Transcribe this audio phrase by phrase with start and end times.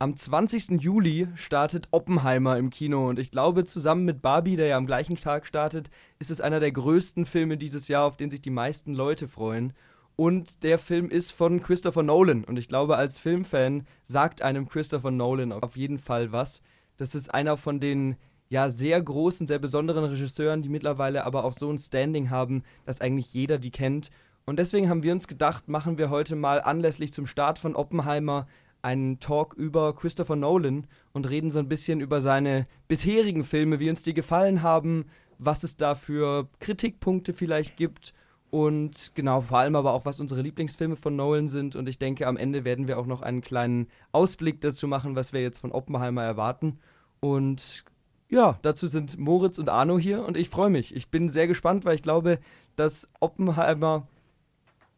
[0.00, 0.80] Am 20.
[0.80, 5.16] Juli startet Oppenheimer im Kino und ich glaube, zusammen mit Barbie, der ja am gleichen
[5.16, 5.90] Tag startet,
[6.20, 9.72] ist es einer der größten Filme dieses Jahr, auf den sich die meisten Leute freuen.
[10.14, 15.10] Und der Film ist von Christopher Nolan und ich glaube, als Filmfan sagt einem Christopher
[15.10, 16.62] Nolan auf jeden Fall was.
[16.96, 18.14] Das ist einer von den
[18.50, 23.00] ja sehr großen, sehr besonderen Regisseuren, die mittlerweile aber auch so ein Standing haben, dass
[23.00, 24.10] eigentlich jeder die kennt.
[24.46, 28.46] Und deswegen haben wir uns gedacht, machen wir heute mal anlässlich zum Start von Oppenheimer
[28.82, 33.90] einen Talk über Christopher Nolan und reden so ein bisschen über seine bisherigen Filme, wie
[33.90, 35.06] uns die gefallen haben,
[35.38, 38.14] was es da für Kritikpunkte vielleicht gibt
[38.50, 41.76] und genau, vor allem aber auch, was unsere Lieblingsfilme von Nolan sind.
[41.76, 45.32] Und ich denke, am Ende werden wir auch noch einen kleinen Ausblick dazu machen, was
[45.32, 46.78] wir jetzt von Oppenheimer erwarten.
[47.20, 47.84] Und
[48.30, 50.94] ja, dazu sind Moritz und Arno hier und ich freue mich.
[50.94, 52.38] Ich bin sehr gespannt, weil ich glaube,
[52.76, 54.06] dass Oppenheimer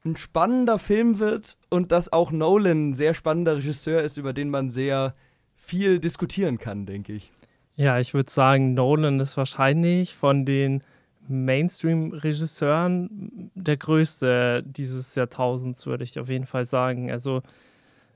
[0.04, 4.50] ein spannender Film wird und dass auch Nolan ein sehr spannender Regisseur ist, über den
[4.50, 5.14] man sehr
[5.56, 7.32] viel diskutieren kann, denke ich.
[7.76, 10.82] Ja, ich würde sagen, Nolan ist wahrscheinlich von den
[11.28, 17.10] Mainstream-Regisseuren der größte dieses Jahrtausends, würde ich auf jeden Fall sagen.
[17.10, 17.42] Also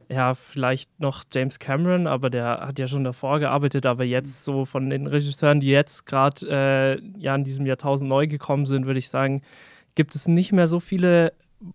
[0.09, 4.65] ja, vielleicht noch James Cameron, aber der hat ja schon davor gearbeitet, aber jetzt so
[4.65, 8.99] von den Regisseuren, die jetzt gerade äh, ja in diesem Jahrtausend neu gekommen sind, würde
[8.99, 9.43] ich sagen,
[9.95, 11.33] gibt es nicht mehr so viele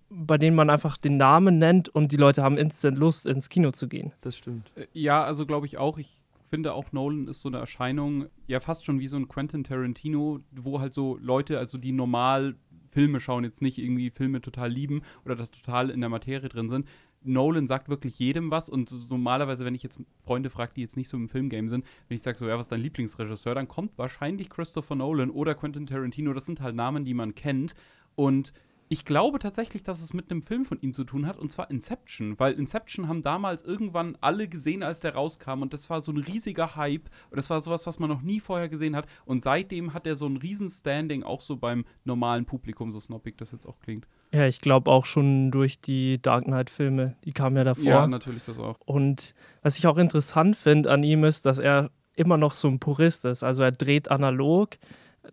[0.10, 3.72] bei denen man einfach den Namen nennt und die Leute haben instant Lust, ins Kino
[3.72, 4.12] zu gehen.
[4.22, 4.72] Das stimmt.
[4.76, 5.98] Äh, ja, also glaube ich auch.
[5.98, 6.10] Ich
[6.50, 10.40] finde auch Nolan ist so eine Erscheinung, ja fast schon wie so ein Quentin Tarantino,
[10.52, 12.56] wo halt so Leute, also die normal
[12.92, 16.70] Filme schauen, jetzt nicht irgendwie Filme total lieben oder da total in der Materie drin
[16.70, 16.88] sind.
[17.22, 20.98] Nolan sagt wirklich jedem was und so normalerweise, wenn ich jetzt Freunde frage, die jetzt
[20.98, 23.68] nicht so im Filmgame sind, wenn ich sage so, ja, was ist dein Lieblingsregisseur, dann
[23.68, 26.34] kommt wahrscheinlich Christopher Nolan oder Quentin Tarantino.
[26.34, 27.76] Das sind halt Namen, die man kennt
[28.16, 28.54] und
[28.92, 31.70] ich glaube tatsächlich, dass es mit einem Film von ihm zu tun hat, und zwar
[31.70, 36.12] Inception, weil Inception haben damals irgendwann alle gesehen, als der rauskam, und das war so
[36.12, 39.44] ein riesiger Hype, und das war sowas, was man noch nie vorher gesehen hat, und
[39.44, 43.52] seitdem hat er so ein riesen Standing, auch so beim normalen Publikum, so snobbig das
[43.52, 44.08] jetzt auch klingt.
[44.32, 47.84] Ja, ich glaube auch schon durch die Dark Knight-Filme, die kamen ja davor.
[47.84, 48.80] Ja, natürlich das auch.
[48.86, 52.80] Und was ich auch interessant finde an ihm ist, dass er immer noch so ein
[52.80, 54.78] Purist ist, also er dreht analog,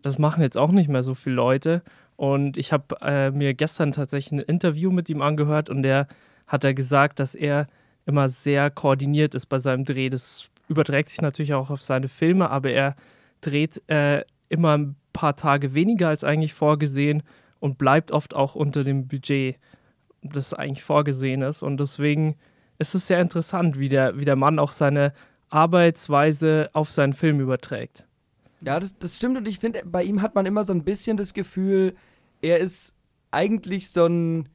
[0.03, 1.81] das machen jetzt auch nicht mehr so viele Leute.
[2.17, 6.07] Und ich habe äh, mir gestern tatsächlich ein Interview mit ihm angehört und der
[6.47, 7.67] hat er gesagt, dass er
[8.05, 10.09] immer sehr koordiniert ist bei seinem Dreh.
[10.09, 12.95] Das überträgt sich natürlich auch auf seine Filme, aber er
[13.41, 17.21] dreht äh, immer ein paar Tage weniger als eigentlich vorgesehen
[17.59, 19.57] und bleibt oft auch unter dem Budget,
[20.23, 21.61] das eigentlich vorgesehen ist.
[21.61, 22.35] Und deswegen
[22.79, 25.13] ist es sehr interessant, wie der, wie der Mann auch seine
[25.49, 28.06] Arbeitsweise auf seinen Film überträgt.
[28.61, 31.17] Ja, das, das stimmt und ich finde, bei ihm hat man immer so ein bisschen
[31.17, 31.95] das Gefühl,
[32.41, 32.95] er ist
[33.31, 34.49] eigentlich so ein,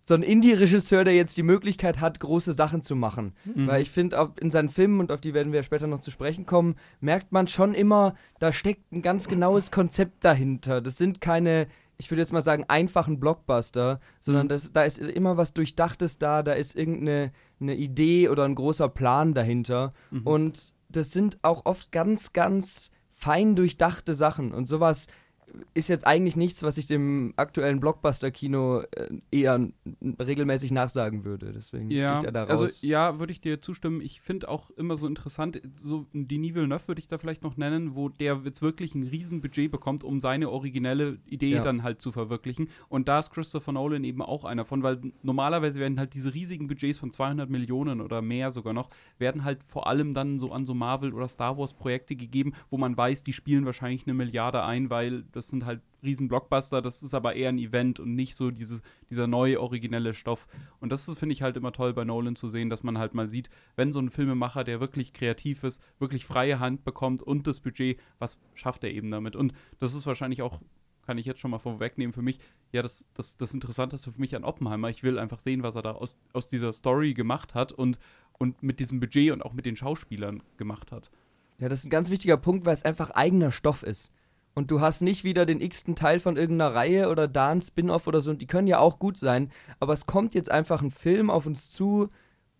[0.00, 3.34] so ein Indie-Regisseur, der jetzt die Möglichkeit hat, große Sachen zu machen.
[3.44, 3.66] Mhm.
[3.66, 6.46] Weil ich finde, in seinen Filmen, und auf die werden wir später noch zu sprechen
[6.46, 10.80] kommen, merkt man schon immer, da steckt ein ganz genaues Konzept dahinter.
[10.80, 11.66] Das sind keine,
[11.98, 14.50] ich würde jetzt mal sagen, einfachen Blockbuster, sondern mhm.
[14.50, 18.88] das, da ist immer was Durchdachtes da, da ist irgendeine eine Idee oder ein großer
[18.88, 19.92] Plan dahinter.
[20.10, 20.26] Mhm.
[20.26, 25.08] Und das sind auch oft ganz, ganz fein durchdachte Sachen und sowas
[25.74, 29.68] ist jetzt eigentlich nichts, was ich dem aktuellen Blockbuster-Kino äh, eher
[30.02, 31.52] regelmäßig nachsagen würde.
[31.52, 32.74] Deswegen ja, sticht er da also raus.
[32.74, 34.00] Also ja, würde ich dir zustimmen.
[34.00, 37.94] Ich finde auch immer so interessant, so Denis Villeneuve würde ich da vielleicht noch nennen,
[37.94, 41.62] wo der jetzt wirklich ein Riesenbudget bekommt, um seine originelle Idee ja.
[41.62, 42.68] dann halt zu verwirklichen.
[42.88, 46.68] Und da ist Christopher Nolan eben auch einer von, weil normalerweise werden halt diese riesigen
[46.68, 50.64] Budgets von 200 Millionen oder mehr sogar noch, werden halt vor allem dann so an
[50.64, 54.90] so Marvel- oder Star Wars-Projekte gegeben, wo man weiß, die spielen wahrscheinlich eine Milliarde ein,
[54.90, 58.50] weil das sind halt riesen Blockbuster, das ist aber eher ein Event und nicht so
[58.50, 60.48] dieses, dieser neue, originelle Stoff.
[60.80, 63.28] Und das finde ich halt immer toll bei Nolan zu sehen, dass man halt mal
[63.28, 67.60] sieht, wenn so ein Filmemacher, der wirklich kreativ ist, wirklich freie Hand bekommt und das
[67.60, 69.36] Budget, was schafft er eben damit?
[69.36, 70.60] Und das ist wahrscheinlich auch,
[71.06, 72.40] kann ich jetzt schon mal vorwegnehmen, für mich,
[72.72, 74.90] ja, das, das, das Interessanteste für mich an Oppenheimer.
[74.90, 77.98] Ich will einfach sehen, was er da aus, aus dieser Story gemacht hat und,
[78.38, 81.10] und mit diesem Budget und auch mit den Schauspielern gemacht hat.
[81.60, 84.12] Ja, das ist ein ganz wichtiger Punkt, weil es einfach eigener Stoff ist
[84.58, 88.06] und du hast nicht wieder den x-ten Teil von irgendeiner Reihe oder da ein Spin-off
[88.06, 89.50] oder so, und die können ja auch gut sein,
[89.80, 92.08] aber es kommt jetzt einfach ein Film auf uns zu,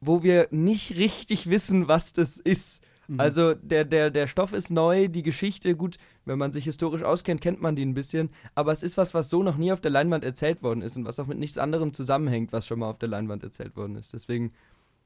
[0.00, 2.82] wo wir nicht richtig wissen, was das ist.
[3.08, 3.18] Mhm.
[3.20, 7.40] Also der, der, der Stoff ist neu, die Geschichte, gut, wenn man sich historisch auskennt,
[7.40, 9.90] kennt man die ein bisschen, aber es ist was, was so noch nie auf der
[9.90, 12.98] Leinwand erzählt worden ist und was auch mit nichts anderem zusammenhängt, was schon mal auf
[12.98, 14.12] der Leinwand erzählt worden ist.
[14.12, 14.52] Deswegen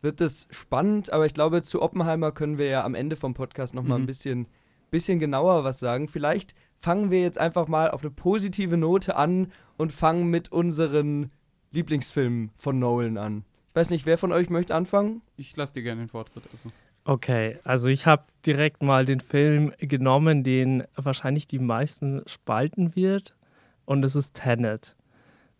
[0.02, 3.72] wird es spannend, aber ich glaube, zu Oppenheimer können wir ja am Ende vom Podcast
[3.72, 4.04] nochmal mhm.
[4.04, 4.46] ein bisschen,
[4.90, 6.08] bisschen genauer was sagen.
[6.08, 11.31] Vielleicht fangen wir jetzt einfach mal auf eine positive Note an und fangen mit unseren
[11.70, 13.44] Lieblingsfilmen von Nolan an.
[13.70, 15.23] Ich weiß nicht, wer von euch möchte anfangen?
[15.37, 16.43] Ich lasse dir gerne den Vortritt.
[16.52, 16.69] Also.
[17.05, 23.34] Okay, also ich habe direkt mal den Film genommen, den wahrscheinlich die meisten spalten wird.
[23.84, 24.96] Und es ist Tenet.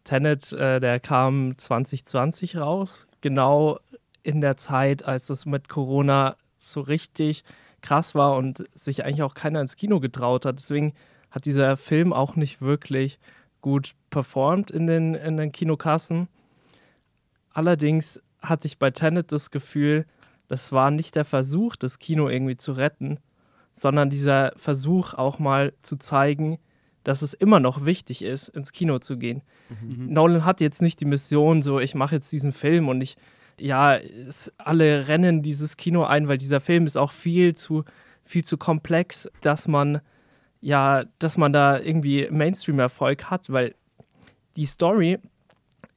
[0.05, 3.79] Tenet, äh, der kam 2020 raus, genau
[4.23, 7.45] in der Zeit, als es mit Corona so richtig
[7.81, 10.59] krass war und sich eigentlich auch keiner ins Kino getraut hat.
[10.59, 10.93] Deswegen
[11.32, 13.19] hat dieser Film auch nicht wirklich
[13.61, 16.29] gut performt in den, in den Kinokassen.
[17.52, 20.06] Allerdings hatte ich bei Tenet das Gefühl,
[20.49, 23.19] das war nicht der Versuch, das Kino irgendwie zu retten,
[23.73, 26.58] sondern dieser Versuch auch mal zu zeigen,
[27.05, 29.43] dass es immer noch wichtig ist, ins Kino zu gehen.
[29.69, 30.12] Mhm.
[30.12, 33.17] Nolan hat jetzt nicht die Mission, so ich mache jetzt diesen Film und ich,
[33.58, 37.85] ja, es, alle rennen dieses Kino ein, weil dieser Film ist auch viel zu,
[38.25, 40.00] viel zu komplex, dass man,
[40.62, 43.75] ja, dass man da irgendwie Mainstream-Erfolg hat, weil
[44.56, 45.19] die Story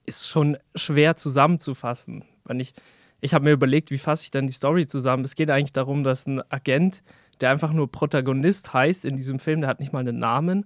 [0.05, 2.25] ist schon schwer zusammenzufassen.
[2.43, 2.73] Wenn ich,
[3.21, 5.23] ich habe mir überlegt, wie fasse ich dann die Story zusammen?
[5.23, 7.03] Es geht eigentlich darum, dass ein Agent,
[7.41, 10.65] der einfach nur Protagonist heißt in diesem Film, der hat nicht mal einen Namen,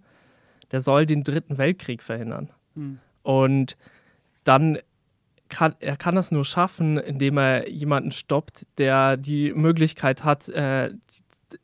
[0.72, 2.52] der soll den dritten Weltkrieg verhindern.
[2.76, 3.00] Hm.
[3.24, 3.76] Und
[4.46, 4.80] dann
[5.50, 10.92] kann er kann das nur schaffen, indem er jemanden stoppt, der die Möglichkeit hat, äh,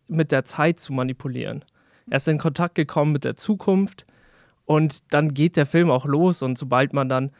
[0.07, 1.63] mit der Zeit zu manipulieren.
[2.09, 4.05] Er ist in Kontakt gekommen mit der Zukunft
[4.65, 7.31] und dann geht der Film auch los und sobald man dann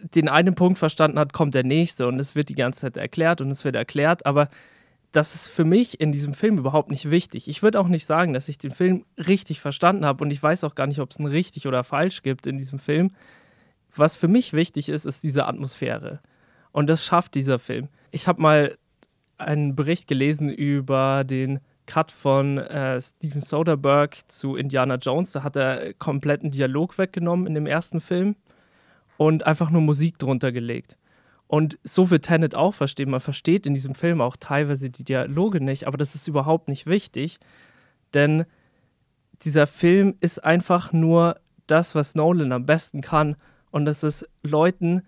[0.00, 3.40] den einen Punkt verstanden hat, kommt der nächste und es wird die ganze Zeit erklärt
[3.40, 4.48] und es wird erklärt, aber
[5.12, 7.48] das ist für mich in diesem Film überhaupt nicht wichtig.
[7.48, 10.64] Ich würde auch nicht sagen, dass ich den Film richtig verstanden habe und ich weiß
[10.64, 13.10] auch gar nicht, ob es ein richtig oder falsch gibt in diesem Film.
[13.94, 16.20] Was für mich wichtig ist, ist diese Atmosphäre.
[16.72, 17.88] Und das schafft dieser Film.
[18.10, 18.78] Ich habe mal
[19.38, 25.32] einen Bericht gelesen über den Cut von äh, Steven Soderbergh zu Indiana Jones.
[25.32, 28.36] Da hat er kompletten Dialog weggenommen in dem ersten Film
[29.16, 30.96] und einfach nur Musik drunter gelegt.
[31.48, 33.10] Und so wird Tenet auch verstehen.
[33.10, 36.86] Man versteht in diesem Film auch teilweise die Dialoge nicht, aber das ist überhaupt nicht
[36.86, 37.40] wichtig,
[38.12, 38.44] denn
[39.42, 43.36] dieser Film ist einfach nur das, was Nolan am besten kann.
[43.70, 45.02] Und das ist Leuten,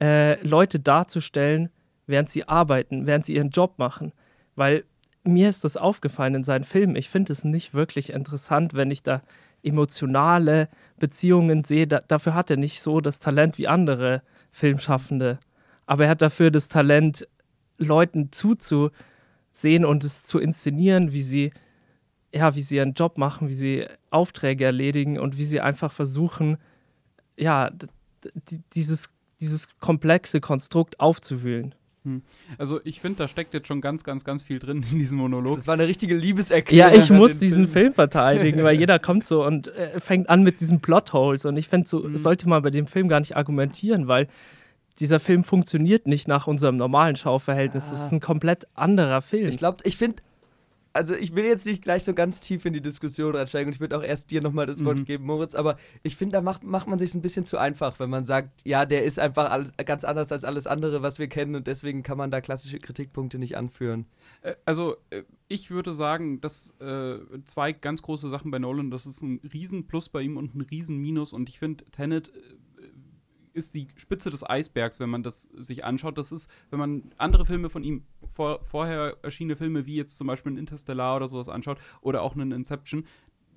[0.00, 1.70] äh, Leute darzustellen,
[2.06, 4.12] während sie arbeiten, während sie ihren Job machen.
[4.54, 4.84] Weil
[5.26, 6.96] mir ist das aufgefallen in seinen Filmen.
[6.96, 9.22] Ich finde es nicht wirklich interessant, wenn ich da
[9.62, 10.68] emotionale
[10.98, 11.86] Beziehungen sehe.
[11.86, 15.38] Da, dafür hat er nicht so das Talent wie andere Filmschaffende.
[15.86, 17.26] Aber er hat dafür das Talent,
[17.78, 21.52] Leuten zuzusehen und es zu inszenieren, wie sie,
[22.32, 26.56] ja, wie sie ihren Job machen, wie sie Aufträge erledigen und wie sie einfach versuchen,
[27.36, 27.70] ja,
[28.74, 31.74] dieses, dieses komplexe Konstrukt aufzuwühlen.
[32.06, 32.22] Hm.
[32.56, 35.56] Also ich finde, da steckt jetzt schon ganz, ganz, ganz viel drin in diesem Monolog.
[35.56, 36.94] Das war eine richtige Liebeserklärung.
[36.94, 37.86] Ja, ich muss diesen Film.
[37.86, 37.92] Film.
[37.94, 41.44] verteidigen, weil jeder kommt so und äh, fängt an mit diesen Plotholes.
[41.44, 42.16] Und ich finde, so mhm.
[42.16, 44.28] sollte man bei dem Film gar nicht argumentieren, weil
[45.00, 47.86] dieser Film funktioniert nicht nach unserem normalen Schauverhältnis.
[47.86, 48.04] Es ah.
[48.06, 49.48] ist ein komplett anderer Film.
[49.48, 50.22] Ich glaube, ich finde,
[50.96, 53.80] also ich will jetzt nicht gleich so ganz tief in die Diskussion reinsteigen und ich
[53.80, 55.04] würde auch erst dir nochmal das Wort mhm.
[55.04, 58.10] geben, Moritz, aber ich finde, da macht, macht man sich ein bisschen zu einfach, wenn
[58.10, 61.54] man sagt, ja, der ist einfach alles, ganz anders als alles andere, was wir kennen
[61.54, 64.06] und deswegen kann man da klassische Kritikpunkte nicht anführen.
[64.42, 69.06] Äh, also äh, ich würde sagen, dass äh, zwei ganz große Sachen bei Nolan, das
[69.06, 72.32] ist ein Riesenplus bei ihm und ein Riesenminus und ich finde, Tenet äh,
[73.56, 76.18] ist die Spitze des Eisbergs, wenn man das sich anschaut.
[76.18, 80.26] Das ist, wenn man andere Filme von ihm, vor, vorher erschienene Filme, wie jetzt zum
[80.26, 83.04] Beispiel ein Interstellar oder sowas anschaut, oder auch einen Inception,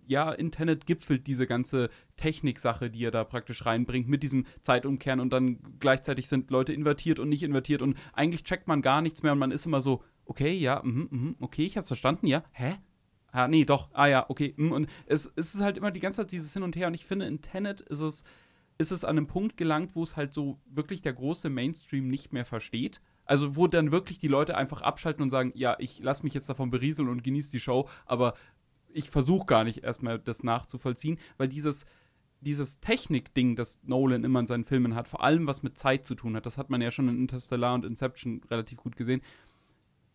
[0.07, 5.19] ja, in Tenet gipfelt diese ganze Techniksache, die er da praktisch reinbringt, mit diesem Zeitumkehren
[5.19, 9.21] und dann gleichzeitig sind Leute invertiert und nicht invertiert und eigentlich checkt man gar nichts
[9.21, 12.43] mehr und man ist immer so, okay, ja, mh, mh, okay, ich hab's verstanden, ja,
[12.53, 12.77] hä?
[13.31, 16.21] Ah, nee, doch, ah ja, okay, mh, und es, es ist halt immer die ganze
[16.21, 18.23] Zeit dieses Hin und Her und ich finde, in Tenet ist es
[18.79, 22.31] ist es an einem Punkt gelangt, wo es halt so wirklich der große Mainstream nicht
[22.33, 23.01] mehr versteht.
[23.25, 26.49] Also wo dann wirklich die Leute einfach abschalten und sagen, ja, ich lasse mich jetzt
[26.49, 28.33] davon berieseln und genieße die Show, aber
[28.91, 31.85] ich versuche gar nicht erstmal das nachzuvollziehen, weil dieses,
[32.39, 36.15] dieses Technik-Ding, das Nolan immer in seinen Filmen hat, vor allem was mit Zeit zu
[36.15, 39.21] tun hat, das hat man ja schon in Interstellar und Inception relativ gut gesehen,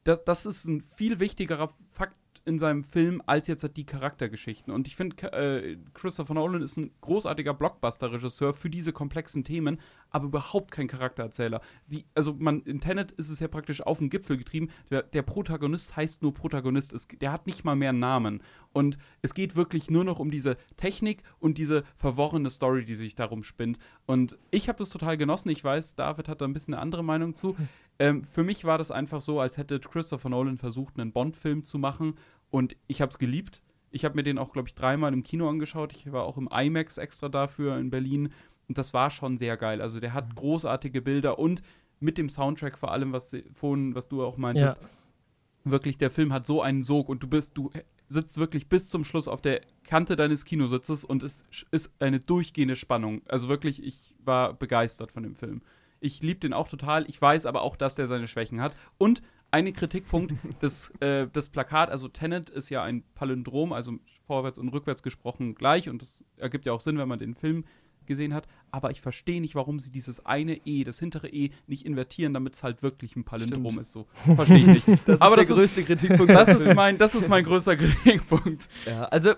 [0.05, 4.73] das, das ist ein viel wichtigerer Fakt in seinem Film als jetzt die Charaktergeschichten.
[4.73, 10.27] Und ich finde, äh, Christopher Nolan ist ein großartiger Blockbuster-Regisseur für diese komplexen Themen, aber
[10.27, 11.61] überhaupt kein Charaktererzähler.
[11.87, 14.69] Die, also man, in Tenet ist es ja praktisch auf den Gipfel getrieben.
[14.91, 16.93] Der, der Protagonist heißt nur Protagonist.
[16.93, 18.43] Es, der hat nicht mal mehr einen Namen.
[18.73, 23.15] Und es geht wirklich nur noch um diese Technik und diese verworrene Story, die sich
[23.15, 23.79] darum spinnt.
[24.07, 25.49] Und ich habe das total genossen.
[25.49, 27.57] Ich weiß, David hat da ein bisschen eine andere Meinung zu.
[27.99, 31.79] Ähm, für mich war das einfach so, als hätte Christopher Nolan versucht, einen Bond-Film zu
[31.79, 32.15] machen
[32.55, 33.63] und ich habe es geliebt.
[33.91, 35.93] Ich habe mir den auch, glaube ich, dreimal im Kino angeschaut.
[35.93, 38.33] Ich war auch im IMAX extra dafür in Berlin.
[38.69, 39.83] Und das war schon sehr geil.
[39.83, 41.63] Also der hat großartige Bilder und
[41.99, 44.77] mit dem Soundtrack vor allem, was vorhin, was du auch meintest.
[44.81, 45.73] Ja.
[45.73, 47.73] wirklich, der Film hat so einen Sog und du bist, du
[48.09, 51.43] sitzt wirklich bis zum Schluss auf der Kante deines Kinositzes und es
[51.73, 53.23] ist eine durchgehende Spannung.
[53.27, 55.61] Also wirklich, ich war begeistert von dem Film.
[55.99, 57.05] Ich liebe den auch total.
[57.09, 58.77] Ich weiß aber auch, dass der seine Schwächen hat.
[58.97, 59.23] Und
[59.55, 63.93] ein Kritikpunkt, das, äh, das Plakat, also Tenet ist ja ein Palindrom, also
[64.27, 67.65] vorwärts und rückwärts gesprochen gleich und das ergibt ja auch Sinn, wenn man den Film
[68.07, 68.47] gesehen hat.
[68.71, 72.55] Aber ich verstehe nicht, warum sie dieses eine E, das hintere E, nicht invertieren, damit
[72.55, 73.81] es halt wirklich ein Palindrom Stimmt.
[73.81, 73.93] ist.
[73.93, 74.87] So verstehe ich nicht.
[75.07, 76.31] Das Aber ist der das größte Kritikpunkt.
[76.31, 78.69] Das ist mein, das ist mein größter Kritikpunkt.
[78.85, 79.35] Ja, also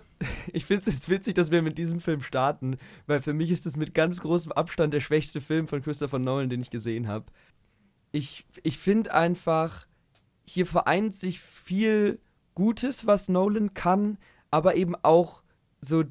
[0.52, 3.66] ich finde es jetzt witzig, dass wir mit diesem Film starten, weil für mich ist
[3.66, 7.26] das mit ganz großem Abstand der schwächste Film von Christopher Nolan, den ich gesehen habe.
[8.10, 9.86] Ich, ich finde einfach,
[10.46, 12.20] hier vereint sich viel
[12.54, 14.18] Gutes, was Nolan kann,
[14.50, 15.42] aber eben auch
[15.80, 16.04] so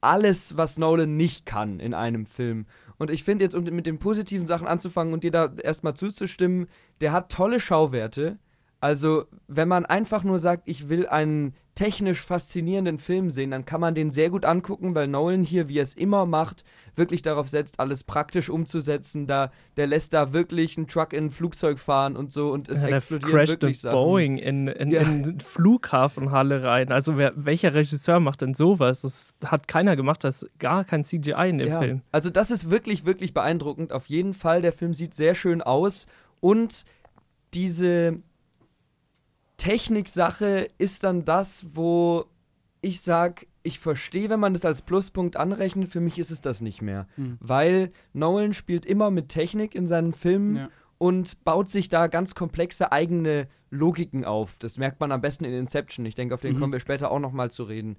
[0.00, 2.66] alles, was Nolan nicht kann in einem Film.
[2.98, 6.68] Und ich finde jetzt, um mit den positiven Sachen anzufangen und dir da erstmal zuzustimmen,
[7.00, 8.38] der hat tolle Schauwerte.
[8.80, 13.80] Also, wenn man einfach nur sagt, ich will einen technisch faszinierenden Film sehen, dann kann
[13.80, 16.64] man den sehr gut angucken, weil Nolan hier, wie er es immer macht,
[16.96, 19.28] wirklich darauf setzt, alles praktisch umzusetzen.
[19.28, 22.82] Da, der lässt da wirklich einen Truck in ein Flugzeug fahren und so und es
[22.82, 23.94] Ja, explodiert crasht wirklich Sachen.
[23.96, 25.02] Boeing in, in, Ja.
[25.02, 26.90] in Flughafenhalle rein.
[26.90, 29.02] Also wer, welcher Regisseur macht denn sowas?
[29.02, 32.02] Das hat keiner gemacht, das ist gar kein CGI in dem Ja, Film.
[32.10, 33.92] Also das ist wirklich, wirklich beeindruckend.
[33.92, 36.06] Auf jeden Fall, der Film sieht sehr schön aus
[36.40, 36.84] und
[37.54, 38.18] diese
[39.58, 42.24] Techniksache ist dann das, wo
[42.80, 46.60] ich sage, ich verstehe, wenn man das als Pluspunkt anrechnet, für mich ist es das
[46.62, 47.06] nicht mehr.
[47.16, 47.36] Hm.
[47.40, 50.68] Weil Nolan spielt immer mit Technik in seinen Filmen Ja.
[50.96, 54.56] und baut sich da ganz komplexe eigene Logiken auf.
[54.58, 56.06] Das merkt man am besten in Inception.
[56.06, 56.60] Ich denke, auf den Mhm.
[56.60, 57.96] kommen wir später auch nochmal zu reden.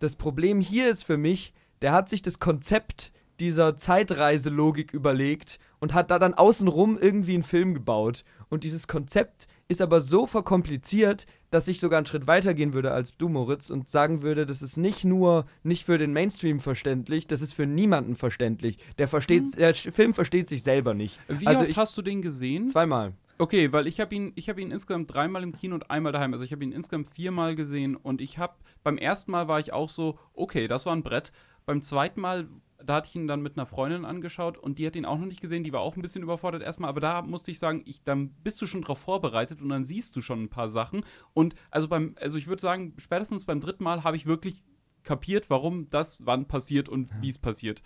[0.00, 5.92] Das Problem hier ist für mich, der hat sich das Konzept dieser Zeitreiselogik überlegt und
[5.92, 8.24] hat da dann außenrum irgendwie einen Film gebaut.
[8.48, 12.92] Und dieses Konzept ist aber so verkompliziert, dass ich sogar einen Schritt weiter gehen würde
[12.92, 17.26] als du, Moritz, und sagen würde, das ist nicht nur nicht für den Mainstream verständlich,
[17.26, 18.78] das ist für niemanden verständlich.
[18.98, 21.18] Der versteht, der Sch- Film versteht sich selber nicht.
[21.28, 22.68] Wie also oft ich, hast du den gesehen?
[22.68, 23.12] zweimal.
[23.38, 26.32] Okay, weil ich habe ihn, ich habe ihn insgesamt dreimal im Kino und einmal daheim.
[26.32, 29.72] Also ich habe ihn insgesamt viermal gesehen und ich habe beim ersten Mal war ich
[29.74, 31.32] auch so, okay, das war ein Brett.
[31.66, 32.48] Beim zweiten Mal,
[32.84, 35.26] da hatte ich ihn dann mit einer Freundin angeschaut und die hat ihn auch noch
[35.26, 35.64] nicht gesehen.
[35.64, 38.60] Die war auch ein bisschen überfordert erstmal, aber da musste ich sagen, ich, dann bist
[38.60, 41.04] du schon drauf vorbereitet und dann siehst du schon ein paar Sachen.
[41.32, 44.64] Und also beim, also ich würde sagen, spätestens beim dritten Mal habe ich wirklich
[45.02, 47.82] kapiert, warum das wann passiert und wie es passiert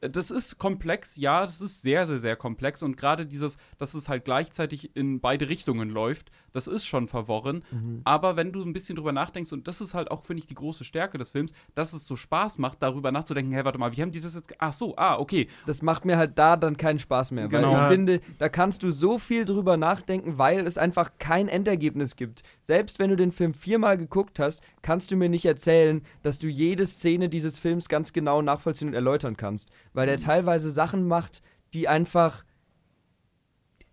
[0.00, 4.08] das ist komplex, ja, das ist sehr, sehr, sehr komplex und gerade dieses, dass es
[4.08, 7.62] halt gleichzeitig in beide Richtungen läuft, das ist schon verworren.
[8.04, 10.54] Aber wenn du ein bisschen drüber nachdenkst, und das ist halt auch, finde ich, die
[10.54, 14.00] große Stärke des Films, dass es so Spaß macht, darüber nachzudenken, hey, warte mal, wie
[14.02, 16.98] haben die das jetzt, ach so, ah, okay, Das macht mir halt da dann keinen
[16.98, 17.48] Spaß mehr.
[17.48, 17.68] Genau.
[17.68, 17.88] Weil ich Ja.
[17.88, 22.42] finde, da kannst du so viel drüber nachdenken, weil es einfach kein Endergebnis gibt.
[22.62, 26.48] Selbst wenn du den Film viermal geguckt hast, kannst du mir nicht erzählen, dass du
[26.48, 29.70] jede Szene dieses Films ganz genau nachvollziehen und erläutern kannst.
[29.92, 31.42] Weil der teilweise Sachen macht,
[31.74, 32.44] die einfach,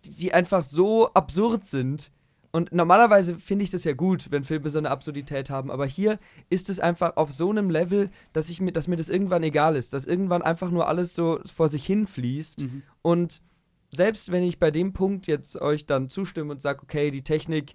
[0.04, 2.10] die einfach so absurd sind.
[2.50, 6.18] Und normalerweise finde ich das ja gut, wenn Filme so eine Absurdität haben, aber hier
[6.48, 9.76] ist es einfach auf so einem Level, dass ich mir, dass mir das irgendwann egal
[9.76, 12.62] ist, dass irgendwann einfach nur alles so vor sich hinfließt.
[12.62, 12.82] Mhm.
[13.02, 13.42] Und
[13.90, 17.74] selbst wenn ich bei dem Punkt jetzt euch dann zustimme und sage, okay, die Technik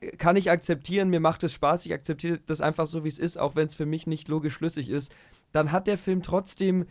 [0.00, 3.18] äh, kann ich akzeptieren, mir macht es Spaß, ich akzeptiere das einfach so, wie es
[3.18, 5.12] ist, auch wenn es für mich nicht logisch schlüssig ist,
[5.52, 6.86] dann hat der Film trotzdem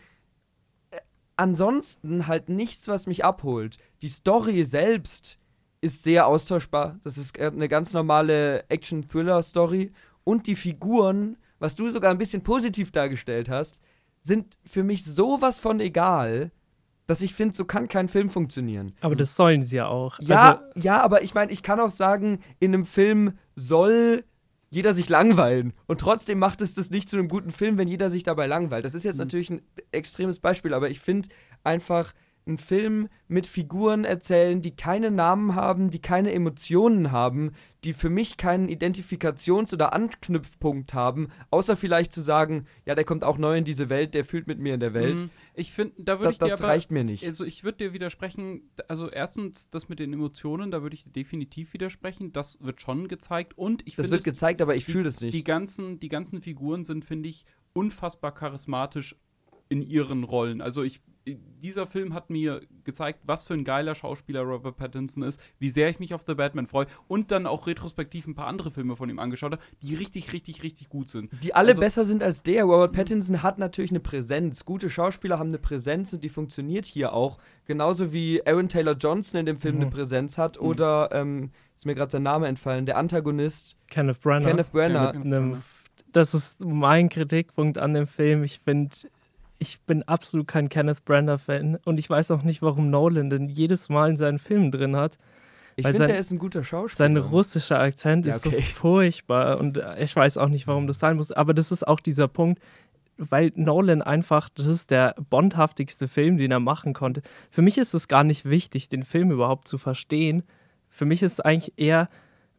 [1.38, 3.78] ansonsten halt nichts, was mich abholt.
[4.02, 5.38] Die Story selbst
[5.82, 7.00] ist sehr austauschbar.
[7.04, 9.92] Das ist äh, eine ganz normale Action-Thriller-Story.
[10.24, 13.82] Und die Figuren, was du sogar ein bisschen positiv dargestellt hast,
[14.22, 16.52] sind für mich sowas von egal,
[17.08, 18.94] dass ich finde, so kann kein Film funktionieren.
[19.02, 20.20] Aber das sollen sie ja auch.
[20.20, 24.24] Ja, Also, ja, aber ich meine, ich kann auch sagen, in einem Film soll
[24.72, 25.74] jeder sich langweilen.
[25.86, 28.86] Und trotzdem macht es das nicht zu einem guten Film, wenn jeder sich dabei langweilt.
[28.86, 29.62] Das ist jetzt natürlich ein
[29.92, 31.30] extremes Beispiel, aber ich finde
[31.64, 32.14] einfach
[32.46, 37.52] einen Film mit Figuren erzählen, die keine Namen haben, die keine Emotionen haben,
[37.84, 43.24] die für mich keinen Identifikations- oder Anknüpfpunkt haben, außer vielleicht zu sagen, ja, der kommt
[43.24, 45.22] auch neu in diese Welt, der fühlt mit mir in der Welt.
[45.22, 45.30] Mhm.
[45.54, 47.26] Ich finde, da würde ich dir das aber, reicht mir nicht.
[47.26, 51.12] Also ich würde dir widersprechen, also erstens das mit den Emotionen, da würde ich dir
[51.12, 55.22] definitiv widersprechen, das wird schon gezeigt und ich Das wird gezeigt, aber ich fühle das
[55.22, 55.34] nicht.
[55.34, 59.16] die ganzen, die ganzen Figuren sind, finde ich, unfassbar charismatisch
[59.72, 60.62] in ihren Rollen.
[60.62, 65.40] Also ich dieser Film hat mir gezeigt, was für ein geiler Schauspieler Robert Pattinson ist,
[65.60, 68.72] wie sehr ich mich auf The Batman freue und dann auch retrospektiv ein paar andere
[68.72, 71.32] Filme von ihm angeschaut habe, die richtig, richtig, richtig gut sind.
[71.44, 72.64] Die alle also, besser sind als der.
[72.64, 74.66] Robert Pattinson hat natürlich eine Präsenz.
[74.66, 77.38] Gute Schauspieler haben eine Präsenz und die funktioniert hier auch.
[77.66, 79.82] Genauso wie Aaron Taylor Johnson in dem Film mhm.
[79.82, 80.68] eine Präsenz hat mhm.
[80.68, 83.76] oder, ähm, ist mir gerade sein Name entfallen, der Antagonist.
[83.90, 84.50] Kenneth Branagh.
[84.50, 85.12] Kenneth Branagh.
[85.12, 85.62] Kenneth Branagh.
[86.12, 88.44] Das ist mein Kritikpunkt an dem Film.
[88.44, 88.96] Ich finde,
[89.62, 93.90] ich bin absolut kein Kenneth Branagh-Fan und ich weiß auch nicht, warum Nolan denn jedes
[93.90, 95.20] Mal in seinen Filmen drin hat.
[95.76, 97.08] Ich finde, er ist ein guter Schauspieler.
[97.08, 98.58] Sein russischer Akzent ja, okay.
[98.58, 101.32] ist so furchtbar und ich weiß auch nicht, warum das sein muss.
[101.32, 102.60] Aber das ist auch dieser Punkt,
[103.18, 107.22] weil Nolan einfach, das ist der bondhaftigste Film, den er machen konnte.
[107.52, 110.42] Für mich ist es gar nicht wichtig, den Film überhaupt zu verstehen.
[110.90, 112.10] Für mich ist es eigentlich eher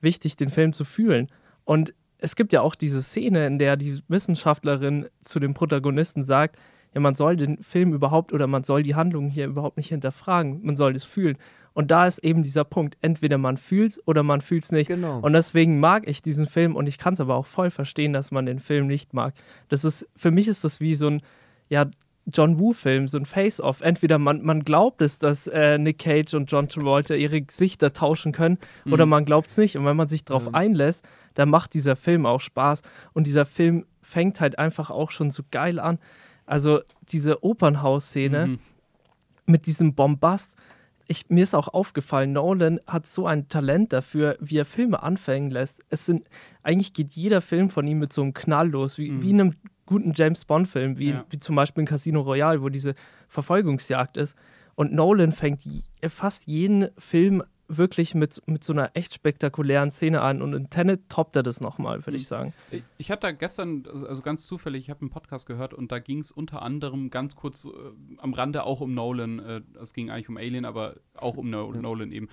[0.00, 1.26] wichtig, den Film zu fühlen.
[1.64, 6.56] Und es gibt ja auch diese Szene, in der die Wissenschaftlerin zu dem Protagonisten sagt,
[6.94, 10.61] ja, man soll den Film überhaupt oder man soll die Handlung hier überhaupt nicht hinterfragen.
[10.62, 11.38] Man soll es fühlen.
[11.75, 12.99] Und da ist eben dieser Punkt.
[13.00, 14.88] Entweder man fühlt es oder man fühlt es nicht.
[14.88, 15.20] Genau.
[15.20, 18.30] Und deswegen mag ich diesen Film und ich kann es aber auch voll verstehen, dass
[18.30, 19.34] man den Film nicht mag.
[19.68, 21.22] Das ist, für mich ist das wie so ein,
[21.68, 21.87] ja,
[22.26, 23.80] John Woo-Film, so ein Face-Off.
[23.80, 28.32] Entweder man, man glaubt es, dass äh, Nick Cage und John Travolta ihre Gesichter tauschen
[28.32, 28.92] können, mhm.
[28.92, 29.76] oder man glaubt es nicht.
[29.76, 30.54] Und wenn man sich darauf mhm.
[30.54, 32.82] einlässt, dann macht dieser Film auch Spaß.
[33.12, 35.99] Und dieser Film fängt halt einfach auch schon so geil an.
[36.52, 38.59] Also diese Opernhausszene mhm.
[39.47, 40.54] mit diesem Bombast.
[41.09, 45.50] Ich, mir ist auch aufgefallen, Nolan hat so ein Talent dafür, wie er Filme anfangen
[45.50, 45.82] lässt.
[45.88, 46.28] Es sind,
[46.62, 49.23] eigentlich geht jeder Film von ihm mit so einem Knall los, wie, mhm.
[49.23, 49.54] wie in einem
[49.87, 51.25] guten James Bond-Film, wie, ja.
[51.30, 52.97] wie zum Beispiel in Casino Royale, wo diese
[53.28, 54.37] Verfolgungsjagd ist.
[54.75, 55.62] Und Nolan fängt
[56.06, 57.42] fast jeden Film
[57.76, 61.61] wirklich mit, mit so einer echt spektakulären Szene an und in Tenet toppt er das
[61.61, 62.29] nochmal, würde ich mhm.
[62.29, 62.55] sagen.
[62.71, 65.99] Ich, ich hatte da gestern, also ganz zufällig, ich habe einen Podcast gehört und da
[65.99, 67.69] ging es unter anderem ganz kurz äh,
[68.19, 69.38] am Rande auch um Nolan.
[69.38, 71.73] Äh, es ging eigentlich um Alien, aber auch um no.
[71.73, 72.29] Nolan eben.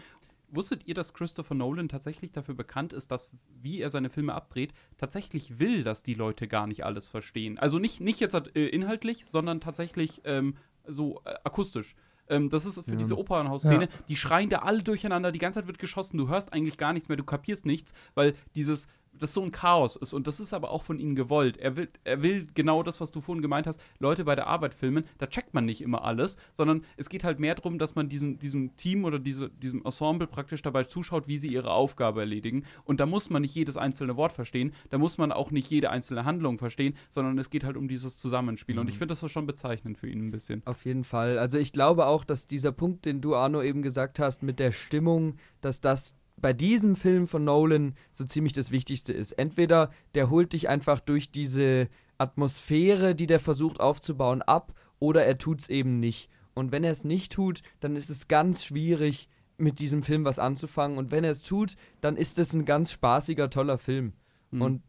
[0.51, 3.29] Wusstet ihr, dass Christopher Nolan tatsächlich dafür bekannt ist, dass,
[3.61, 7.59] wie er seine Filme abdreht, tatsächlich will, dass die Leute gar nicht alles verstehen?
[7.59, 10.55] Also nicht, nicht jetzt äh, inhaltlich, sondern tatsächlich ähm,
[10.87, 11.95] so äh, akustisch.
[12.29, 12.97] Ähm, das ist für ja.
[12.97, 13.85] diese Opernhausszene.
[13.85, 13.89] Ja.
[14.07, 17.09] Die schreien da alle durcheinander, die ganze Zeit wird geschossen, du hörst eigentlich gar nichts
[17.09, 18.87] mehr, du kapierst nichts, weil dieses
[19.19, 20.13] das so ein Chaos ist.
[20.13, 21.57] Und das ist aber auch von ihnen gewollt.
[21.57, 24.73] Er will, er will genau das, was du vorhin gemeint hast, Leute bei der Arbeit
[24.73, 25.03] filmen.
[25.17, 28.39] Da checkt man nicht immer alles, sondern es geht halt mehr darum, dass man diesem,
[28.39, 32.65] diesem Team oder diese, diesem Ensemble praktisch dabei zuschaut, wie sie ihre Aufgabe erledigen.
[32.85, 35.89] Und da muss man nicht jedes einzelne Wort verstehen, da muss man auch nicht jede
[35.89, 38.75] einzelne Handlung verstehen, sondern es geht halt um dieses Zusammenspiel.
[38.75, 38.81] Mhm.
[38.81, 40.61] Und ich finde das schon bezeichnend für ihn ein bisschen.
[40.65, 41.37] Auf jeden Fall.
[41.37, 44.71] Also ich glaube auch, dass dieser Punkt, den du, Arno, eben gesagt hast, mit der
[44.71, 49.33] Stimmung, dass das bei diesem Film von Nolan so ziemlich das Wichtigste ist.
[49.33, 55.37] Entweder der holt dich einfach durch diese Atmosphäre, die der versucht aufzubauen, ab, oder er
[55.37, 56.29] tut es eben nicht.
[56.53, 60.39] Und wenn er es nicht tut, dann ist es ganz schwierig, mit diesem Film was
[60.39, 60.97] anzufangen.
[60.97, 64.13] Und wenn er es tut, dann ist es ein ganz spaßiger, toller Film.
[64.51, 64.61] Mhm.
[64.61, 64.83] Und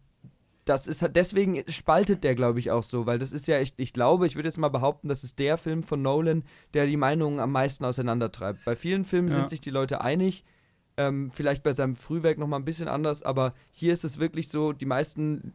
[0.64, 3.74] das ist halt, deswegen spaltet der, glaube ich, auch so, weil das ist ja echt,
[3.78, 6.96] ich glaube, ich würde jetzt mal behaupten, das ist der Film von Nolan, der die
[6.96, 8.64] Meinungen am meisten auseinandertreibt.
[8.64, 9.34] Bei vielen Filmen ja.
[9.34, 10.44] sind sich die Leute einig,
[11.00, 14.72] ähm, vielleicht bei seinem Frühwerk nochmal ein bisschen anders, aber hier ist es wirklich so,
[14.72, 15.54] die meisten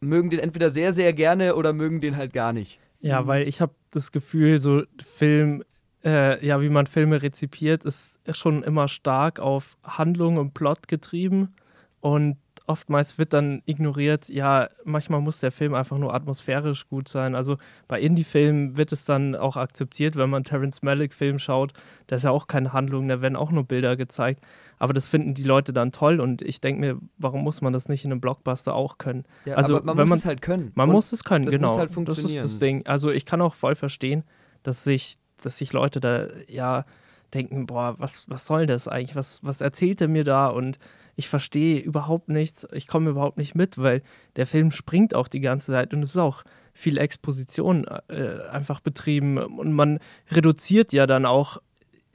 [0.00, 2.80] mögen den entweder sehr, sehr gerne oder mögen den halt gar nicht.
[3.00, 3.26] Ja, mhm.
[3.28, 5.62] weil ich habe das Gefühl, so Film,
[6.04, 11.54] äh, ja, wie man Filme rezipiert, ist schon immer stark auf Handlung und Plot getrieben.
[12.00, 17.34] Und oftmals wird dann ignoriert, ja, manchmal muss der Film einfach nur atmosphärisch gut sein.
[17.34, 21.72] Also bei Indie-Filmen wird es dann auch akzeptiert, wenn man Terence Malick-Film schaut,
[22.06, 24.44] da ist ja auch keine Handlung, da werden auch nur Bilder gezeigt.
[24.82, 27.88] Aber das finden die Leute dann toll und ich denke mir, warum muss man das
[27.88, 29.22] nicht in einem Blockbuster auch können?
[29.44, 30.72] Ja, also man muss man, es halt können.
[30.74, 31.68] Man und muss es können, das genau.
[31.68, 32.42] Muss halt funktionieren.
[32.42, 32.84] Das ist das Ding.
[32.84, 34.24] Also ich kann auch voll verstehen,
[34.64, 36.84] dass sich, dass sich Leute da ja
[37.32, 39.14] denken, boah, was, was soll das eigentlich?
[39.14, 40.48] Was, was erzählt er mir da?
[40.48, 40.80] Und
[41.14, 44.02] ich verstehe überhaupt nichts, ich komme überhaupt nicht mit, weil
[44.34, 46.42] der Film springt auch die ganze Zeit und es ist auch
[46.74, 50.00] viel Exposition äh, einfach betrieben und man
[50.32, 51.58] reduziert ja dann auch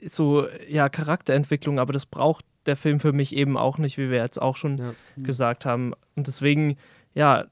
[0.05, 4.17] so ja Charakterentwicklung, aber das braucht der Film für mich eben auch nicht, wie wir
[4.17, 4.93] jetzt auch schon ja.
[5.17, 5.93] gesagt haben.
[6.15, 6.77] Und deswegen,
[7.13, 7.45] ja,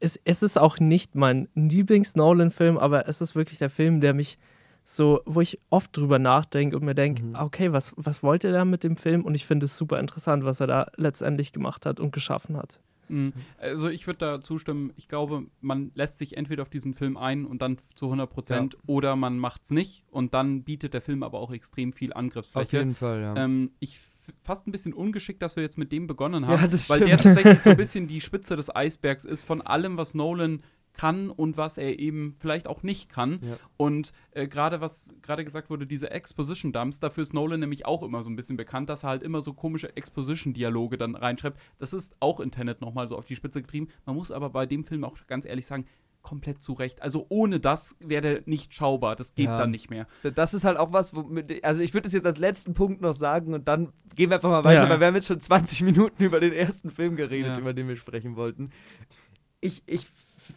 [0.00, 4.38] es, es ist auch nicht mein Lieblings-Nolan-Film, aber es ist wirklich der Film, der mich
[4.84, 7.34] so, wo ich oft drüber nachdenke und mir denke, mhm.
[7.36, 9.24] okay, was, was wollte er da mit dem Film?
[9.24, 12.80] Und ich finde es super interessant, was er da letztendlich gemacht hat und geschaffen hat.
[13.08, 13.32] Mhm.
[13.58, 17.44] Also ich würde da zustimmen, ich glaube, man lässt sich entweder auf diesen Film ein
[17.44, 18.80] und dann zu 100 Prozent ja.
[18.86, 22.66] oder man macht es nicht und dann bietet der Film aber auch extrem viel Angriffsfläche.
[22.66, 23.36] Auf jeden Fall, ja.
[23.36, 23.98] Ähm, ich
[24.42, 27.60] fast ein bisschen ungeschickt, dass wir jetzt mit dem begonnen haben, ja, weil der tatsächlich
[27.60, 30.62] so ein bisschen die Spitze des Eisbergs ist von allem, was Nolan
[30.94, 33.40] kann und was er eben vielleicht auch nicht kann.
[33.42, 33.56] Ja.
[33.76, 38.02] Und äh, gerade was gerade gesagt wurde, diese Exposition Dumps, dafür ist Nolan nämlich auch
[38.02, 41.58] immer so ein bisschen bekannt, dass er halt immer so komische Exposition-Dialoge dann reinschreibt.
[41.78, 43.88] Das ist auch in Tenet nochmal so auf die Spitze getrieben.
[44.06, 45.86] Man muss aber bei dem Film auch ganz ehrlich sagen,
[46.24, 47.00] komplett zurecht.
[47.02, 49.14] Also ohne das wäre der nicht schaubar.
[49.14, 49.56] Das geht Ja.
[49.58, 50.08] dann nicht mehr.
[50.34, 53.14] Das ist halt auch was, womit, also ich würde das jetzt als letzten Punkt noch
[53.14, 54.88] sagen und dann gehen wir einfach mal weiter, Ja.
[54.90, 57.58] weil wir haben jetzt schon 20 Minuten über den ersten Film geredet, Ja.
[57.60, 58.70] über den wir sprechen wollten.
[59.60, 60.06] Ich, ich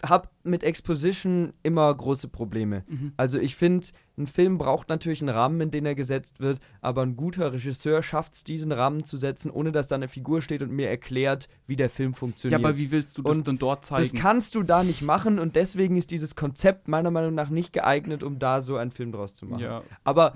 [0.05, 2.83] habe mit Exposition immer große Probleme.
[2.87, 3.11] Mhm.
[3.17, 7.03] Also ich finde, ein Film braucht natürlich einen Rahmen, in den er gesetzt wird, aber
[7.03, 10.63] ein guter Regisseur schafft es, diesen Rahmen zu setzen, ohne dass da eine Figur steht
[10.63, 12.59] und mir erklärt, wie der Film Ja, funktioniert.
[12.63, 14.17] aber wie willst du das Und denn dort das zeigen?
[14.17, 18.23] kannst du da nicht machen und deswegen ist dieses Konzept meiner Meinung nach nicht geeignet,
[18.23, 19.61] um da so einen Film draus zu machen.
[19.61, 19.83] ja.
[20.03, 20.33] Aber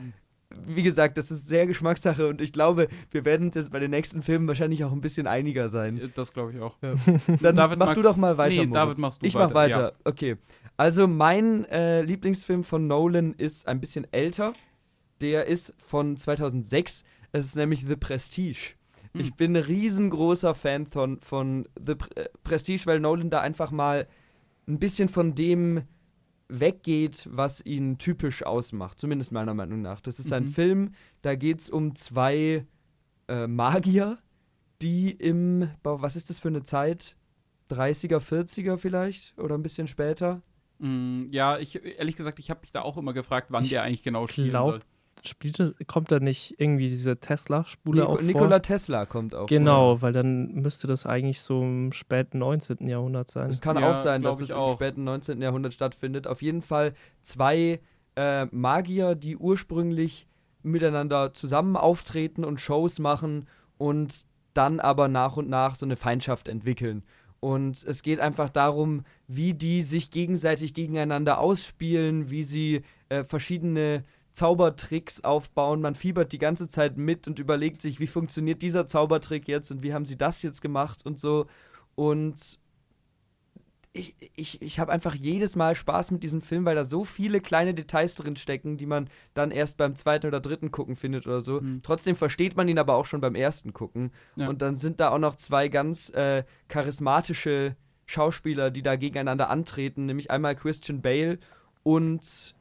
[0.65, 3.91] wie gesagt, das ist sehr Geschmackssache und ich glaube, wir werden uns jetzt bei den
[3.91, 6.11] nächsten Filmen wahrscheinlich auch ein bisschen einiger sein.
[6.15, 6.77] Das glaube ich auch.
[7.41, 8.61] Dann David, mach du doch mal weiter.
[8.61, 8.73] Nee, Moritz.
[8.73, 9.93] David, machst du Ich mach weiter, weiter.
[10.03, 10.37] Okay.
[10.77, 14.53] Also mein äh, Lieblingsfilm von Nolan ist ein bisschen älter.
[15.21, 17.03] Der ist von 2006.
[17.31, 18.73] Es ist nämlich The Prestige.
[19.13, 19.21] Hm.
[19.21, 24.07] Ich bin ein riesengroßer Fan von, von The äh, Prestige, weil Nolan da einfach mal
[24.67, 25.83] ein bisschen von dem
[26.51, 28.99] weggeht, was ihn typisch ausmacht.
[28.99, 29.99] Zumindest meiner Meinung nach.
[30.01, 30.51] Das ist ein Mhm.
[30.51, 32.61] Film, da geht es um zwei
[33.27, 34.17] äh, Magier,
[34.81, 37.15] die im, was ist das für eine Zeit?
[37.69, 39.37] 30er, 40er vielleicht?
[39.39, 40.41] Oder ein bisschen später?
[40.79, 43.83] Mm, ja, ich ehrlich gesagt, ich habe mich da auch immer gefragt, wann Ich der
[43.83, 44.81] eigentlich genau spielen glaub, soll.
[45.23, 48.61] Spielt das, kommt da nicht irgendwie diese Tesla-Spule Nico, auch Nikola vor?
[48.61, 49.45] Tesla kommt auch.
[49.45, 52.87] Genau, weil dann müsste das eigentlich so im späten 19.
[52.87, 53.49] Jahrhundert sein.
[53.49, 54.73] Es kann Ja, auch sein, dass es ich im auch.
[54.73, 55.41] späten 19.
[55.41, 56.25] Jahrhundert stattfindet.
[56.25, 57.79] Auf jeden Fall zwei
[58.15, 60.27] äh, Magier, die ursprünglich
[60.63, 66.47] miteinander zusammen auftreten und Shows machen und dann aber nach und nach so eine Feindschaft
[66.47, 67.03] entwickeln.
[67.39, 74.03] Und es geht einfach darum, wie die sich gegenseitig gegeneinander ausspielen, wie sie äh, verschiedene
[74.33, 75.81] Zaubertricks aufbauen.
[75.81, 79.83] Man fiebert die ganze Zeit mit und überlegt sich, wie funktioniert dieser Zaubertrick jetzt und
[79.83, 81.47] wie haben sie das jetzt gemacht und so.
[81.95, 82.59] Und
[83.93, 87.41] ich, ich, ich habe einfach jedes Mal Spaß mit diesem Film, weil da so viele
[87.41, 91.41] kleine Details drin stecken, die man dann erst beim zweiten oder dritten Gucken findet oder
[91.41, 91.59] so.
[91.59, 91.81] Hm.
[91.83, 94.11] Trotzdem versteht man ihn aber auch schon beim ersten Gucken.
[94.37, 94.47] Ja.
[94.47, 100.05] Und dann sind da auch noch zwei ganz äh, charismatische Schauspieler, die da gegeneinander antreten,
[100.05, 101.39] nämlich einmal Christian Bale
[101.83, 102.55] und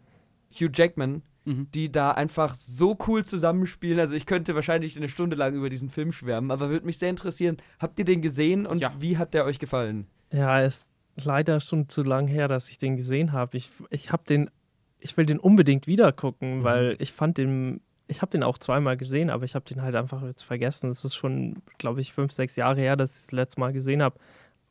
[0.52, 1.68] Hugh Jackman, Mhm.
[1.74, 3.98] die da einfach so cool zusammenspielen.
[3.98, 7.08] Also ich könnte wahrscheinlich eine Stunde lang über diesen Film schwärmen, aber würde mich sehr
[7.10, 8.92] interessieren, habt ihr den gesehen und Ja.
[8.98, 10.06] wie hat der euch gefallen?
[10.32, 13.56] Ja, ist leider schon zu lang her, dass ich den gesehen habe.
[13.56, 14.50] Ich, ich habe den,
[14.98, 16.64] ich will den unbedingt wieder gucken, Mhm.
[16.64, 19.94] weil ich fand den, ich habe den auch zweimal gesehen, aber ich habe den halt
[19.94, 20.90] einfach jetzt vergessen.
[20.90, 24.02] Es ist schon, glaube ich, fünf, sechs Jahre her, dass ich das letzte Mal gesehen
[24.02, 24.18] habe.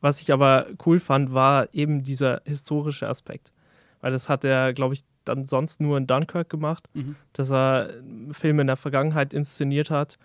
[0.01, 3.51] Was ich aber cool fand, war eben dieser historische Aspekt.
[4.01, 7.15] Weil das hat er, glaube ich, dann sonst nur in Dunkirk gemacht Mhm.
[7.33, 7.89] dass er
[8.31, 10.17] Filme in der Vergangenheit inszeniert hat.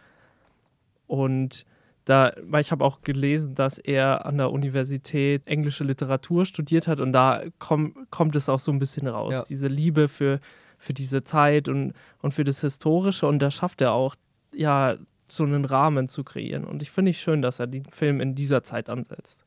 [1.07, 1.65] Und
[2.05, 7.01] da, weil ich habe auch gelesen, dass er an der Universität englische Literatur studiert hat
[7.01, 9.35] und da komm, kommt es auch so ein bisschen raus.
[9.35, 9.43] Ja.
[9.49, 10.39] Diese Liebe für,
[10.79, 14.17] für diese Zeit und, und für das Historische und da schafft er auch,
[14.55, 16.65] ja, so einen Rahmen zu kreieren.
[16.65, 19.43] Und ich finde es schön, dass er den Film in dieser Zeit ansetzt.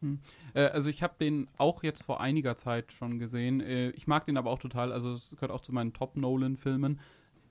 [0.58, 3.62] Äh, also ich habe den auch jetzt vor einiger Zeit schon gesehen.
[3.62, 4.92] Äh, ich mag den aber auch total.
[4.92, 7.00] Also es gehört auch zu meinen Top-Nolan-Filmen.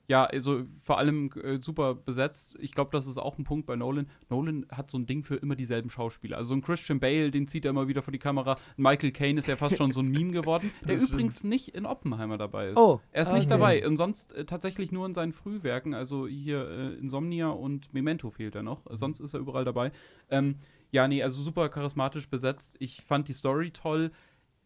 [0.08, 2.54] Ja, also vor allem äh, super besetzt.
[2.60, 4.06] Ich glaube, das ist auch ein Punkt bei Nolan.
[4.30, 6.36] Nolan hat so ein Ding für immer dieselben Schauspieler.
[6.36, 8.54] Also ein Christian Bale, den zieht er immer wieder vor die Kamera.
[8.76, 12.38] Michael Caine ist ja fast schon so ein Meme geworden, der übrigens nicht in Oppenheimer
[12.38, 12.76] dabei ist.
[12.76, 13.58] Oh, Er ist ah, nicht okay.
[13.58, 18.30] dabei und sonst äh, tatsächlich nur in seinen Frühwerken, also hier äh, Insomnia und Memento
[18.30, 19.90] fehlt er noch, sonst ist er überall dabei.
[20.30, 20.54] Ähm,
[20.92, 22.76] ja, nee, also super charismatisch besetzt.
[22.78, 24.12] Ich fand die Story toll.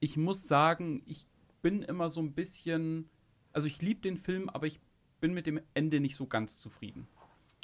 [0.00, 1.26] Ich muss sagen, ich
[1.62, 3.08] bin immer so ein bisschen,
[3.52, 4.80] also ich liebe den Film, aber ich
[5.20, 7.06] bin mit dem Ende nicht so ganz zufrieden.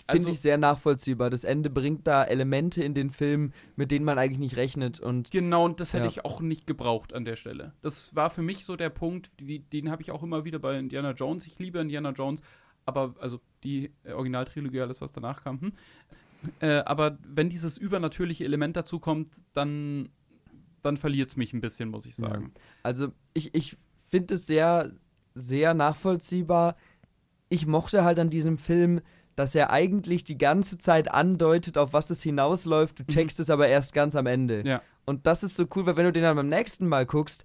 [0.08, 1.30] Finde Also- ich sehr nachvollziehbar.
[1.30, 5.00] Das Ende bringt da Elemente in den Film, mit denen man eigentlich nicht rechnet.
[5.00, 6.10] Und Genau, und das hätte Ja.
[6.10, 7.72] ich auch nicht gebraucht an der Stelle.
[7.82, 10.78] Das war für mich so der Punkt, wie, den habe ich auch immer wieder bei
[10.78, 11.46] Indiana Jones.
[11.46, 12.40] Ich liebe Indiana Jones,
[12.84, 15.60] aber, also die Originaltrilogie, alles, was danach kam.
[15.60, 15.72] Hm.
[16.60, 20.08] Äh, aber wenn dieses übernatürliche Element dazu kommt, dann,
[20.82, 22.52] dann verliert es mich ein bisschen, muss ich sagen.
[22.82, 23.76] also ich, ich
[24.08, 24.92] finde es sehr,
[25.34, 26.76] sehr nachvollziehbar.
[27.48, 29.00] Ich mochte halt an diesem Film,
[29.34, 32.98] dass er eigentlich die ganze Zeit andeutet, auf was es hinausläuft.
[33.00, 33.08] Du Mhm.
[33.08, 34.66] checkst es aber erst ganz am Ende.
[34.66, 34.82] Ja.
[35.04, 37.44] Und das ist so cool, weil wenn du den dann beim nächsten Mal guckst,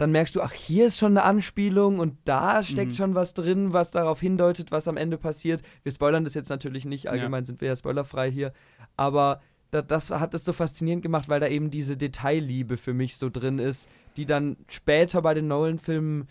[0.00, 2.96] dann merkst du, ach, hier ist schon eine Anspielung und da steckt Mhm.
[2.96, 5.60] schon was drin, was darauf hindeutet, was am Ende passiert.
[5.82, 8.54] Wir spoilern das jetzt natürlich nicht, allgemein sind wir ja spoilerfrei hier.
[8.96, 13.18] Aber da, das hat es so faszinierend gemacht, weil da eben diese Detailliebe für mich
[13.18, 16.28] so drin ist, die dann später bei den Nolan-Filmen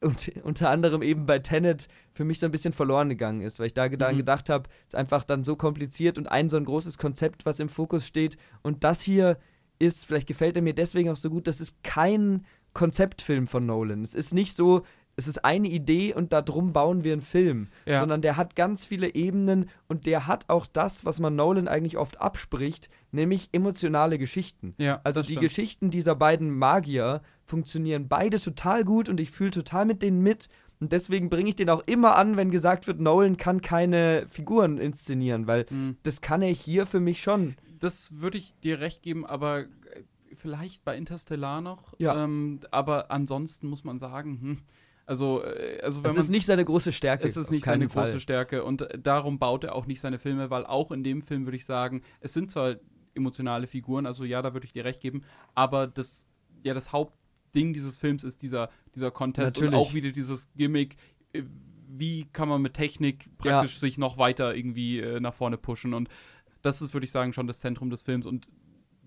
[0.00, 3.66] und unter anderem eben bei Tenet für mich so ein bisschen verloren gegangen ist, weil
[3.66, 4.18] ich da dann mhm.
[4.18, 7.58] gedacht habe, es ist einfach dann so kompliziert und ein so ein großes Konzept, was
[7.58, 8.36] im Fokus steht.
[8.62, 9.38] Und das hier
[9.80, 14.02] ist, vielleicht gefällt er mir deswegen auch so gut, das ist kein Konzeptfilm von Nolan.
[14.02, 14.82] Es ist nicht so,
[15.16, 18.00] es ist eine Idee und darum bauen wir einen Film, ja.
[18.00, 21.98] sondern der hat ganz viele Ebenen und der hat auch das, was man Nolan eigentlich
[21.98, 24.74] oft abspricht, nämlich emotionale Geschichten.
[24.78, 25.40] Ja, also die stimmt.
[25.42, 30.48] Geschichten dieser beiden Magier funktionieren beide total gut und ich fühle total mit denen mit
[30.82, 34.78] und deswegen bringe ich den auch immer an, wenn gesagt wird, Nolan kann keine Figuren
[34.78, 35.96] inszenieren, weil mhm.
[36.02, 37.54] das kann er hier für mich schon.
[37.78, 39.66] Das würde ich dir recht geben, aber
[40.42, 41.94] vielleicht bei Interstellar noch.
[41.98, 42.24] Ja.
[42.24, 44.58] Ähm, aber ansonsten muss man sagen, hm,
[45.06, 47.26] also, äh, also wenn es ist nicht seine große Stärke.
[47.26, 48.04] Es ist nicht seine Fall.
[48.04, 51.46] große Stärke und darum baut er auch nicht seine Filme, weil auch in dem Film
[51.46, 52.76] würde ich sagen, es sind zwar
[53.14, 55.22] emotionale Figuren, also ja, da würde ich dir recht geben,
[55.54, 56.28] aber das,
[56.64, 59.74] ja, das Hauptding dieses Films ist dieser, dieser Contest Natürlich.
[59.74, 60.96] und auch wieder dieses Gimmick,
[61.32, 61.42] äh,
[61.94, 63.80] wie kann man mit Technik praktisch ja.
[63.80, 66.08] sich noch weiter irgendwie äh, nach vorne pushen und
[66.62, 68.48] das ist, würde ich sagen, schon das Zentrum des Films und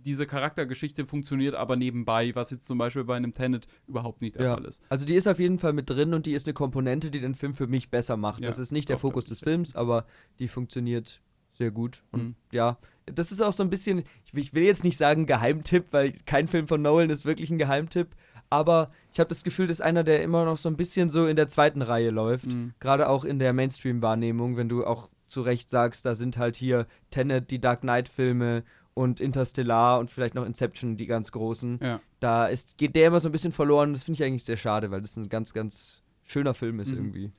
[0.05, 4.45] diese Charaktergeschichte funktioniert aber nebenbei, was jetzt zum Beispiel bei einem Tenet überhaupt nicht der
[4.45, 4.53] ja.
[4.53, 4.81] Fall ist.
[4.89, 7.35] Also die ist auf jeden Fall mit drin und die ist eine Komponente, die den
[7.35, 8.41] Film für mich besser macht.
[8.41, 10.05] Ja, das ist nicht der Fokus des Films, aber
[10.39, 12.03] die funktioniert sehr gut.
[12.11, 12.35] Und mhm.
[12.51, 16.47] ja, das ist auch so ein bisschen, ich will jetzt nicht sagen Geheimtipp, weil kein
[16.47, 18.09] Film von Nolan ist wirklich ein Geheimtipp,
[18.49, 21.25] aber ich habe das Gefühl, das ist einer, der immer noch so ein bisschen so
[21.25, 22.47] in der zweiten Reihe läuft.
[22.47, 22.73] Mhm.
[22.79, 26.85] Gerade auch in der Mainstream-Wahrnehmung, wenn du auch zu Recht sagst, da sind halt hier
[27.09, 28.63] Tenet, die Dark Knight-Filme
[28.95, 31.79] und Interstellar und vielleicht noch Inception, die ganz großen.
[31.83, 31.99] Ja.
[32.19, 33.93] Da ist, geht der immer so ein bisschen verloren.
[33.93, 36.97] Das finde ich eigentlich sehr schade, weil das ein ganz, ganz schöner Film ist mhm.
[36.97, 37.31] irgendwie.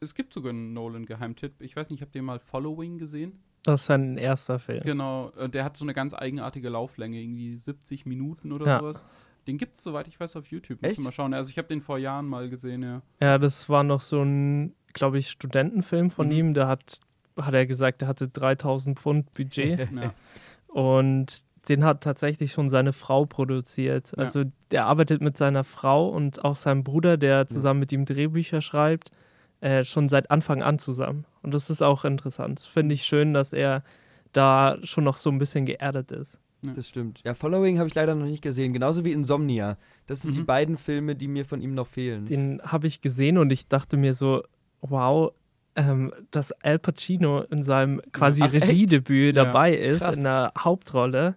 [0.00, 1.60] Es gibt sogar einen Nolan-Geheimtipp.
[1.60, 3.40] Ich weiß nicht, habt ihr mal Following gesehen?
[3.62, 4.82] Das ist sein erster Film.
[4.82, 8.78] Genau, äh, der hat so eine ganz eigenartige Lauflänge, irgendwie 70 Minuten oder ja.
[8.80, 9.06] sowas.
[9.46, 10.82] Den gibt es, soweit ich weiß, auf YouTube.
[10.82, 10.98] Echt?
[11.00, 11.32] mal schauen.
[11.32, 13.02] Also ich habe den vor Jahren mal gesehen, ja.
[13.20, 16.32] Ja, das war noch so ein, glaube ich, Studentenfilm von mhm.
[16.32, 16.54] ihm.
[16.54, 17.00] Der hat,
[17.38, 19.78] hat er gesagt, der hatte 3000 Pfund Budget.
[19.94, 20.14] ja.
[20.74, 24.10] Und den hat tatsächlich schon seine Frau produziert.
[24.10, 24.18] Ja.
[24.18, 27.82] Also der arbeitet mit seiner Frau und auch seinem Bruder, der zusammen ja.
[27.82, 29.12] mit ihm Drehbücher schreibt,
[29.60, 31.26] äh, schon seit Anfang an zusammen.
[31.42, 32.58] Und das ist auch interessant.
[32.58, 33.84] Finde ich schön, dass er
[34.32, 36.40] da schon noch so ein bisschen geerdet ist.
[36.64, 36.72] Ja.
[36.72, 37.20] Das stimmt.
[37.24, 38.72] Ja, Following habe ich leider noch nicht gesehen.
[38.72, 39.78] Genauso wie Insomnia.
[40.08, 40.38] Das sind mhm.
[40.38, 42.26] die beiden Filme, die mir von ihm noch fehlen.
[42.26, 44.42] Den habe ich gesehen und ich dachte mir so,
[44.80, 45.32] wow,
[45.76, 49.44] ähm, dass Al Pacino in seinem quasi Ach, Regiedebüt ja.
[49.44, 50.16] dabei ist, Krass.
[50.16, 51.34] in der Hauptrolle.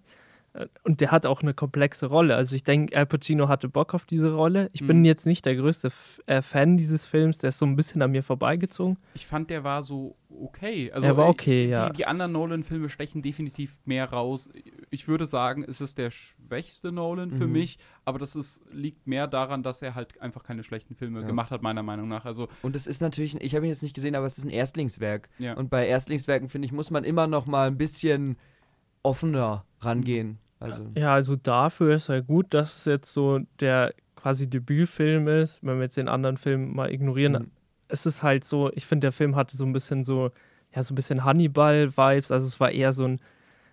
[0.84, 2.36] Und der hat auch eine komplexe Rolle.
[2.36, 4.70] Also ich denke, Al Pacino hatte Bock auf diese Rolle.
[4.74, 4.88] Ich mhm.
[4.88, 8.02] bin jetzt nicht der größte F äh, Fan dieses Films, der ist so ein bisschen
[8.02, 8.98] an mir vorbeigezogen.
[9.14, 10.92] Ich fand, der war so okay.
[10.92, 11.90] Also, er war okay, die, ja.
[11.90, 14.50] Die anderen Nolan-Filme stechen definitiv mehr raus.
[14.90, 17.54] Ich würde sagen, es ist der schwächste Nolan für mhm.
[17.54, 21.28] mich, aber das ist, liegt mehr daran, dass er halt einfach keine schlechten Filme ja.
[21.28, 22.26] gemacht hat, meiner Meinung nach.
[22.26, 24.50] Also, Und es ist natürlich, ich habe ihn jetzt nicht gesehen, aber es ist ein
[24.50, 25.30] Erstlingswerk.
[25.38, 25.56] Ja.
[25.56, 28.38] Und bei Erstlingswerken, finde ich, muss man immer noch mal ein bisschen
[29.04, 30.28] offener rangehen.
[30.28, 30.47] Mhm.
[30.60, 30.88] Also.
[30.96, 35.78] Ja, also dafür ist er gut, dass es jetzt so der quasi Debütfilm ist, wenn
[35.78, 37.34] wir jetzt den anderen Film mal ignorieren.
[37.34, 37.52] Mhm.
[37.88, 40.32] Es ist halt so, ich finde, der Film hatte so ein bisschen so,
[40.76, 42.32] ja, so ein bisschen Hannibal-Vibes.
[42.32, 43.22] Also es war eher so ein,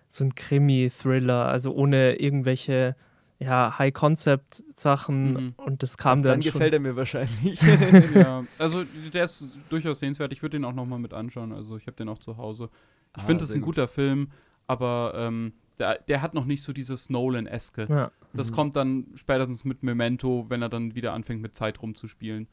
[0.07, 2.95] so ein Krimi-Thriller, also ohne irgendwelche
[3.39, 5.53] ja, High-Concept-Sachen mhm.
[5.57, 6.31] und das kam Ach, dann.
[6.33, 7.59] Dann gefällt er mir wahrscheinlich.
[8.15, 10.31] ja, also der ist durchaus sehenswert.
[10.31, 11.51] Ich würde den auch nochmal mit anschauen.
[11.51, 12.69] Also ich habe den auch zu Hause.
[13.17, 13.75] Ich ah, finde, das ist ein gut.
[13.75, 14.31] guter Film,
[14.67, 17.85] aber ähm, der, der hat noch nicht so dieses Nolan-eske.
[17.89, 18.11] Ja.
[18.33, 18.55] Das mhm.
[18.55, 22.47] kommt dann spätestens mit Memento, wenn er dann wieder anfängt mit Zeit rumzuspielen.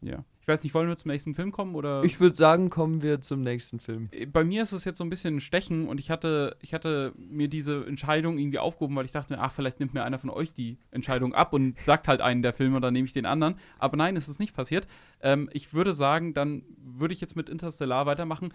[0.00, 0.24] Ja.
[0.42, 2.04] Ich weiß nicht, wollen wir zum nächsten Film kommen oder?
[2.04, 4.10] Ich würde sagen, kommen wir zum nächsten Film.
[4.12, 6.74] Äh, bei mir ist es jetzt so ein bisschen ein Stechen und ich hatte, ich
[6.74, 10.28] hatte mir diese Entscheidung irgendwie aufgehoben, weil ich dachte, ach, vielleicht nimmt mir einer von
[10.28, 13.54] euch die Entscheidung ab und sagt halt einen der Filme, dann nehme ich den anderen.
[13.78, 14.86] Aber nein, es ist nicht passiert.
[15.22, 18.52] Ähm, ich würde sagen, dann würde ich jetzt mit Interstellar weitermachen.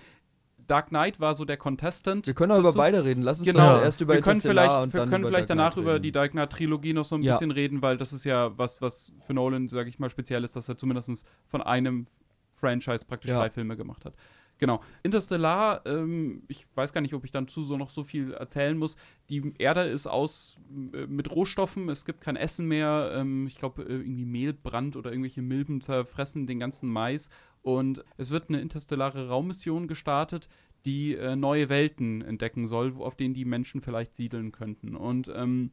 [0.70, 2.28] Dark Knight war so der Contestant.
[2.28, 3.24] Wir können auch über beide reden.
[3.24, 3.74] Lass uns genau.
[3.74, 6.94] doch erst über Wir können vielleicht, wir können vielleicht danach über die Dark Knight Trilogie
[6.94, 7.34] noch so ein ja.
[7.34, 10.56] bisschen reden, weil das ist ja was, was für Nolan, sage ich mal, speziell ist,
[10.56, 12.08] dass er zumindest von einem
[12.56, 13.40] Franchise praktisch ja.
[13.40, 14.14] drei Filme gemacht hat.
[14.60, 14.82] Genau.
[15.04, 18.98] Interstellar, ähm, ich weiß gar nicht, ob ich dazu so noch so viel erzählen muss.
[19.30, 20.60] Die Erde ist aus
[20.94, 23.14] äh, mit Rohstoffen, es gibt kein Essen mehr.
[23.16, 27.30] Ähm, ich glaube, äh, irgendwie Mehlbrand oder irgendwelche Milben zerfressen den ganzen Mais
[27.62, 30.50] und es wird eine interstellare Raummission gestartet,
[30.86, 34.96] die äh, neue Welten entdecken soll, auf denen die Menschen vielleicht siedeln könnten.
[34.96, 35.72] Und ähm,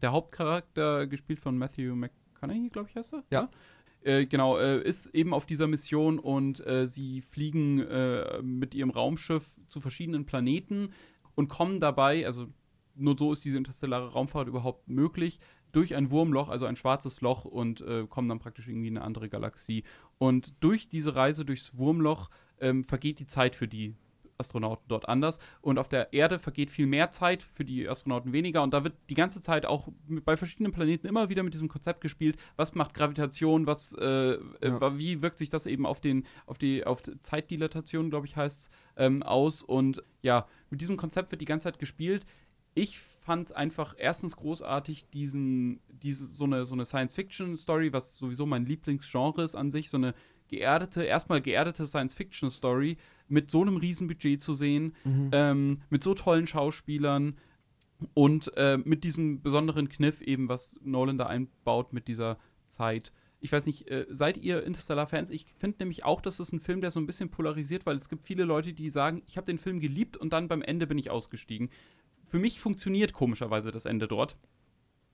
[0.00, 3.24] der Hauptcharakter, gespielt von Matthew McConaughey, glaube ich, heißt er?
[3.30, 3.50] Ja.
[4.02, 8.90] Äh, genau, äh, ist eben auf dieser Mission und äh, sie fliegen äh, mit ihrem
[8.90, 10.92] Raumschiff zu verschiedenen Planeten
[11.36, 12.48] und kommen dabei, also
[12.96, 15.38] nur so ist diese interstellare Raumfahrt überhaupt möglich
[15.70, 19.30] durch ein Wurmloch, also ein schwarzes Loch und kommen dann praktisch irgendwie in eine andere
[19.30, 19.84] Galaxie.
[20.22, 22.30] Und durch diese Reise durchs Wurmloch
[22.60, 23.96] ähm, vergeht die Zeit für die
[24.38, 25.40] Astronauten dort anders.
[25.60, 28.62] Und auf der Erde vergeht viel mehr Zeit, für die Astronauten weniger.
[28.62, 29.88] Und da wird die ganze Zeit auch
[30.24, 34.38] bei verschiedenen Planeten immer wieder mit diesem Konzept gespielt, was macht Gravitation, was, äh, äh
[34.60, 34.96] ja.
[34.96, 38.70] wie wirkt sich das eben auf den, auf die, auf Zeitdilatation, glaube ich, heißt es,
[38.98, 39.64] ähm, aus.
[39.64, 42.24] Und ja, mit diesem Konzept wird die ganze Zeit gespielt.
[42.74, 48.46] Ich fand es einfach erstens großartig, diesen, diese, so eine, so eine Science-Fiction-Story, was sowieso
[48.46, 50.14] mein Lieblingsgenre ist an sich, so eine
[50.48, 52.96] geerdete, erstmal geerdete Science-Fiction-Story
[53.28, 55.30] mit so einem Riesenbudget zu sehen, mhm.
[55.32, 57.38] ähm, mit so tollen Schauspielern
[58.12, 63.12] und äh, mit diesem besonderen Kniff eben, was Nolan da einbaut mit dieser Zeit.
[63.40, 65.30] Ich weiß nicht, äh, seid ihr Interstellar-Fans?
[65.30, 68.08] Ich finde nämlich auch, dass es ein Film, der so ein bisschen polarisiert, weil es
[68.08, 70.98] gibt viele Leute, die sagen, ich habe den Film geliebt und dann beim Ende bin
[70.98, 71.70] ich ausgestiegen.
[72.32, 74.38] Für mich funktioniert komischerweise das Ende dort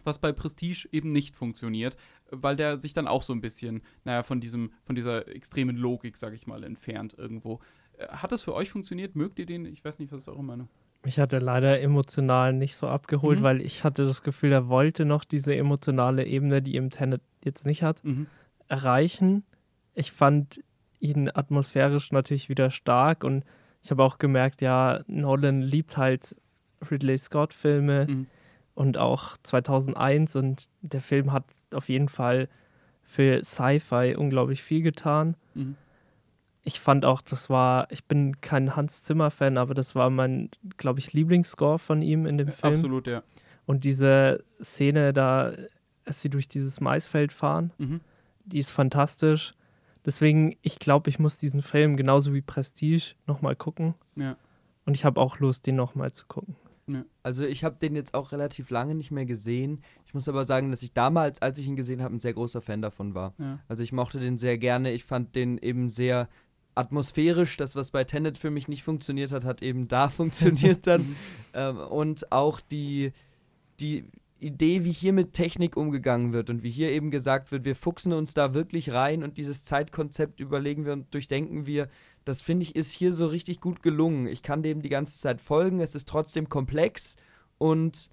[0.04, 1.96] was bei Prestige eben nicht funktioniert,
[2.31, 6.16] weil der sich dann auch so ein bisschen, naja, von diesem, von dieser extremen Logik,
[6.16, 7.59] sag ich mal, entfernt irgendwo.
[7.98, 9.16] Äh, hat das für euch funktioniert?
[9.16, 9.66] Mögt ihr den?
[9.66, 10.68] Ich weiß nicht, was ist eure Meinung?
[11.04, 13.42] Mich hat er leider emotional nicht so abgeholt, mhm.
[13.42, 17.66] weil ich hatte das Gefühl, er wollte noch diese emotionale Ebene, die im Tenet jetzt
[17.66, 18.28] nicht hat, mhm.
[18.68, 19.42] erreichen.
[19.94, 20.61] Ich fand
[21.00, 23.44] ihn atmosphärisch natürlich wieder stark und
[23.83, 26.35] ich habe auch gemerkt, ja, Nolan liebt halt
[26.90, 28.06] Ridley Scott-Filme.
[28.08, 28.26] Mhm
[28.78, 31.42] und auch 2001 und der Film hat
[31.74, 32.48] auf jeden Fall
[33.02, 35.34] für Sci-Fi unglaublich viel getan.
[35.54, 35.74] Mhm.
[36.62, 41.00] Ich fand auch, das war, ich bin kein Hans Zimmer-Fan, aber das war mein, glaube
[41.00, 42.74] ich, Lieblingsscore von ihm in dem Film.
[42.74, 43.24] Absolut, ja.
[43.66, 45.54] Und diese Szene da,
[46.04, 48.00] als sie durch dieses Maisfeld fahren, mhm.
[48.44, 49.54] die ist fantastisch.
[50.06, 53.96] Deswegen, ich glaube, ich muss diesen Film genauso wie Prestige nochmal gucken.
[54.14, 54.36] Ja.
[54.86, 56.54] Und ich habe auch Lust, den nochmal zu gucken.
[56.88, 57.05] Ja.
[57.22, 59.83] Also ich habe den jetzt auch relativ lange nicht mehr gesehen.
[60.07, 62.61] Ich muss aber sagen, dass ich damals, als ich ihn gesehen habe, ein sehr großer
[62.61, 63.35] Fan davon war.
[63.38, 63.61] Ja.
[63.68, 64.92] Also ich mochte den sehr gerne.
[64.92, 66.29] Ich fand den eben sehr
[66.74, 67.57] atmosphärisch.
[67.57, 71.16] Das, was bei Tenet für mich nicht funktioniert hat, hat eben da funktioniert dann.
[71.55, 73.12] ähm, und auch die,
[73.81, 74.05] die
[74.40, 78.12] Idee, wie hier mit Technik umgegangen wird und wie hier eben gesagt wird, wir fuchsen
[78.12, 81.88] uns da wirklich rein und dieses Zeitkonzept überlegen wir und durchdenken wir
[82.24, 84.26] das finde ich ist hier so richtig gut gelungen.
[84.26, 87.16] Ich kann dem die ganze Zeit folgen, es ist trotzdem komplex
[87.59, 88.11] und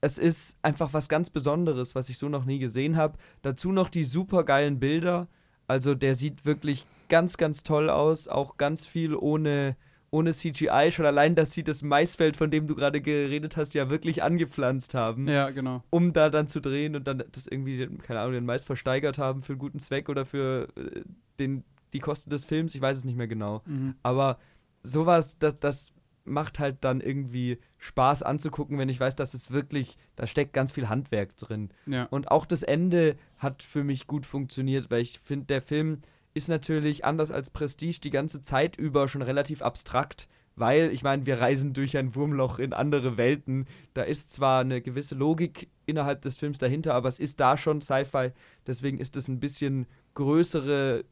[0.00, 3.18] es ist einfach was ganz Besonderes, was ich so noch nie gesehen habe.
[3.42, 5.28] Dazu noch die super geilen Bilder.
[5.66, 8.26] Also der sieht wirklich ganz, ganz toll aus.
[8.26, 9.76] Auch ganz viel ohne,
[10.10, 10.90] ohne CGI.
[10.90, 14.94] Schon allein, dass sie das Maisfeld, von dem du gerade geredet hast, ja wirklich angepflanzt
[14.94, 15.26] haben.
[15.26, 15.82] Ja, genau.
[15.90, 19.42] Um da dann zu drehen und dann das irgendwie, keine Ahnung, den Mais versteigert haben
[19.42, 21.02] für einen guten Zweck oder für äh,
[21.38, 23.62] den die Kosten des Films, ich weiß es nicht mehr genau.
[23.66, 23.94] Mhm.
[24.02, 24.38] Aber
[24.82, 25.92] sowas, das, das
[26.24, 30.72] macht halt dann irgendwie Spaß anzugucken, wenn ich weiß, dass es wirklich, da steckt ganz
[30.72, 31.70] viel Handwerk drin.
[31.86, 32.04] Ja.
[32.04, 36.02] Und auch das Ende hat für mich gut funktioniert, weil ich finde, der Film
[36.34, 41.26] ist natürlich anders als Prestige die ganze Zeit über schon relativ abstrakt, weil ich meine,
[41.26, 43.66] wir reisen durch ein Wurmloch in andere Welten.
[43.94, 47.80] Da ist zwar eine gewisse Logik innerhalb des Films dahinter, aber es ist da schon
[47.80, 48.32] Sci-Fi.
[48.66, 51.04] Deswegen ist es ein bisschen größere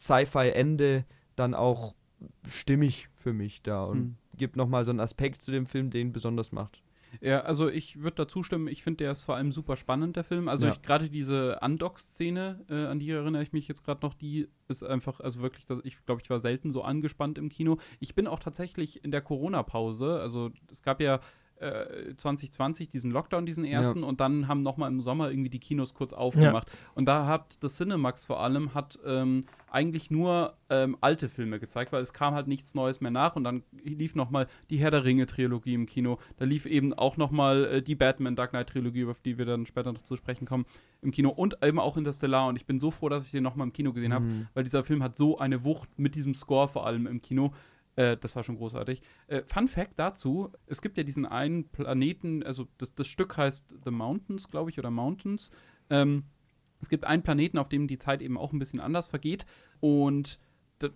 [0.00, 1.04] Sci-Fi-Ende
[1.36, 1.94] dann auch
[2.48, 4.16] stimmig für mich da und mhm.
[4.36, 6.82] gibt nochmal so einen Aspekt zu dem Film, den besonders macht.
[7.20, 10.24] Ja, also ich würde dazu stimmen, ich finde, der ist vor allem super spannend, der
[10.24, 10.48] Film.
[10.48, 10.76] Also ja.
[10.80, 15.18] gerade diese Undock-Szene, äh, an die erinnere ich mich jetzt gerade noch, die ist einfach,
[15.20, 17.78] also wirklich, das, ich glaube, ich war selten so angespannt im Kino.
[17.98, 21.20] Ich bin auch tatsächlich in der Corona-Pause, also es gab ja
[22.16, 24.06] 2020 äh, diesen Lockdown, diesen ersten, ja.
[24.06, 26.68] und dann haben nochmal im Sommer irgendwie die Kinos kurz aufgemacht.
[26.68, 26.74] Ja.
[26.94, 31.92] Und da hat das Cinemax vor allem hat ähm, eigentlich nur ähm, alte Filme gezeigt,
[31.92, 35.04] weil es kam halt nichts Neues mehr nach und dann lief nochmal die Herr der
[35.04, 36.18] Ringe-Trilogie im Kino.
[36.38, 39.92] Da lief eben auch nochmal äh, die Batman Dark Knight-Trilogie, auf die wir dann später
[39.92, 40.64] noch zu sprechen kommen,
[41.02, 42.48] im Kino und eben auch Interstellar.
[42.48, 44.14] Und ich bin so froh, dass ich den nochmal im Kino gesehen mhm.
[44.14, 47.52] habe, weil dieser Film hat so eine Wucht mit diesem Score vor allem im Kino.
[47.96, 49.02] Äh, das war schon großartig.
[49.26, 53.76] Äh, Fun Fact dazu: Es gibt ja diesen einen Planeten, also das, das Stück heißt
[53.84, 55.50] The Mountains, glaube ich, oder Mountains.
[55.90, 56.24] Ähm,
[56.80, 59.44] es gibt einen Planeten, auf dem die Zeit eben auch ein bisschen anders vergeht.
[59.80, 60.38] Und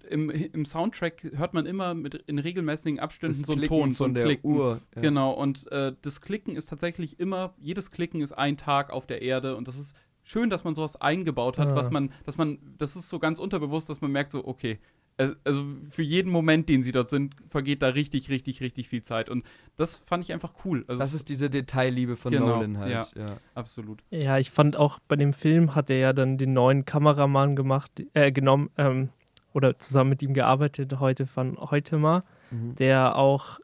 [0.09, 4.05] im, im, Soundtrack hört man immer mit, in regelmäßigen Abständen das so einen Ton, so
[4.05, 4.55] ein Klicken.
[4.55, 4.81] Uhr.
[4.95, 5.03] Ja.
[5.03, 9.21] Genau, und äh, das Klicken ist tatsächlich immer, jedes Klicken ist ein Tag auf der
[9.21, 11.77] Erde und das ist schön, dass man sowas eingebaut hat, ja.
[11.77, 14.79] was man, dass man, das ist so ganz unterbewusst, dass man merkt so, okay,
[15.17, 19.29] also für jeden Moment, den sie dort sind, vergeht da richtig, richtig, richtig viel Zeit.
[19.29, 19.45] Und
[19.77, 20.85] das fand ich einfach cool.
[20.89, 22.91] Also das ist diese Detailliebe von genau, Nolan halt.
[22.91, 24.03] Ja, ja, absolut.
[24.11, 27.93] Ja, ich fand auch bei dem Film hat er ja dann den neuen Kameramann gemacht,
[28.15, 29.11] äh, genommen ähm,
[29.53, 32.75] oder zusammen mit ihm gearbeitet, heute von heute mal, mhm.
[32.75, 33.61] der auch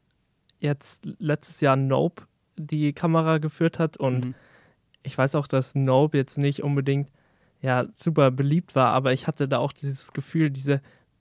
[0.61, 2.24] jetzt letztes Jahr Nope
[2.57, 4.34] die Kamera geführt hat und mhm.
[5.03, 7.11] ich weiß auch, dass Nope jetzt nicht unbedingt
[7.61, 10.80] ja super beliebt war, aber ich hatte da auch dieses Gefühl, diese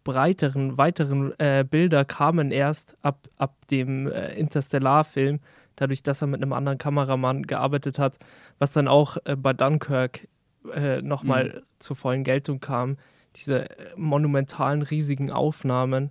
[0.09, 5.39] breiteren, weiteren äh, Bilder kamen erst ab, ab dem äh, Interstellar-Film,
[5.75, 8.17] dadurch, dass er mit einem anderen Kameramann gearbeitet hat,
[8.57, 10.27] was dann auch äh, bei Dunkirk
[10.73, 11.61] äh, nochmal mhm.
[11.77, 12.97] zur vollen Geltung kam.
[13.35, 16.09] Diese äh, monumentalen, riesigen Aufnahmen.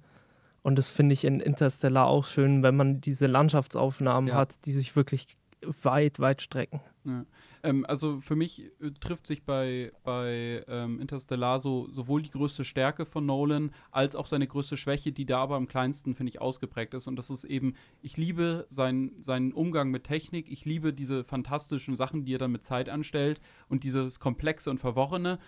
[0.62, 4.36] Und das finde ich in Interstellar auch schön, wenn man diese Landschaftsaufnahmen ja.
[4.36, 5.36] hat, die sich wirklich
[5.82, 6.80] weit, weit strecken.
[7.04, 7.24] Ja.
[7.62, 12.64] Ähm, also für mich äh, trifft sich bei, bei ähm, Interstellar so sowohl die größte
[12.64, 16.40] Stärke von Nolan als auch seine größte Schwäche, die da aber am kleinsten, finde ich,
[16.40, 17.06] ausgeprägt ist.
[17.06, 21.96] Und das ist eben, ich liebe sein, seinen Umgang mit Technik, ich liebe diese fantastischen
[21.96, 25.38] Sachen, die er dann mit Zeit anstellt und dieses Komplexe und Verworrene.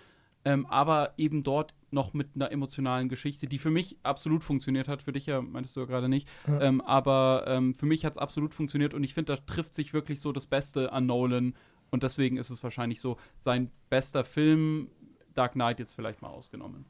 [0.43, 5.03] Ähm, aber eben dort noch mit einer emotionalen Geschichte, die für mich absolut funktioniert hat.
[5.03, 6.27] Für dich ja, meintest du ja gerade nicht.
[6.47, 6.61] Ja.
[6.61, 9.93] Ähm, aber ähm, für mich hat es absolut funktioniert und ich finde, da trifft sich
[9.93, 11.53] wirklich so das Beste an Nolan
[11.91, 14.89] und deswegen ist es wahrscheinlich so sein bester Film,
[15.35, 16.85] Dark Knight jetzt vielleicht mal ausgenommen.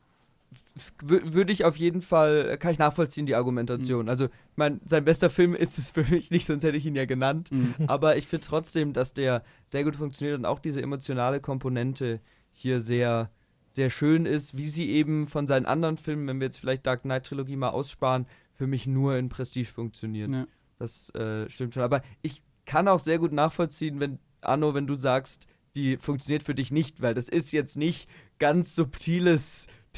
[1.02, 4.04] Würde ich auf jeden Fall, kann ich nachvollziehen, die Argumentation.
[4.06, 4.10] Mhm.
[4.10, 6.96] Also, ich meine, sein bester Film ist es für mich nicht, sonst hätte ich ihn
[6.96, 7.52] ja genannt.
[7.52, 7.76] Mhm.
[7.88, 12.22] Aber ich finde trotzdem, dass der sehr gut funktioniert und auch diese emotionale Komponente
[12.54, 13.32] hier sehr,
[13.72, 17.02] sehr schön ist, wie sie eben von seinen anderen Filmen, wenn wir jetzt vielleicht Dark
[17.02, 20.32] Knight Trilogie mal aussparen, für mich nur in Prestige funktioniert.
[20.32, 20.48] Ja.
[20.80, 21.84] Das äh, stimmt schon.
[21.84, 26.56] Aber ich kann auch sehr gut nachvollziehen, wenn Arno, wenn du sagst, die funktioniert für
[26.56, 29.68] dich nicht, weil das ist jetzt nicht ganz subtiles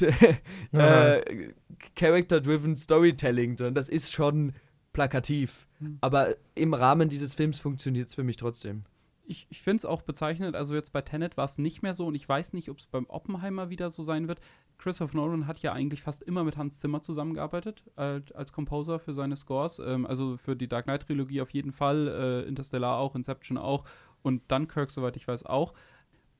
[0.72, 1.52] äh,
[1.96, 4.52] Character-driven Storytelling, sondern das ist schon
[4.92, 5.66] plakativ.
[5.80, 5.98] Mhm.
[6.00, 8.84] Aber im Rahmen dieses Films funktioniert es für mich trotzdem.
[9.26, 12.06] Ich, ich finde es auch bezeichnend, also jetzt bei Tenet war es nicht mehr so
[12.06, 14.38] und ich weiß nicht, ob es beim Oppenheimer wieder so sein wird.
[14.76, 19.14] Christopher Nolan hat ja eigentlich fast immer mit Hans Zimmer zusammengearbeitet äh, als Composer für
[19.14, 19.78] seine Scores.
[19.78, 23.84] Ähm, also für die Dark Knight-Trilogie auf jeden Fall, äh, Interstellar auch, Inception auch
[24.24, 25.74] und Dunkirk, soweit ich weiß, auch.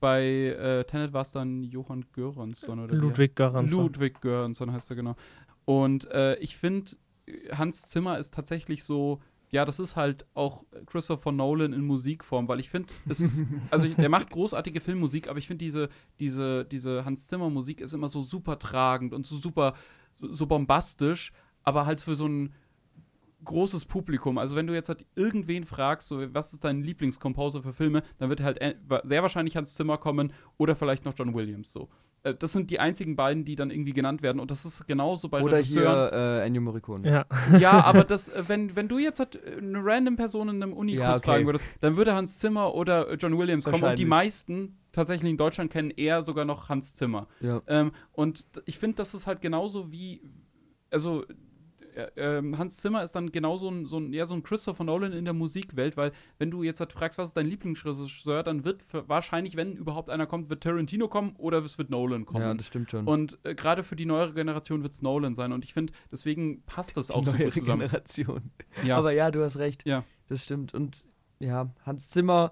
[0.01, 3.79] Bei äh, Tenet war es dann Johann Göransson oder Ludwig Göransson.
[3.79, 5.15] Ludwig Göransson heißt er genau.
[5.63, 6.91] Und äh, ich finde,
[7.51, 9.21] Hans Zimmer ist tatsächlich so,
[9.51, 13.87] ja, das ist halt auch Christopher Nolan in Musikform, weil ich finde, es ist, also
[13.87, 18.09] der macht großartige Filmmusik, aber ich finde diese, diese, diese Hans Zimmer Musik ist immer
[18.09, 19.75] so super tragend und so super,
[20.13, 21.31] so, so bombastisch,
[21.63, 22.53] aber halt für so ein
[23.45, 24.37] großes Publikum.
[24.37, 28.29] Also wenn du jetzt halt irgendwen fragst, so, was ist dein Lieblingskomposer für Filme, dann
[28.29, 28.59] wird halt
[29.03, 31.89] sehr wahrscheinlich Hans Zimmer kommen oder vielleicht noch John Williams so.
[32.25, 35.29] Äh, das sind die einzigen beiden, die dann irgendwie genannt werden und das ist genauso
[35.29, 37.09] bei Oder hier äh, Ennio Morricone.
[37.09, 37.25] Ja,
[37.59, 41.05] ja aber das, äh, wenn, wenn du jetzt halt eine random Person in einem Unikurs
[41.05, 41.25] ja, okay.
[41.25, 45.37] fragen würdest, dann würde Hans Zimmer oder John Williams kommen und die meisten tatsächlich in
[45.37, 47.27] Deutschland kennen eher sogar noch Hans Zimmer.
[47.41, 47.61] Ja.
[47.67, 50.21] Ähm, und ich finde, das ist halt genauso wie,
[50.89, 51.25] also
[51.95, 55.25] äh, Hans Zimmer ist dann genauso ein, so ein, ja, so ein Christopher Nolan in
[55.25, 59.55] der Musikwelt, weil wenn du jetzt halt fragst, was ist dein Lieblingsregisseur, dann wird wahrscheinlich,
[59.55, 62.41] wenn überhaupt einer kommt, wird Tarantino kommen oder es wird Nolan kommen.
[62.41, 63.07] Ja, das stimmt schon.
[63.07, 66.63] Und äh, gerade für die neuere Generation wird es Nolan sein und ich finde, deswegen
[66.65, 67.81] passt das die auch super zusammen.
[67.81, 68.51] Generation.
[68.83, 68.97] Ja.
[68.97, 69.85] Aber ja, du hast recht.
[69.85, 70.03] Ja.
[70.27, 70.73] Das stimmt.
[70.73, 71.05] Und
[71.39, 72.51] ja, Hans Zimmer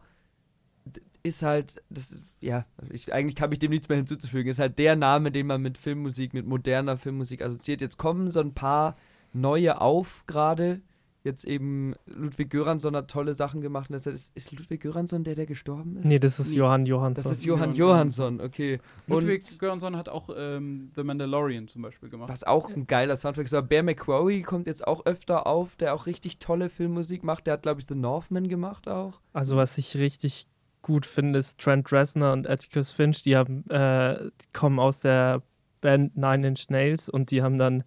[1.24, 4.50] ist halt, das, ja, ich, eigentlich habe ich dem nichts mehr hinzuzufügen.
[4.50, 7.82] Ist halt der Name, den man mit Filmmusik, mit moderner Filmmusik assoziiert.
[7.82, 8.98] Jetzt kommen so ein paar
[9.34, 10.82] neue auf gerade.
[11.24, 13.90] Jetzt eben Ludwig Göransson hat tolle Sachen gemacht.
[13.92, 16.06] Ist, ist Ludwig Göransson der, der gestorben ist?
[16.06, 17.24] Nee, das ist Johann Johansson.
[17.24, 18.82] Das ist Johann Johansson, okay.
[19.08, 22.30] Ludwig Und Göransson hat auch ähm, The Mandalorian zum Beispiel gemacht.
[22.30, 23.54] Was auch ein geiler Soundtrack ist.
[23.54, 27.48] Aber Bear McQuarrie kommt jetzt auch öfter auf, der auch richtig tolle Filmmusik macht.
[27.48, 29.22] Der hat, glaube ich, The Northman gemacht auch.
[29.32, 30.48] Also, was ich richtig
[30.82, 33.24] gut finde, ist Trent Reznor und Atticus Finch.
[33.24, 35.42] Die, haben, äh, die kommen aus der
[35.80, 37.86] Band Nine Inch Nails und die haben dann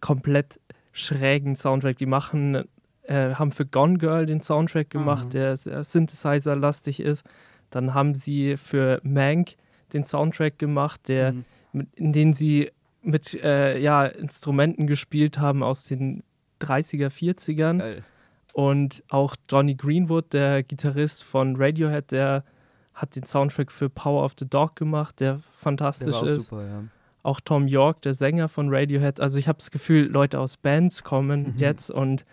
[0.00, 0.60] komplett
[0.92, 1.96] schrägen Soundtrack.
[1.96, 2.64] Die machen,
[3.02, 5.30] äh, haben für Gone Girl den Soundtrack gemacht, mhm.
[5.30, 7.24] der sehr Synthesizer-lastig ist.
[7.70, 9.56] Dann haben sie für Mank
[9.92, 11.44] den Soundtrack gemacht, der, mhm.
[11.72, 12.70] mit, in den sie
[13.02, 16.22] mit äh, ja, Instrumenten gespielt haben aus den
[16.60, 17.78] 30er, 40ern.
[17.78, 18.04] Geil.
[18.52, 22.44] Und auch Johnny Greenwood, der Gitarrist von Radiohead, der
[22.92, 26.46] hat den Soundtrack für Power of the Dog gemacht, der fantastisch der ist.
[26.48, 26.84] Super, ja
[27.22, 29.20] auch Tom York, der Sänger von Radiohead.
[29.20, 31.58] Also ich habe das Gefühl, Leute aus Bands kommen mhm.
[31.58, 32.24] jetzt und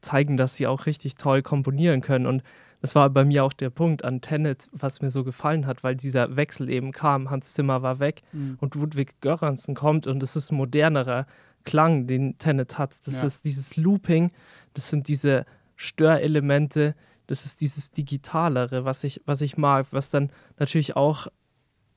[0.00, 2.26] zeigen, dass sie auch richtig toll komponieren können.
[2.26, 2.42] Und
[2.80, 5.96] das war bei mir auch der Punkt an Tenet, was mir so gefallen hat, weil
[5.96, 7.30] dieser Wechsel eben kam.
[7.30, 8.58] Hans Zimmer war weg mhm.
[8.60, 11.26] und Ludwig Göransson kommt und es ist ein modernerer
[11.64, 13.06] Klang, den Tenet hat.
[13.06, 13.24] Das ja.
[13.24, 14.32] ist dieses Looping,
[14.74, 15.46] das sind diese
[15.76, 16.94] Störelemente,
[17.26, 21.28] das ist dieses Digitalere, was ich, was ich mag, was dann natürlich auch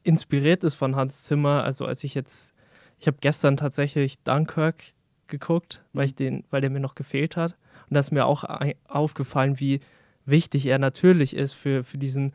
[0.07, 1.63] inspiriert ist von Hans Zimmer.
[1.63, 2.53] Also als ich jetzt,
[2.97, 4.93] ich habe gestern tatsächlich Dunkirk
[5.27, 6.15] geguckt, weil ich mhm.
[6.15, 7.57] den, weil der mir noch gefehlt hat.
[7.89, 8.45] Und da ist mir auch
[8.87, 9.81] aufgefallen, wie
[10.25, 12.33] wichtig er natürlich ist für, für diesen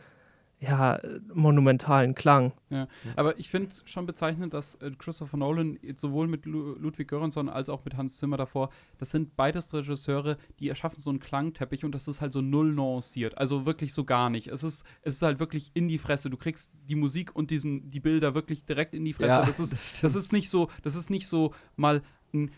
[0.62, 1.00] ja,
[1.34, 2.52] monumentalen Klang.
[2.70, 2.86] Ja.
[3.16, 7.68] Aber ich finde schon bezeichnend, dass äh, Christopher Nolan sowohl mit Lu Ludwig Göransson als
[7.68, 11.92] auch mit Hans Zimmer davor, das sind beides Regisseure, die erschaffen so einen Klangteppich und
[11.92, 13.36] das ist halt so null nuanciert.
[13.38, 14.48] Also wirklich so gar nicht.
[14.48, 16.30] Es ist, es ist halt wirklich in die Fresse.
[16.30, 19.30] Du kriegst die Musik und diesen, die Bilder wirklich direkt in die Fresse.
[19.30, 22.02] Ja, das, ist, das, das ist nicht so, das ist nicht so mal
[22.32, 22.52] ein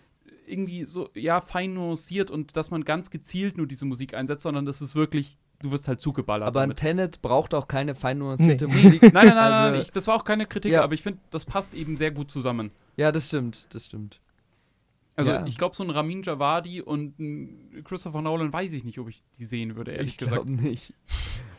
[0.46, 4.66] irgendwie so, ja, fein nuanciert und dass man ganz gezielt nur diese Musik einsetzt, sondern
[4.66, 6.46] das ist wirklich du wirst halt zugeballert.
[6.46, 6.76] Aber damit.
[6.76, 8.82] ein Tenet braucht auch keine fein nuancierte nee.
[8.82, 9.02] Musik.
[9.02, 10.84] nein, nein, nein, also, nein, ich, das war auch keine Kritik, ja.
[10.84, 12.70] aber ich finde, das passt eben sehr gut zusammen.
[12.96, 14.20] Ja, das stimmt, das stimmt.
[15.16, 15.46] Also ja.
[15.46, 19.22] ich glaube, so ein Ramin Javadi und ein Christopher Nolan weiß ich nicht, ob ich
[19.38, 20.48] die sehen würde, ehrlich ich gesagt.
[20.48, 20.92] Ich glaube nicht.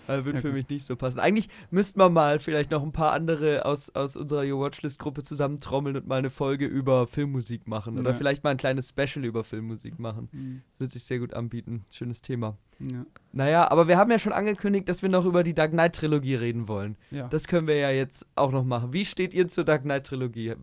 [0.07, 1.19] Also wird ja, für mich nicht so passen.
[1.19, 5.97] Eigentlich müssten wir mal vielleicht noch ein paar andere aus, aus unserer Your Watchlist-Gruppe zusammentrommeln
[5.97, 7.97] und mal eine Folge über Filmmusik machen.
[7.97, 8.15] Oder ja.
[8.15, 10.29] vielleicht mal ein kleines Special über Filmmusik machen.
[10.31, 10.61] Mhm.
[10.69, 11.85] Das wird sich sehr gut anbieten.
[11.89, 12.57] Schönes Thema.
[12.79, 13.05] Ja.
[13.31, 16.67] Naja, aber wir haben ja schon angekündigt, dass wir noch über die Dark Knight-Trilogie reden
[16.67, 16.97] wollen.
[17.11, 17.27] Ja.
[17.27, 18.93] Das können wir ja jetzt auch noch machen.
[18.93, 20.55] Wie steht ihr zur Dark Knight-Trilogie?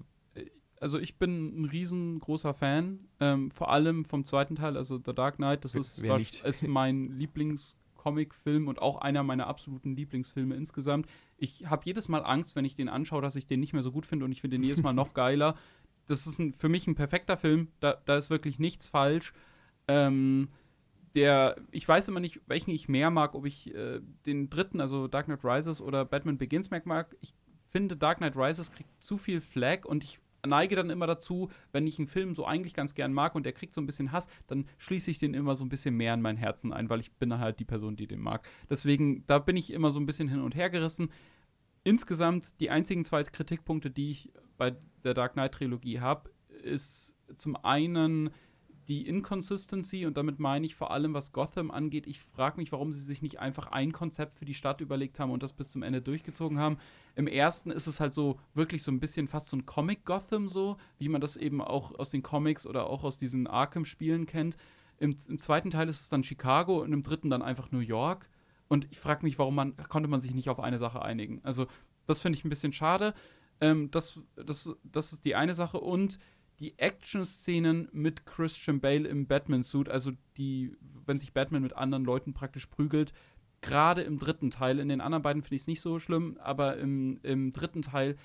[0.80, 5.36] Also ich bin ein riesengroßer Fan, ähm, vor allem vom zweiten Teil, also The Dark
[5.36, 5.64] Knight.
[5.64, 11.06] Das ist, ist mein Lieblings- Comicfilm und auch einer meiner absoluten Lieblingsfilme insgesamt.
[11.36, 13.92] Ich habe jedes Mal Angst, wenn ich den anschaue, dass ich den nicht mehr so
[13.92, 15.56] gut finde und ich finde den jedes Mal noch geiler.
[16.06, 19.32] Das ist ein, für mich ein perfekter Film, da, da ist wirklich nichts falsch.
[19.86, 20.48] Ähm,
[21.14, 25.06] der, ich weiß immer nicht, welchen ich mehr mag, ob ich äh, den dritten, also
[25.06, 27.14] Dark Knight Rises oder Batman Begins mag.
[27.20, 27.34] Ich
[27.70, 31.86] finde, Dark Knight Rises kriegt zu viel Flag und ich neige dann immer dazu, wenn
[31.86, 34.28] ich einen Film so eigentlich ganz gern mag und der kriegt so ein bisschen Hass,
[34.46, 37.12] dann schließe ich den immer so ein bisschen mehr in mein Herzen ein, weil ich
[37.12, 38.48] bin halt die Person, die den mag.
[38.68, 41.10] Deswegen, da bin ich immer so ein bisschen hin und her gerissen.
[41.84, 46.30] Insgesamt die einzigen zwei Kritikpunkte, die ich bei der Dark Knight Trilogie habe,
[46.62, 48.30] ist zum einen
[48.88, 52.06] die Inconsistency und damit meine ich vor allem, was Gotham angeht.
[52.06, 55.30] Ich frage mich, warum sie sich nicht einfach ein Konzept für die Stadt überlegt haben
[55.30, 56.78] und das bis zum Ende durchgezogen haben.
[57.14, 60.48] Im ersten ist es halt so wirklich so ein bisschen fast so ein Comic Gotham
[60.48, 64.56] so, wie man das eben auch aus den Comics oder auch aus diesen Arkham-Spielen kennt.
[64.98, 68.28] Im, Im, zweiten Teil ist es dann Chicago und im dritten dann einfach New York.
[68.68, 71.40] Und ich frage mich, warum man konnte man sich nicht auf eine Sache einigen.
[71.42, 71.66] Also
[72.06, 73.14] das finde ich ein bisschen schade.
[73.60, 76.18] Ähm, das, das, das ist die eine Sache und
[76.60, 80.76] die Action-Szenen mit Christian Bale im Batman-Suit, also die,
[81.06, 83.12] wenn sich Batman mit anderen Leuten praktisch prügelt,
[83.60, 86.76] gerade im dritten Teil, in den anderen beiden finde ich es nicht so schlimm, aber
[86.76, 88.16] im, im dritten Teil,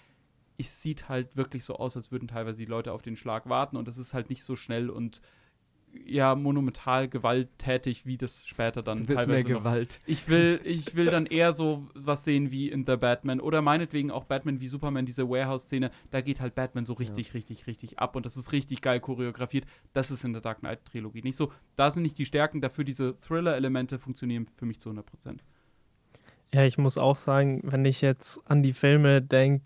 [0.57, 3.77] es sieht halt wirklich so aus, als würden teilweise die Leute auf den Schlag warten
[3.77, 5.21] und das ist halt nicht so schnell und
[6.05, 9.99] ja monumental gewalttätig, wie das später dann du willst teilweise mehr Gewalt.
[10.05, 14.11] Ich will, ich will dann eher so was sehen wie in The Batman oder meinetwegen
[14.11, 17.33] auch Batman wie Superman, diese Warehouse-Szene, da geht halt Batman so richtig, ja.
[17.33, 19.65] richtig, richtig ab und das ist richtig geil choreografiert.
[19.93, 21.51] Das ist in der Dark Knight-Trilogie nicht so.
[21.75, 25.43] Da sind nicht die Stärken, dafür diese Thriller-Elemente funktionieren für mich zu 100 Prozent.
[26.53, 29.65] Ja, ich muss auch sagen, wenn ich jetzt an die Filme denke,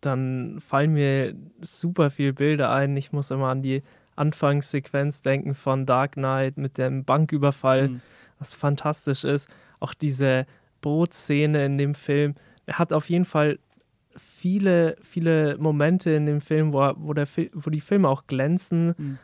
[0.00, 2.96] dann fallen mir super viele Bilder ein.
[2.96, 3.82] Ich muss immer an die
[4.16, 8.00] Anfangssequenz denken von Dark Knight mit dem Banküberfall, mhm.
[8.38, 9.48] was fantastisch ist.
[9.80, 10.46] Auch diese
[10.80, 12.34] Bootszene in dem Film.
[12.66, 13.58] Er hat auf jeden Fall
[14.16, 18.94] viele, viele Momente in dem Film, wo, wo, der, wo die Filme auch glänzen.
[18.96, 19.18] Mhm.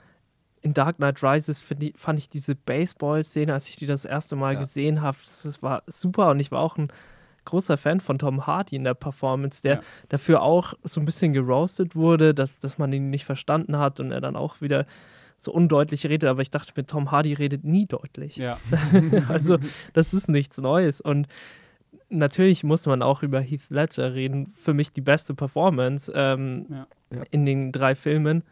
[0.61, 4.55] In Dark Knight Rises ich, fand ich diese Baseball-Szene, als ich die das erste Mal
[4.55, 4.61] ja.
[4.61, 6.89] gesehen habe, das war super und ich war auch ein
[7.45, 9.81] großer Fan von Tom Hardy in der Performance, der ja.
[10.09, 14.13] dafür auch so ein bisschen geroastet wurde, dass, dass man ihn nicht verstanden hat und
[14.13, 14.87] er dann auch wieder
[15.37, 16.29] so undeutlich redet.
[16.29, 18.37] Aber ich dachte mir, Tom Hardy redet nie deutlich.
[18.37, 18.59] Ja.
[19.29, 19.59] also,
[19.93, 21.01] das ist nichts Neues.
[21.01, 21.27] Und
[22.09, 24.53] natürlich muss man auch über Heath Ledger reden.
[24.55, 26.87] Für mich die beste Performance ähm, ja.
[27.11, 27.23] Ja.
[27.31, 28.45] in den drei Filmen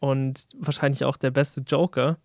[0.00, 2.18] und wahrscheinlich auch der beste Joker.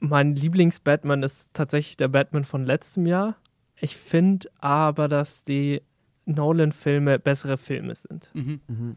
[0.00, 3.36] Mein Lieblings-Batman ist tatsächlich der Batman von letztem Jahr.
[3.80, 5.82] Ich finde aber, dass die
[6.26, 8.30] Nolan-Filme bessere Filme sind.
[8.34, 8.60] Mhm.
[8.68, 8.96] Mhm.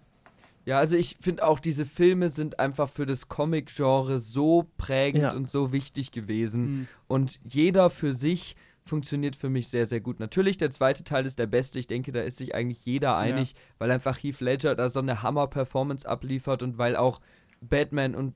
[0.65, 5.33] Ja, also ich finde auch, diese Filme sind einfach für das Comic-Genre so prägend ja.
[5.33, 6.61] und so wichtig gewesen.
[6.61, 6.87] Mhm.
[7.07, 10.19] Und jeder für sich funktioniert für mich sehr, sehr gut.
[10.19, 11.79] Natürlich, der zweite Teil ist der beste.
[11.79, 13.59] Ich denke, da ist sich eigentlich jeder einig, ja.
[13.79, 17.21] weil einfach Heath Ledger da so eine Hammer-Performance abliefert und weil auch
[17.61, 18.33] Batman und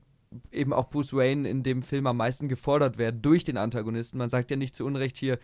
[0.50, 4.18] eben auch Bruce Wayne in dem Film am meisten gefordert werden durch den Antagonisten.
[4.18, 5.38] Man sagt ja nicht zu Unrecht hier,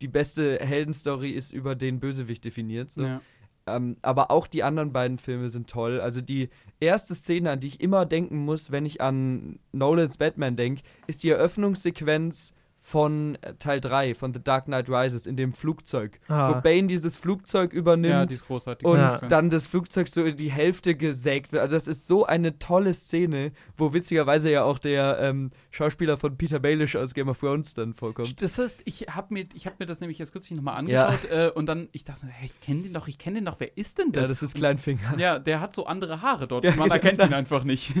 [0.00, 2.90] die beste Heldenstory ist über den Bösewicht definiert.
[2.90, 3.02] So.
[3.02, 3.20] Ja.
[3.66, 6.00] Ähm, aber auch die anderen beiden Filme sind toll.
[6.00, 6.48] Also die
[6.80, 11.22] erste Szene, an die ich immer denken muss, wenn ich an Nolans Batman denke, ist
[11.22, 12.54] die Eröffnungssequenz
[12.88, 16.18] von äh, Teil 3, von The Dark Knight Rises, in dem Flugzeug.
[16.28, 16.54] Ah.
[16.56, 18.10] Wo Bane dieses Flugzeug übernimmt.
[18.12, 18.86] Ja, die ist großartig.
[18.86, 19.18] und Ja.
[19.28, 21.60] dann das Flugzeug so in die Hälfte gesägt wird.
[21.60, 26.38] Also das ist so eine tolle Szene, wo witzigerweise ja auch der ähm, Schauspieler von
[26.38, 28.40] Peter Baelish aus Game of Thrones dann vorkommt.
[28.40, 31.50] Das heißt, ich habe mir, ich hab mir das nämlich jetzt kürzlich nochmal angeschaut äh,
[31.54, 33.76] und dann, ich dachte, mir, hey, ich kenne den doch, ich kenne den doch, wer
[33.76, 34.28] ist denn Ja, das?
[34.28, 35.18] das ist Kleinfinger.
[35.18, 36.64] Ja, der hat so andere Haare dort.
[36.64, 37.30] Ja, Man erkennt genau.
[37.32, 37.92] ihn einfach nicht.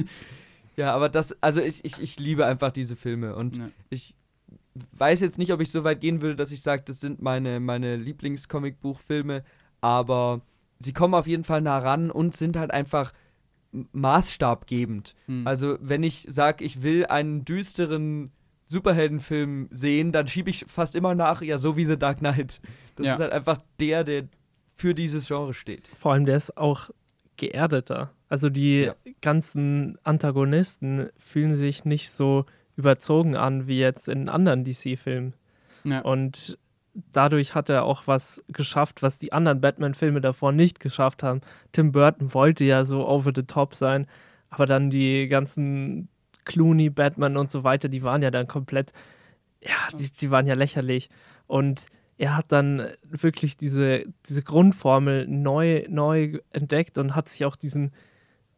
[0.76, 3.68] Ja, aber das, also ich, ich, ich liebe einfach diese Filme und Ja.
[3.90, 4.14] ich
[4.92, 7.60] weiß jetzt nicht, ob ich so weit gehen würde, dass ich sage, das sind meine,
[7.60, 9.42] meine Lieblings-Comicbuchfilme,
[9.80, 10.40] aber
[10.78, 13.12] sie kommen auf jeden Fall nah ran und sind halt einfach
[13.92, 15.14] maßstabgebend.
[15.26, 15.46] Hm.
[15.46, 18.30] Also, wenn ich sage, ich will einen düsteren
[18.64, 22.60] Superheldenfilm sehen, dann schiebe ich fast immer nach, ja, so wie The Dark Knight.
[22.96, 23.14] Das Ja.
[23.14, 24.24] ist halt einfach der, der
[24.76, 25.88] für dieses Genre steht.
[25.98, 26.90] Vor allem, der ist auch
[27.36, 28.12] geerdeter.
[28.28, 28.94] Also die Ja.
[29.22, 32.44] ganzen Antagonisten fühlen sich nicht so
[32.78, 35.34] überzogen an wie jetzt in anderen DC-Filmen.
[35.84, 36.00] ja.
[36.00, 36.56] Und
[37.12, 41.40] dadurch hat er auch was geschafft, was die anderen Batman-Filme davor nicht geschafft haben.
[41.72, 44.06] Tim Burton wollte ja so over the top sein,
[44.48, 46.08] aber dann die ganzen
[46.44, 48.92] Clooney, Batman und so weiter, die waren ja dann komplett,
[49.60, 51.10] ja, die, die waren ja lächerlich.
[51.46, 57.56] Und er hat dann wirklich diese, diese Grundformel neu, neu entdeckt und hat sich auch
[57.56, 57.92] diesen,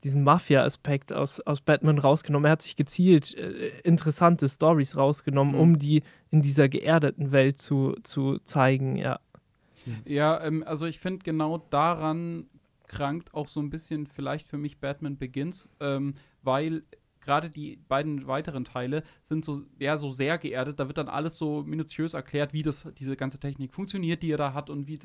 [0.05, 2.47] diesen Mafia-Aspekt aus, aus Batman rausgenommen.
[2.47, 5.61] Er hat sich gezielt äh, interessante Stories rausgenommen, Mhm.
[5.61, 9.21] um die in dieser geerdeten Welt zu, zu zeigen, ja.
[10.05, 12.47] Ja, ähm, also ich finde genau daran
[12.87, 16.83] krankt auch so ein bisschen vielleicht für mich Batman Begins, ähm, weil
[17.21, 20.79] gerade die beiden weiteren Teile sind so, ja, so sehr geerdet.
[20.79, 24.39] Da wird dann alles so minutiös erklärt, wie das, diese ganze Technik funktioniert, die er
[24.39, 24.99] da hat und wie,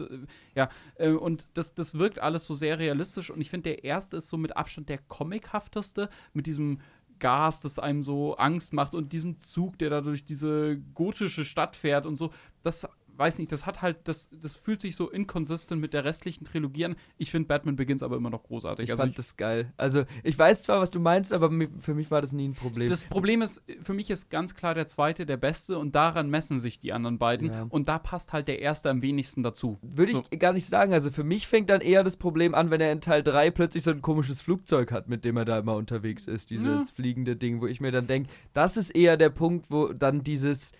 [0.55, 4.17] ja, äh, und das, das wirkt alles so sehr realistisch und ich finde, der erste
[4.17, 6.79] ist so mit Abstand der comichafteste, mit diesem
[7.19, 11.75] Gas, das einem so Angst macht und diesem Zug, der da durch diese gotische Stadt
[11.75, 12.31] fährt und so.
[12.61, 12.87] Das
[13.17, 16.85] weiß nicht, das hat halt, das, das fühlt sich so inconsistent mit der restlichen Trilogie
[16.85, 16.95] an.
[17.17, 18.85] Ich finde Batman Begins aber immer noch großartig.
[18.85, 19.73] Ich Also fand ich- das geil.
[19.77, 21.49] Also, ich weiß zwar, was du meinst, aber
[21.79, 22.89] für mich war das nie ein Problem.
[22.89, 26.59] Das Problem ist, für mich ist ganz klar der zweite der beste und daran messen
[26.59, 27.49] sich die anderen beiden.
[27.51, 27.65] Ja.
[27.69, 29.77] Und da passt halt der erste am wenigsten dazu.
[29.81, 30.23] Würde ich So.
[30.37, 30.93] gar nicht sagen.
[30.93, 33.83] Also für mich fängt dann eher das Problem an, wenn er in Teil 3 plötzlich
[33.83, 36.49] so ein komisches Flugzeug hat, mit dem er da immer unterwegs ist.
[36.49, 36.93] Dieses Ja.
[36.93, 40.71] fliegende Ding, wo ich mir dann denke, das ist eher der Punkt, wo dann dieses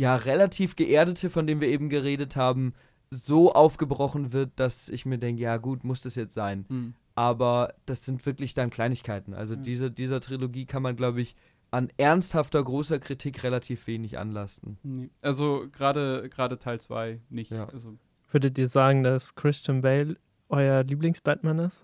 [0.00, 2.74] ja relativ geerdete, von dem wir eben geredet haben,
[3.10, 6.64] so aufgebrochen wird, dass ich mir denke, ja gut, muss das jetzt sein.
[6.68, 6.94] Hm.
[7.14, 9.34] Aber das sind wirklich dann Kleinigkeiten.
[9.34, 9.60] Also Ja.
[9.60, 11.34] diese, dieser Trilogie kann man, glaube ich,
[11.72, 14.78] an ernsthafter, großer Kritik relativ wenig anlasten.
[15.22, 17.50] Also gerade gerade Teil 2 nicht.
[17.52, 17.64] Ja.
[17.68, 17.96] Also,
[18.32, 20.16] Würdet ihr sagen, dass Christian Bale
[20.48, 21.76] euer Lieblings-Batman ist?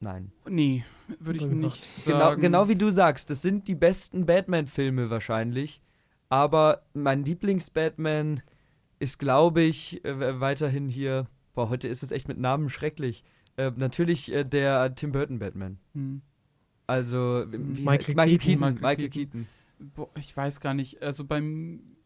[0.00, 0.32] Nein.
[0.48, 0.84] nee,
[1.18, 5.80] würde ich nicht Genau, genau wie du sagst, das sind die besten Batman-Filme wahrscheinlich.
[6.34, 8.42] Aber mein Lieblings-Batman
[8.98, 11.28] ist, glaube ich, äh, weiterhin hier.
[11.54, 13.22] Boah, heute ist es echt mit Namen schrecklich.
[13.56, 15.78] Äh, natürlich äh, der Tim Burton Batman.
[15.92, 16.22] Hm.
[16.88, 18.38] Also wie, Michael Michael Keaton.
[18.38, 18.60] Keaton.
[18.60, 19.46] Michael Michael Keaton.
[19.78, 19.92] Keaton.
[19.94, 21.00] Boah, ich weiß gar nicht.
[21.00, 21.98] Also beim,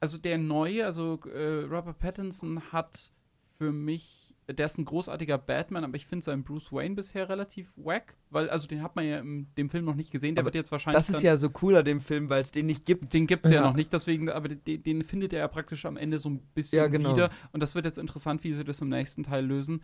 [0.00, 3.12] also der neue, also äh, Robert Pattinson hat
[3.56, 7.72] für mich, der ist ein großartiger Batman, aber ich finde seinen Bruce Wayne bisher relativ
[7.76, 10.36] wack, weil also den hat man ja in dem Film noch nicht gesehen.
[10.36, 12.42] Der Aber wird jetzt wahrscheinlich Das ist dann, ja so cool an dem Film, weil
[12.42, 13.12] es den nicht gibt.
[13.12, 13.60] den gibt es ja.
[13.60, 13.66] Ja.
[13.66, 16.78] noch nicht, deswegen, aber den, den findet er ja praktisch am Ende so ein bisschen
[16.78, 17.12] Ja, genau.
[17.12, 17.30] wieder.
[17.52, 19.82] Und das wird jetzt interessant, wie sie das im nächsten Teil lösen.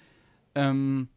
[0.54, 1.08] Ähm,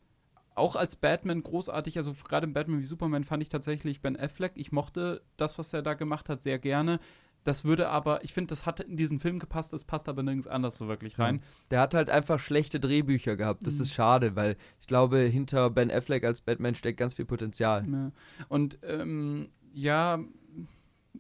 [0.56, 4.54] auch als Batman großartig, also gerade im Batman wie Superman fand ich tatsächlich Ben Affleck.
[4.56, 7.00] Ich mochte das, was er da gemacht hat, sehr gerne.
[7.46, 10.48] Das würde aber, ich finde, das hat in diesen Film gepasst, das passt aber nirgends
[10.48, 11.42] anders so wirklich rein.
[11.72, 13.66] Der hat halt einfach schlechte Drehbücher gehabt.
[13.66, 13.82] Das Mhm.
[13.84, 17.88] ist schade, weil ich glaube, hinter Ben Affleck als Batman steckt ganz viel Potenzial.
[17.88, 18.12] Ja.
[18.50, 20.20] Und ähm, ja,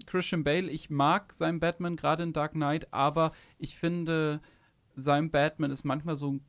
[0.07, 4.41] Christian Bale, ich mag seinen Batman gerade in Dark Knight, aber ich finde,
[4.95, 6.41] sein Batman ist manchmal so ein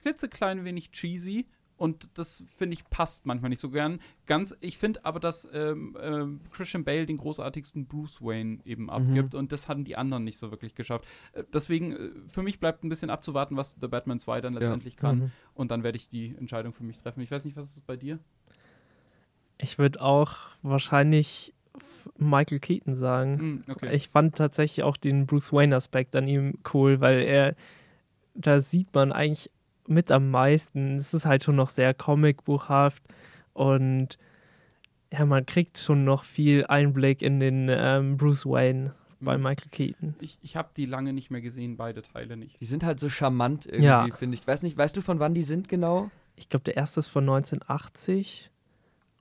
[0.00, 1.46] klitzeklein wenig cheesy.
[1.78, 4.00] Und das finde ich passt manchmal nicht so gern.
[4.26, 9.34] Ganz, ich finde aber, dass ähm, ähm, Christian Bale den großartigsten Bruce Wayne eben abgibt
[9.34, 11.06] und das haben die anderen nicht so wirklich geschafft.
[11.32, 14.96] Äh, deswegen, äh, für mich bleibt ein bisschen abzuwarten, was The Batman 2 dann letztendlich
[14.96, 15.18] kann.
[15.18, 15.30] Mhm.
[15.54, 17.20] Und dann werde ich die Entscheidung für mich treffen.
[17.20, 18.18] Ich weiß nicht, was ist es bei dir?
[19.60, 21.54] Ich würde auch wahrscheinlich
[22.16, 23.38] Michael Keaton sagen.
[23.38, 23.94] Hm, okay.
[23.94, 27.54] Ich fand tatsächlich auch den Bruce Wayne-Aspekt an ihm cool, weil er,
[28.34, 29.50] da sieht man eigentlich
[29.88, 30.96] mit am meisten.
[30.98, 33.02] Es ist halt schon noch sehr comicbuchhaft
[33.52, 34.18] und
[35.12, 39.42] ja, man kriegt schon noch viel Einblick in den ähm, Bruce Wayne bei Hm.
[39.42, 40.14] Michael Keaton.
[40.20, 42.60] Ich, ich habe die lange nicht mehr gesehen, beide Teile nicht.
[42.60, 44.06] Die sind halt so charmant irgendwie, Ja.
[44.14, 44.46] finde ich.
[44.46, 46.10] Weiß nicht, weißt du, von wann die sind genau?
[46.36, 48.50] Ich glaube, der erste ist von 1980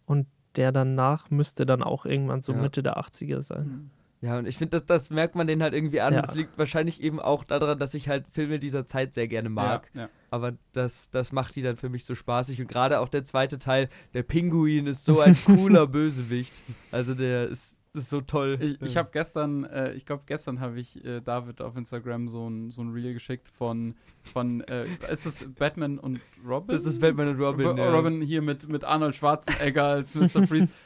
[0.05, 2.59] und der danach müsste dann auch irgendwann so Ja.
[2.59, 3.89] Mitte der 80er sein.
[4.27, 6.13] Ja, und ich finde, das, das merkt man den halt irgendwie an.
[6.13, 6.21] Ja.
[6.21, 9.89] Das liegt wahrscheinlich eben auch daran, dass ich halt Filme dieser Zeit sehr gerne mag.
[9.93, 10.09] Ja, ja.
[10.31, 12.59] Aber das, das macht die dann für mich so spaßig.
[12.59, 16.53] Und gerade auch der zweite Teil, der Pinguin, ist so ein cooler Bösewicht.
[16.91, 18.57] Also der ist, ist so toll.
[18.59, 22.49] Ich, ich habe gestern, äh, ich glaube gestern habe ich äh, David auf Instagram so
[22.49, 23.95] ein, so ein Reel geschickt von,
[24.33, 26.75] von äh, ist es Batman und Robin?
[26.75, 27.65] Das ist Batman und Robin.
[27.65, 27.95] Ro-.
[27.95, 30.45] Robin hier mit, mit Arnold Schwarzenegger als Mr.
[30.45, 30.67] Freeze.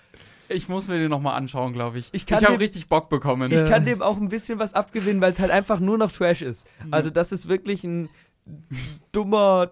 [0.53, 2.09] Ich muss mir den nochmal anschauen, glaube ich.
[2.11, 3.51] Ich kann ich habe richtig Bock bekommen.
[3.51, 6.41] Ich kann dem auch ein bisschen was abgewinnen, weil es halt einfach nur noch Trash
[6.41, 6.67] ist.
[6.91, 8.09] Also das ist wirklich ein
[9.11, 9.71] dummer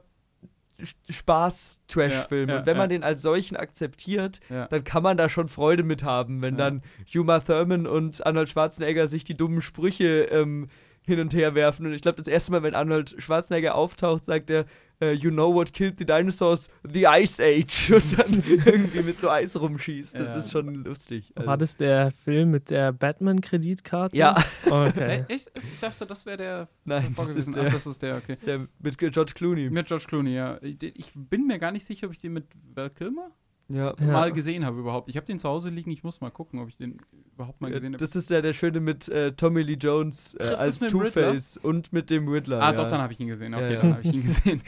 [1.10, 2.50] Spaß-Trash-Film.
[2.50, 2.98] Ja, ja, und wenn man ja.
[2.98, 4.68] den als solchen akzeptiert, Ja.
[4.68, 6.70] dann kann man da schon Freude mit haben, wenn Ja.
[6.70, 6.82] dann
[7.14, 10.70] Uma Thurman und Arnold Schwarzenegger sich die dummen Sprüche ähm,
[11.06, 11.86] hin und her werfen.
[11.86, 14.66] Und ich glaube, das erste Mal, wenn Arnold Schwarzenegger auftaucht, sagt er,
[15.02, 16.70] äh, You know what killed the dinosaurs?
[16.84, 17.92] The Ice Age.
[17.96, 20.16] Und dann irgendwie mit so Eis rumschießt.
[20.16, 20.36] Das Ja.
[20.36, 21.32] ist schon lustig.
[21.36, 24.16] Also- War das der Film mit der Batman-Kreditkarte?
[24.18, 24.36] Ja.
[24.70, 25.26] Okay.
[25.28, 25.52] Echt?
[25.56, 28.34] Ich dachte, das wäre der Nein, das ist der- Ach, das ist der, okay.
[28.34, 29.70] ist der mit George Clooney.
[29.70, 30.58] Mit George Clooney, ja.
[30.62, 33.32] Ich ich bin mir gar nicht sicher, ob ich den mit Val Kilmer
[33.70, 33.94] Ja.
[34.00, 35.10] Mal gesehen habe überhaupt.
[35.10, 36.98] Ich habe den zu Hause liegen, ich muss mal gucken, ob ich den
[37.36, 38.04] überhaupt mal gesehen habe.
[38.04, 40.80] Das ist ja der Schöne mit äh, Tommy Lee Jones äh, als?
[40.80, 42.62] Two-Face und mit dem Riddler.
[42.62, 42.74] Ah, ja.
[42.74, 43.54] doch, dann habe ich ihn gesehen.
[43.54, 43.82] Okay, Ja, ja.
[43.82, 44.62] dann habe ich ihn gesehen.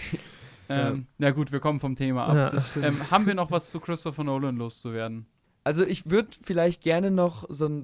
[0.70, 0.90] Ja.
[0.90, 2.56] ähm, na gut, wir kommen vom Thema ab.
[2.82, 5.26] Ähm, haben wir noch was zu Christopher Nolan loszuwerden?
[5.64, 7.84] Also ich würde vielleicht gerne noch so ein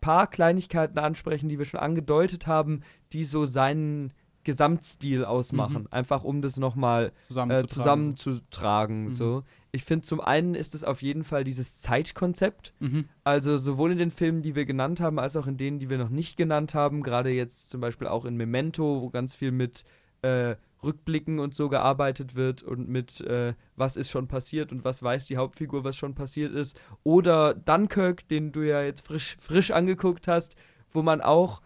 [0.00, 2.82] paar Kleinigkeiten ansprechen, die wir schon angedeutet haben,
[3.12, 4.12] die so seinen
[4.46, 5.82] Gesamtstil ausmachen.
[5.82, 5.88] Mhm.
[5.90, 7.68] Einfach um das nochmal äh, Zusammenzutragen.
[7.68, 9.04] zusammenzutragen.
[9.06, 9.12] Mhm.
[9.12, 9.42] So.
[9.72, 12.72] Ich finde, zum einen ist es auf jeden Fall dieses Zeitkonzept.
[12.78, 13.06] Mhm.
[13.24, 15.98] Also sowohl in den Filmen, die wir genannt haben, als auch in denen, die wir
[15.98, 17.02] noch nicht genannt haben.
[17.02, 19.84] Gerade jetzt zum Beispiel auch in Memento, wo ganz viel mit
[20.22, 25.02] äh, Rückblicken und so gearbeitet wird und mit äh, was ist schon passiert und was
[25.02, 26.78] weiß die Hauptfigur, was schon passiert ist.
[27.02, 30.54] Oder Dunkirk, den du ja jetzt frisch, frisch angeguckt hast,
[30.92, 31.62] wo man auch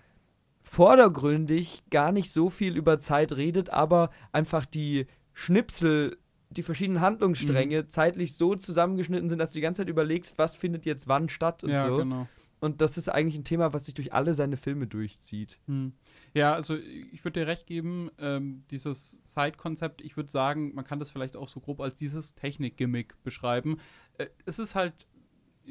[0.70, 6.16] vordergründig gar nicht so viel über Zeit redet, aber einfach die Schnipsel,
[6.50, 10.86] die verschiedenen Handlungsstränge zeitlich so zusammengeschnitten sind, dass du die ganze Zeit überlegst, was findet
[10.86, 11.96] jetzt wann statt und Ja, so.
[11.96, 12.28] genau.
[12.60, 15.58] Und das ist eigentlich ein Thema, was sich durch alle seine Filme durchzieht.
[15.66, 15.94] Hm.
[16.34, 21.00] Ja, also ich würde dir recht geben, ähm, dieses Zeitkonzept, ich würde sagen, man kann
[21.00, 23.78] das vielleicht auch so grob als dieses Technik-Gimmick beschreiben.
[24.18, 24.94] Äh, es ist halt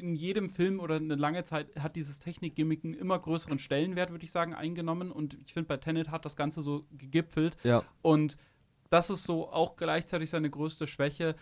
[0.00, 4.24] in jedem Film oder eine lange Zeit hat dieses Technik-Gimmick einen immer größeren Stellenwert, würde
[4.24, 5.12] ich sagen, eingenommen.
[5.12, 7.56] Und ich finde, bei Tenet hat das Ganze so gegipfelt.
[7.62, 7.84] Ja.
[8.02, 8.36] Und
[8.90, 11.36] das ist so auch gleichzeitig seine größte Schwäche.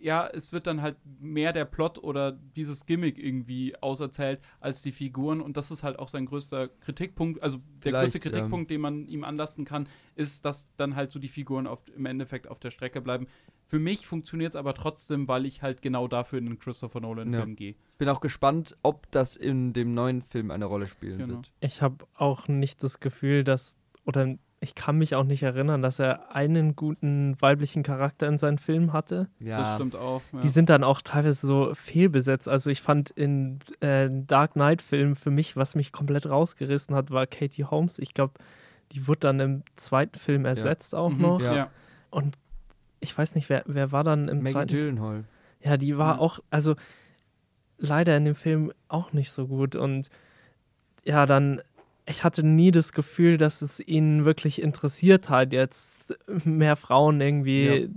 [0.00, 4.92] Ja, es wird dann halt mehr der Plot oder dieses Gimmick irgendwie auserzählt als die
[4.92, 5.40] Figuren.
[5.40, 7.42] Und das ist halt auch sein größter Kritikpunkt.
[7.42, 11.18] Also der Vielleicht, größte Kritikpunkt, den man ihm anlasten kann, ist, dass dann halt so
[11.18, 13.26] die Figuren auf, im Endeffekt auf der Strecke bleiben.
[13.70, 17.50] Für mich funktioniert es aber trotzdem, weil ich halt genau dafür in den Christopher Nolan-Film
[17.50, 17.54] Ja.
[17.54, 17.70] gehe.
[17.70, 21.34] Ich bin auch gespannt, ob das in dem neuen Film eine Rolle spielen Genau.
[21.36, 21.52] wird.
[21.60, 26.00] Ich habe auch nicht das Gefühl, dass, oder ich kann mich auch nicht erinnern, dass
[26.00, 29.28] er einen guten weiblichen Charakter in seinen Filmen hatte.
[29.38, 30.20] Ja, Das stimmt auch.
[30.32, 30.40] Ja.
[30.40, 32.48] Die sind dann auch teilweise so fehlbesetzt.
[32.48, 37.26] Also ich fand in äh, Dark Knight-Filmen für mich, was mich komplett rausgerissen hat, war
[37.28, 37.98] Katie Holmes.
[38.00, 38.34] Ich glaube,
[38.92, 41.40] die wurde dann im zweiten Film ersetzt auch Mhm, noch.
[41.40, 41.54] Ja.
[41.54, 41.70] Ja.
[42.10, 42.36] Und
[43.00, 45.24] ich weiß nicht, wer, wer war dann im Maggie zweiten Gyllenhaal.
[45.62, 46.20] Ja, die war Mhm.
[46.20, 46.74] auch, also
[47.78, 49.76] leider in dem Film auch nicht so gut.
[49.76, 50.10] Und
[51.04, 51.62] ja, dann,
[52.06, 57.66] ich hatte nie das Gefühl, dass es ihn wirklich interessiert hat, jetzt mehr Frauen irgendwie
[57.66, 57.88] äh,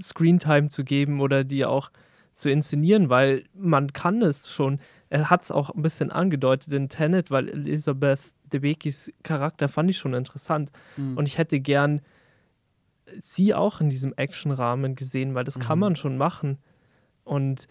[0.00, 1.90] Screentime zu geben oder die auch
[2.34, 4.78] zu inszenieren, weil man kann es schon.
[5.08, 8.20] Er hat es auch ein bisschen angedeutet in Tenet, weil Elisabeth
[8.52, 10.70] Debicki's Charakter fand ich schon interessant.
[10.96, 11.16] Mhm.
[11.16, 12.00] Und ich hätte gern
[13.18, 15.80] sie auch in diesem Actionrahmen gesehen, weil das kann Mhm.
[15.80, 16.58] man schon machen.
[17.24, 17.66] Und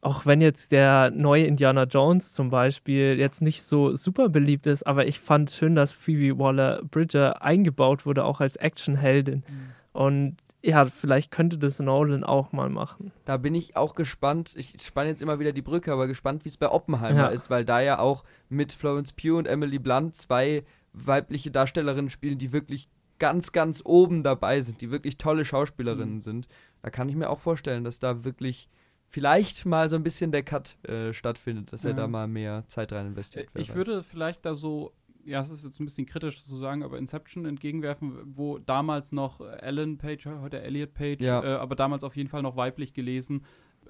[0.00, 4.84] auch wenn jetzt der neue Indiana Jones zum Beispiel jetzt nicht so super beliebt ist,
[4.86, 9.44] aber ich fand schön, dass Phoebe Waller-Bridger eingebaut wurde, auch als Actionheldin.
[9.92, 13.10] Und ja, vielleicht könnte das Nolan auch mal machen.
[13.24, 14.54] Da bin ich auch gespannt.
[14.56, 17.26] Ich spanne jetzt immer wieder die Brücke, aber gespannt, wie es bei Oppenheimer Ja.
[17.28, 20.62] ist, weil da ja auch mit Florence Pugh und Emily Blunt zwei
[20.92, 26.20] weibliche Darstellerinnen spielen, die wirklich ganz, ganz oben dabei sind, die wirklich tolle Schauspielerinnen Mhm.
[26.20, 26.48] sind.
[26.82, 28.68] Da kann ich mir auch vorstellen, dass da wirklich
[29.08, 31.96] vielleicht mal so ein bisschen der Cut äh, stattfindet, dass er Ja.
[31.98, 33.48] da mal mehr Zeit rein investiert.
[33.52, 33.76] wer Ich weiß.
[33.76, 34.92] würde vielleicht da so,
[35.24, 39.40] ja, es ist jetzt ein bisschen kritisch zu sagen, aber Inception entgegenwerfen, wo damals noch
[39.40, 41.42] Ellen Page, heute Elliot Page, Ja.
[41.44, 43.44] äh, aber damals auf jeden Fall noch weiblich gelesen,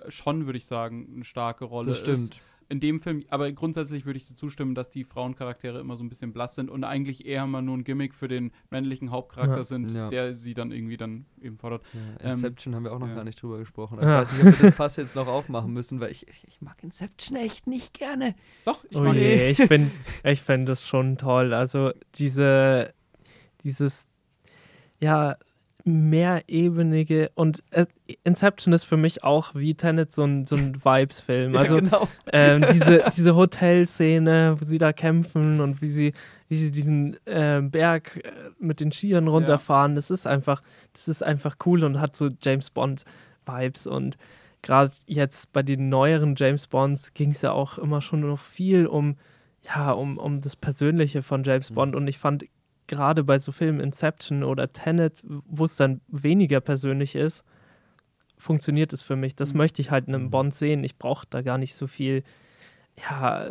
[0.04, 2.18] äh, schon würde ich sagen, eine starke Rolle das stimmt.
[2.18, 2.40] ist.
[2.68, 6.08] In dem Film, aber grundsätzlich würde ich dir zustimmen, dass die Frauencharaktere immer so ein
[6.08, 9.64] bisschen blass sind und eigentlich eher mal nur ein Gimmick für den männlichen Hauptcharakter Ja.
[9.64, 10.08] sind, Ja.
[10.08, 11.82] der sie dann irgendwie dann eben fordert.
[11.92, 13.14] Ja, Ähm, Inception haben wir auch noch ja.
[13.14, 13.98] gar nicht drüber gesprochen.
[14.00, 14.18] Ich Ja.
[14.20, 16.82] weiß nicht, ob wir das Fass jetzt noch aufmachen müssen, weil ich, ich, ich mag
[16.82, 18.34] Inception echt nicht gerne.
[18.64, 19.90] Doch, ich Oh mag je, ich finde
[20.24, 21.52] ich find das schon toll.
[21.54, 22.92] Also diese,
[23.64, 24.06] dieses,
[24.98, 25.36] ja,
[25.85, 27.87] mehrebenige und äh,
[28.24, 31.57] Inception ist für mich auch wie Tenet so ein, so ein Vibes-Film.
[31.62, 32.09] Also ja, genau.
[32.33, 36.12] ähm, diese, diese Hotelszene, wo sie da kämpfen und wie sie,
[36.49, 40.62] wie sie diesen ähm, Berg äh, mit den Skiern runterfahren, das ist einfach,
[40.93, 44.16] das ist einfach cool und hat so James Bond-Vibes und
[44.62, 48.87] gerade jetzt bei den neueren James Bonds ging es ja auch immer schon noch viel
[48.87, 49.16] um,
[49.62, 51.74] ja, um, um das Persönliche von James Mhm.
[51.74, 52.45] Bond und ich fand
[52.87, 57.45] gerade bei so Filmen Inception oder Tenet, wo es dann weniger persönlich ist,
[58.39, 59.37] funktioniert es für mich.
[59.37, 59.59] Das Mhm.
[59.59, 60.30] möchte ich halt in einem Mhm.
[60.30, 60.85] Bond sehen.
[60.85, 62.22] Ich brauche da gar nicht so viel,
[62.99, 63.47] ja,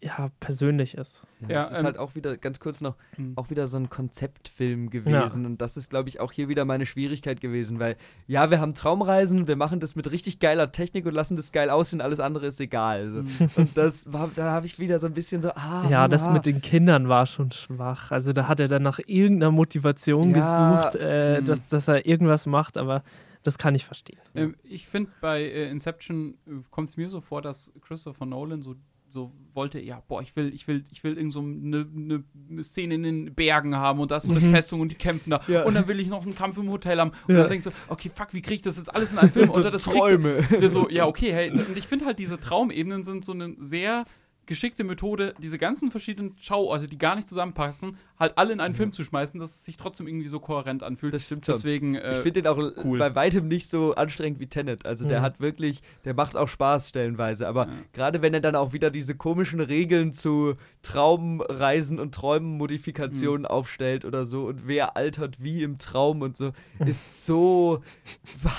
[0.00, 1.22] ja, Persönliches.
[1.40, 3.32] Ja, Ja, es ist ähm, halt auch wieder, ganz kurz noch, Mhm.
[3.36, 5.46] auch wieder so ein Konzeptfilm gewesen.
[5.46, 8.74] Und das ist, glaube ich, auch hier wieder meine Schwierigkeit gewesen, weil, ja, wir haben
[8.74, 12.46] Traumreisen, wir machen das mit richtig geiler Technik und lassen das geil aussehen, alles andere
[12.46, 13.00] ist egal.
[13.00, 13.22] Also.
[13.22, 13.50] Mhm.
[13.56, 16.32] Und das war, da habe ich wieder so ein bisschen so, ah, ja, das ah.
[16.32, 18.10] mit den Kindern war schon schwach.
[18.10, 21.44] Also da hat er dann nach irgendeiner Motivation Ja, gesucht, äh, mhm.
[21.46, 23.02] dass, dass er irgendwas macht, aber
[23.44, 24.18] das kann ich verstehen.
[24.34, 28.62] Ähm, ich finde, bei äh, Inception äh, kommt es mir so vor, dass Christopher Nolan
[28.62, 28.74] so,
[29.10, 32.24] so wollte, ja, boah, ich will, ich will, ich will irgend so eine ne
[32.64, 34.50] Szene in den Bergen haben und da ist so eine Mhm.
[34.50, 35.40] Festung und die kämpfen da.
[35.46, 35.62] Ja.
[35.64, 37.12] Und dann will ich noch einen Kampf im Hotel haben.
[37.28, 37.42] Und Ja.
[37.42, 39.50] dann denkst du, okay, fuck, wie kriege ich das jetzt alles in einen Film?
[39.50, 40.42] Oder das Träume.
[40.50, 44.04] Wir so, ja, okay, hey, und ich finde halt, diese Traumebenen sind so eine sehr
[44.46, 48.92] geschickte Methode, diese ganzen verschiedenen Schauorte, die gar nicht zusammenpassen, halt alle in einen Film
[48.92, 51.12] zu schmeißen, dass es sich trotzdem irgendwie so kohärent anfühlt.
[51.14, 51.54] Das stimmt schon.
[51.54, 52.98] Deswegen, äh, ich finde den auch cool.
[52.98, 54.86] bei weitem nicht so anstrengend wie Tenet.
[54.86, 55.24] Also der Mhm.
[55.24, 57.48] hat wirklich, der macht auch Spaß stellenweise.
[57.48, 57.72] Aber Ja.
[57.92, 63.46] gerade wenn er dann auch wieder diese komischen Regeln zu Traumreisen und Träumenmodifikationen Mhm.
[63.46, 66.52] aufstellt oder so und wer altert wie im Traum und so,
[66.86, 67.82] ist so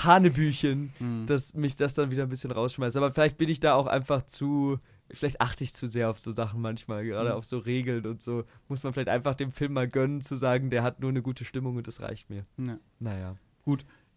[0.02, 1.26] Hanebüchen, mh.
[1.26, 2.96] dass mich das dann wieder ein bisschen rausschmeißt.
[2.96, 4.78] Aber vielleicht bin ich da auch einfach zu.
[5.10, 7.36] Vielleicht achte ich zu sehr auf so Sachen manchmal, gerade Mhm.
[7.36, 8.44] auf so Regeln und so.
[8.68, 11.44] Muss man vielleicht einfach dem Film mal gönnen, zu sagen, der hat nur eine gute
[11.44, 12.44] Stimmung und das reicht mir.
[12.58, 12.78] ja.
[12.98, 13.36] Naja.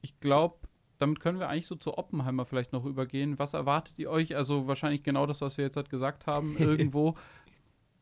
[0.01, 0.55] Ich glaube,
[0.99, 3.39] damit können wir eigentlich so zu Oppenheimer vielleicht noch übergehen.
[3.39, 4.35] Was erwartet ihr euch?
[4.35, 7.15] Also wahrscheinlich genau das, was wir jetzt halt gesagt haben, irgendwo.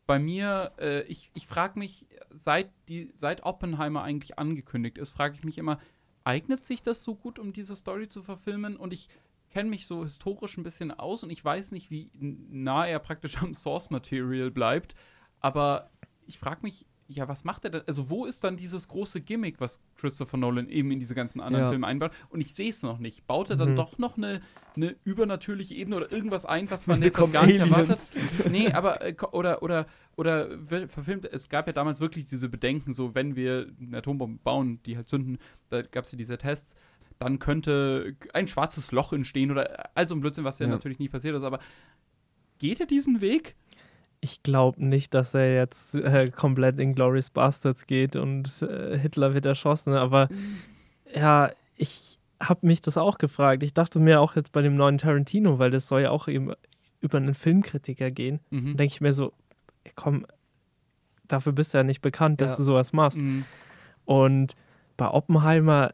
[0.05, 5.35] Bei mir, äh, ich, ich frage mich, seit, die, seit Oppenheimer eigentlich angekündigt ist, frage
[5.35, 5.79] ich mich immer,
[6.23, 8.77] eignet sich das so gut, um diese Story zu verfilmen?
[8.77, 9.09] Und ich
[9.49, 13.37] kenne mich so historisch ein bisschen aus und ich weiß nicht, wie nah er praktisch
[13.41, 14.95] am Source Material bleibt.
[15.39, 15.89] Aber
[16.25, 17.81] ich frage mich, ja, was macht er denn?
[17.87, 21.63] Also, wo ist dann dieses große Gimmick, was Christopher Nolan eben in diese ganzen anderen
[21.67, 21.69] Ja.
[21.69, 22.11] Filme einbaut?
[22.27, 23.25] Und ich sehe es noch nicht.
[23.27, 23.75] Baut er dann Mhm.
[23.77, 24.41] doch noch eine,
[24.75, 28.11] eine übernatürliche Ebene oder irgendwas ein, was man jetzt gar nicht Aliens.
[28.11, 28.51] erwartet?
[28.51, 29.85] Nee, aber äh, oder oder
[30.17, 30.49] oder
[30.89, 34.97] verfilmt, es gab ja damals wirklich diese Bedenken, so wenn wir eine Atombombe bauen, die
[34.97, 35.37] halt zünden,
[35.69, 36.75] da gab es ja diese Tests,
[37.19, 40.71] dann könnte ein schwarzes Loch entstehen oder all so ein Blödsinn, was ja, Ja.
[40.73, 41.59] natürlich nicht passiert ist, aber
[42.59, 43.55] geht er diesen Weg?
[44.19, 49.33] Ich glaube nicht, dass er jetzt äh, komplett in Glorious Bastards geht und äh, Hitler
[49.33, 50.27] wird erschossen, aber
[51.13, 53.63] ja, ich habe mich das auch gefragt.
[53.63, 56.51] Ich dachte mir auch jetzt bei dem neuen Tarantino, weil das soll ja auch eben
[56.99, 58.75] über einen Filmkritiker gehen, Mhm.
[58.77, 59.33] denke ich mir so,
[59.95, 60.25] komm,
[61.27, 62.57] dafür bist du ja nicht bekannt, dass Ja.
[62.57, 63.19] du sowas machst.
[63.19, 63.45] Mhm.
[64.05, 64.55] Und
[64.97, 65.93] bei Oppenheimer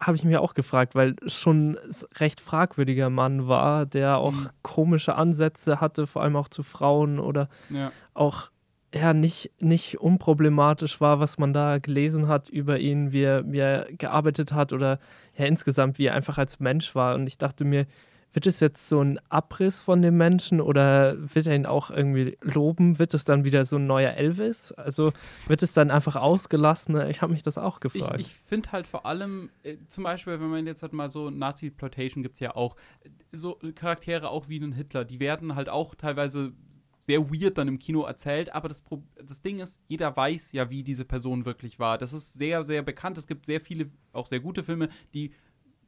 [0.00, 1.78] habe ich mir auch gefragt, weil schon ein
[2.18, 4.48] recht fragwürdiger Mann war, der auch Mhm.
[4.62, 7.92] komische Ansätze hatte, vor allem auch zu Frauen oder Ja.
[8.14, 8.50] auch
[8.94, 13.58] ja nicht, nicht unproblematisch war, was man da gelesen hat über ihn, wie er, wie
[13.58, 14.98] er gearbeitet hat oder
[15.36, 17.14] ja insgesamt, wie er einfach als Mensch war.
[17.14, 17.86] Und ich dachte mir,
[18.32, 22.38] wird es jetzt so ein Abriss von dem Menschen oder wird er ihn auch irgendwie
[22.40, 22.98] loben?
[22.98, 24.72] Wird es dann wieder so ein neuer Elvis?
[24.72, 25.12] Also
[25.48, 26.98] wird es dann einfach ausgelassen?
[27.10, 28.20] Ich habe mich das auch Ich, gefragt.
[28.20, 32.22] ich finde halt vor allem, äh, zum Beispiel, wenn man jetzt halt mal so Nazi-Plotation
[32.22, 35.94] gibt es ja auch, äh, so Charaktere auch wie einen Hitler, die werden halt auch
[35.94, 36.52] teilweise
[37.00, 38.82] sehr weird dann im Kino erzählt, aber das,
[39.26, 41.98] das Ding ist, jeder weiß ja, wie diese Person wirklich war.
[41.98, 43.18] Das ist sehr, sehr bekannt.
[43.18, 45.32] Es gibt sehr viele, auch sehr gute Filme, die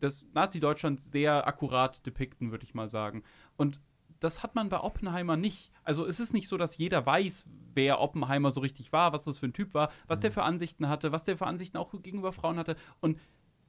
[0.05, 3.23] das Nazi-Deutschland sehr akkurat depikten, würde ich mal sagen.
[3.57, 3.81] Und
[4.21, 5.71] das hat man bei Oppenheimer nicht.
[5.83, 9.39] Also es ist nicht so, dass jeder weiß, wer Oppenheimer so richtig war, was das
[9.39, 12.33] für ein Typ war, was der für Ansichten hatte, was der für Ansichten auch gegenüber
[12.33, 12.77] Frauen hatte.
[13.01, 13.19] Und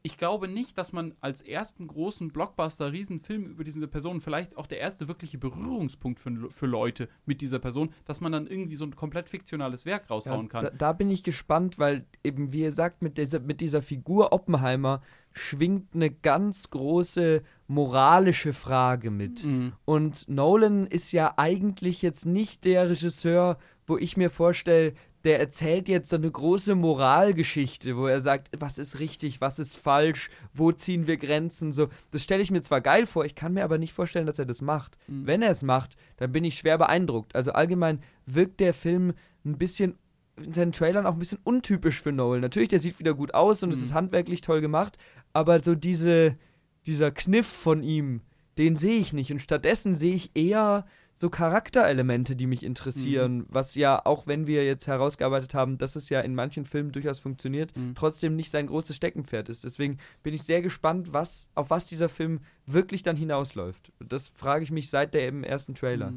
[0.06, 4.68] ich glaube nicht, dass man als ersten großen Blockbuster, Riesenfilm über diese Person, vielleicht auch
[4.68, 8.86] der erste wirkliche Berührungspunkt für, für Leute mit dieser Person, dass man dann irgendwie so
[8.86, 10.64] ein komplett fiktionales Werk raushauen ja, kann.
[10.64, 14.32] Da, da, bin ich gespannt, weil eben, wie ihr sagt, mit dieser, mit dieser Figur
[14.32, 15.02] Oppenheimer
[15.36, 19.44] schwingt eine ganz große moralische Frage mit.
[19.44, 19.74] Mhm.
[19.84, 24.94] Und Nolan ist ja eigentlich jetzt nicht der Regisseur, wo ich mir vorstelle,
[25.26, 29.76] der erzählt jetzt so eine große Moralgeschichte, wo er sagt, was ist richtig, was ist
[29.76, 31.90] falsch, wo ziehen wir Grenzen, so.
[32.12, 34.46] Das stelle ich mir zwar geil vor, ich kann mir aber nicht vorstellen, dass er
[34.46, 34.98] das macht.
[35.08, 35.28] Mhm.
[35.28, 37.36] Wenn er es macht, dann bin ich schwer beeindruckt.
[37.36, 39.14] Also allgemein wirkt der Film
[39.44, 39.98] ein bisschen
[40.38, 42.42] in seinen Trailern auch ein bisschen untypisch für Nolan.
[42.42, 43.76] Natürlich, der sieht wieder gut aus und mhm.
[43.76, 44.98] es ist handwerklich toll gemacht,
[45.34, 46.38] aber so diese,
[46.86, 48.22] dieser Kniff von ihm,
[48.58, 49.32] den sehe ich nicht.
[49.32, 50.86] Und stattdessen sehe ich eher
[51.18, 53.46] so Charakterelemente, die mich interessieren, mhm.
[53.48, 57.20] was ja, auch wenn wir jetzt herausgearbeitet haben, dass es ja in manchen Filmen durchaus
[57.20, 57.96] funktioniert, mhm.
[57.96, 59.64] trotzdem nicht sein großes Steckenpferd ist.
[59.64, 63.94] Deswegen bin ich sehr gespannt, was, auf was dieser Film wirklich dann hinausläuft.
[64.00, 66.14] Das frage ich mich seit dem ersten Trailer.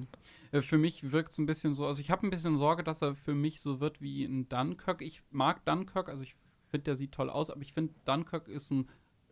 [0.53, 3.03] Äh, für mich wirkt es ein bisschen so, also ich habe ein bisschen Sorge, dass
[3.03, 5.03] er für mich so wird wie in Dunkirk.
[5.03, 6.37] Ich mag Dunkirk, also ich
[6.71, 8.89] finde, der sieht toll aus, aber ich finde, Dunkirk ist ein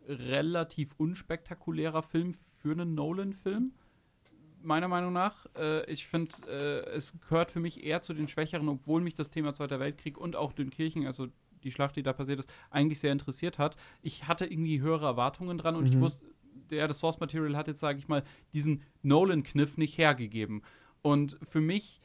[0.07, 3.73] relativ unspektakulärer Film für einen Nolan-Film
[4.61, 5.45] meiner Meinung nach.
[5.55, 9.29] Äh, ich finde, äh, es gehört für mich eher zu den Schwächeren, obwohl mich das
[9.29, 11.27] Thema Zweiter Weltkrieg und auch Dünkirchen, also
[11.63, 13.77] die Schlacht, die da passiert ist, eigentlich sehr interessiert hat.
[14.01, 15.89] Ich hatte irgendwie höhere Erwartungen dran und mhm.
[15.89, 16.25] ich wusste,
[16.69, 20.61] der das Source Material hat jetzt, sage ich mal, diesen Nolan-Kniff nicht hergegeben.
[21.07, 22.01] Und für mich,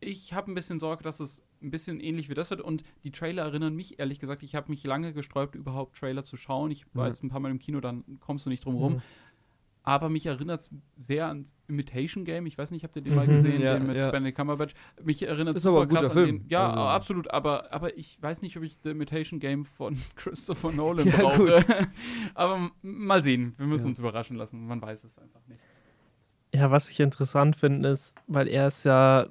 [0.00, 2.60] ich habe ein bisschen Sorge, dass es ein bisschen ähnlich wie das wird.
[2.60, 6.36] Und die Trailer erinnern mich, ehrlich gesagt, ich habe mich lange gesträubt, überhaupt Trailer zu
[6.36, 6.72] schauen.
[6.72, 7.08] Ich war mhm.
[7.08, 8.94] jetzt ein paar Mal im Kino, dann kommst du nicht drum rum.
[8.94, 9.02] Mhm
[9.84, 12.46] aber mich erinnert es sehr an Imitation Game.
[12.46, 14.10] Ich weiß nicht, habt ihr den mal mhm, gesehen, ja, den mit ja.
[14.10, 14.74] Benedict Cumberbatch?
[15.02, 16.38] Mich erinnert es super krass an Film.
[16.38, 16.48] den.
[16.48, 16.82] Ja, also.
[16.82, 21.16] absolut, aber, aber ich weiß nicht, ob ich The Imitation Game von Christopher Nolan ja,
[21.16, 21.64] brauche.
[22.34, 25.60] aber mal sehen, wir müssen uns überraschen lassen, man weiß es einfach nicht.
[26.54, 29.26] Ja, was ich interessant finde, ist, weil er ist ja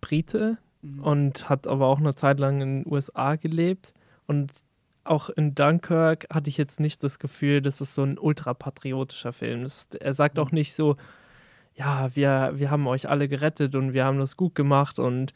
[0.00, 1.02] Brite mhm.
[1.02, 3.92] und hat aber auch eine Zeit lang in den USA gelebt
[4.26, 4.52] und
[5.04, 9.62] auch in Dunkirk hatte ich jetzt nicht das Gefühl, das ist so ein ultrapatriotischer Film.
[9.62, 10.56] Das, er sagt auch mhm.
[10.56, 10.96] nicht so,
[11.74, 15.32] ja, wir, wir haben euch alle gerettet und wir haben das gut gemacht und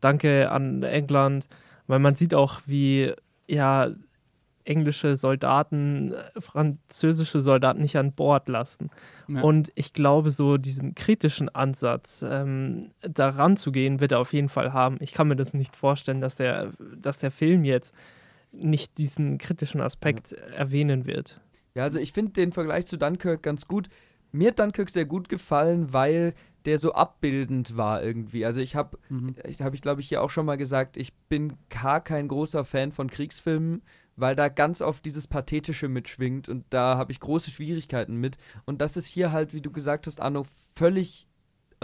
[0.00, 1.48] danke an England,
[1.86, 3.12] weil man sieht auch, wie
[3.48, 3.90] ja
[4.70, 8.90] englische Soldaten, französische Soldaten nicht an Bord lassen.
[9.28, 9.42] Ja.
[9.42, 14.48] Und ich glaube, so diesen kritischen Ansatz, ähm, daran zu gehen, wird er auf jeden
[14.48, 14.98] Fall haben.
[15.00, 17.94] Ich kann mir das nicht vorstellen, dass der, dass der Film jetzt
[18.52, 20.38] nicht diesen kritischen Aspekt ja.
[20.54, 21.40] erwähnen wird.
[21.74, 23.88] Ja, also ich finde den Vergleich zu Dunkirk ganz gut.
[24.32, 28.44] Mir hat Dunkirk sehr gut gefallen, weil der so abbildend war irgendwie.
[28.44, 29.34] Also ich habe, mhm.
[29.44, 32.64] ich habe ich glaube ich hier auch schon mal gesagt, ich bin gar kein großer
[32.64, 33.82] Fan von Kriegsfilmen,
[34.20, 38.36] weil da ganz oft dieses pathetische mitschwingt und da habe ich große Schwierigkeiten mit.
[38.66, 40.46] Und das ist hier halt, wie du gesagt hast, Arno,
[40.76, 41.26] völlig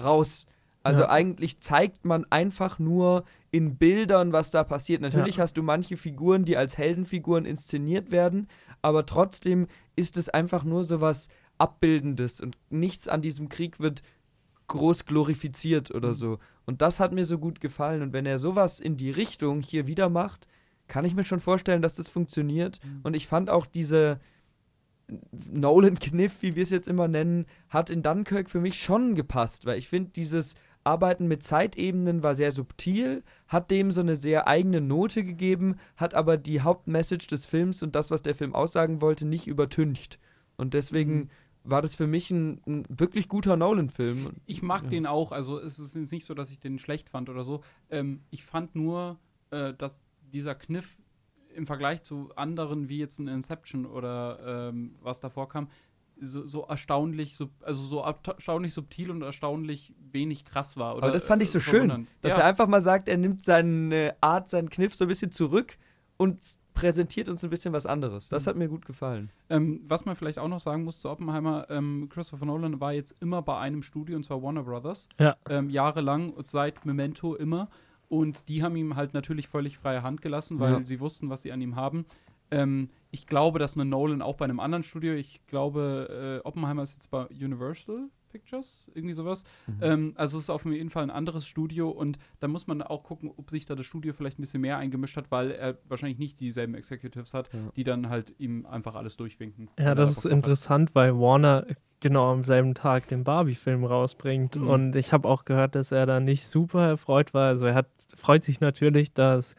[0.01, 0.47] raus.
[0.83, 1.11] Also ja.
[1.11, 5.01] eigentlich zeigt man einfach nur in Bildern, was da passiert.
[5.01, 5.43] Natürlich ja.
[5.43, 8.47] hast du manche Figuren, die als Heldenfiguren inszeniert werden,
[8.83, 9.67] aber trotzdem
[9.97, 11.29] ist es einfach nur so was
[11.59, 14.03] Abbildendes und nichts an diesem Krieg wird
[14.69, 16.15] groß glorifiziert oder mhm.
[16.15, 16.39] so.
[16.67, 18.03] Und das hat mir so gut gefallen.
[18.03, 20.47] Und wenn er sowas in die Richtung hier wieder macht,
[20.89, 22.81] kann ich mir schon vorstellen, dass das funktioniert.
[22.85, 23.01] Mhm.
[23.03, 24.21] Und ich fand auch diese
[25.53, 29.79] Nolan-Kniff, wie wir es jetzt immer nennen, hat in Dunkirk für mich schon gepasst, weil
[29.79, 34.81] ich finde, dieses Arbeiten mit Zeitebenen war sehr subtil, hat dem so eine sehr eigene
[34.81, 39.27] Note gegeben, hat aber die Hauptmessage des Films und das, was der Film aussagen wollte,
[39.27, 40.19] nicht übertüncht.
[40.57, 41.31] Und deswegen mhm.
[41.65, 44.31] war das für mich ein, ein wirklich guter Nolan-Film.
[44.47, 44.91] Ich mag ja.
[44.91, 47.63] den auch, also es ist nicht so, dass ich den schlecht fand oder so.
[47.91, 49.19] Ähm, ich fand nur,
[49.51, 50.99] äh, dass dieser Kniff
[51.55, 55.69] im Vergleich zu anderen, wie jetzt ein Inception oder ähm, was davor kam,
[56.21, 60.97] so, so erstaunlich, so, also so erstaunlich subtil und erstaunlich wenig krass war.
[60.97, 62.39] Aber das fand ich so äh, schön, dass ja.
[62.39, 65.77] er einfach mal sagt, er nimmt seine Art, seinen Kniff so ein bisschen zurück
[66.17, 66.39] und
[66.75, 68.29] präsentiert uns ein bisschen was anderes.
[68.29, 68.51] Das mhm.
[68.51, 69.31] hat mir gut gefallen.
[69.51, 73.17] Ähm, was man vielleicht auch noch sagen muss zu Oppenheimer, ähm, Christopher Nolan war jetzt
[73.21, 75.09] immer bei einem Studio, und zwar Warner Brothers.
[75.19, 75.37] Ja.
[75.49, 77.69] Ähm, jahrelang, seit Memento immer.
[78.09, 80.85] Und die haben ihm halt natürlich völlig freie Hand gelassen, weil ja.
[80.85, 82.07] sie wussten, was sie an ihm haben.
[82.51, 86.83] Ähm, ich glaube, dass eine Nolan auch bei einem anderen Studio, ich glaube, äh, Oppenheimer
[86.83, 89.45] ist jetzt bei Universal Pictures, irgendwie sowas.
[89.67, 89.75] Mhm.
[89.81, 93.03] Ähm, also es ist auf jeden Fall ein anderes Studio und da muss man auch
[93.03, 96.19] gucken, ob sich da das Studio vielleicht ein bisschen mehr eingemischt hat, weil er wahrscheinlich
[96.19, 97.61] nicht dieselben Executives hat, ja.
[97.75, 99.71] die dann halt ihm einfach alles durchwinken.
[99.79, 101.67] Ja, das ist interessant, weil Warner
[102.01, 104.57] genau am selben Tag den Barbie-Film rausbringt.
[104.57, 104.69] Mhm.
[104.69, 107.49] Und ich habe auch gehört, dass er da nicht super erfreut war.
[107.49, 109.57] Also er hat freut sich natürlich, dass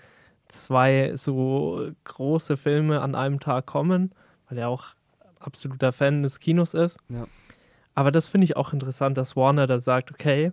[0.48, 4.14] zwei so große Filme an einem Tag kommen.
[4.48, 4.96] weil er auch
[5.40, 6.98] absoluter Fan des Kinos ist.
[7.10, 7.28] Ja.
[7.98, 10.52] Aber das finde ich auch interessant, dass Warner da sagt, okay,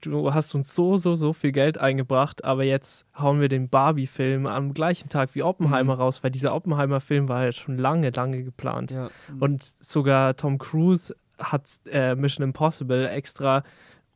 [0.00, 4.46] du hast uns so, so, so viel Geld eingebracht, aber jetzt hauen wir den Barbie-Film
[4.46, 6.00] am gleichen Tag wie Oppenheimer Mhm.
[6.02, 8.92] raus, weil dieser Oppenheimer-Film war ja schon lange, lange geplant.
[8.92, 9.10] Ja.
[9.40, 13.64] Und sogar Tom Cruise hat äh, Mission Impossible extra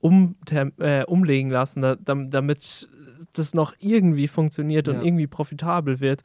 [0.00, 0.36] um,
[0.78, 2.88] äh, umlegen lassen, da, dam- damit
[3.32, 5.02] das noch irgendwie funktioniert und Ja.
[5.02, 6.22] irgendwie profitabel wird.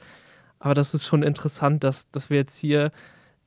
[0.59, 2.91] Aber das ist schon interessant, dass, dass wir jetzt hier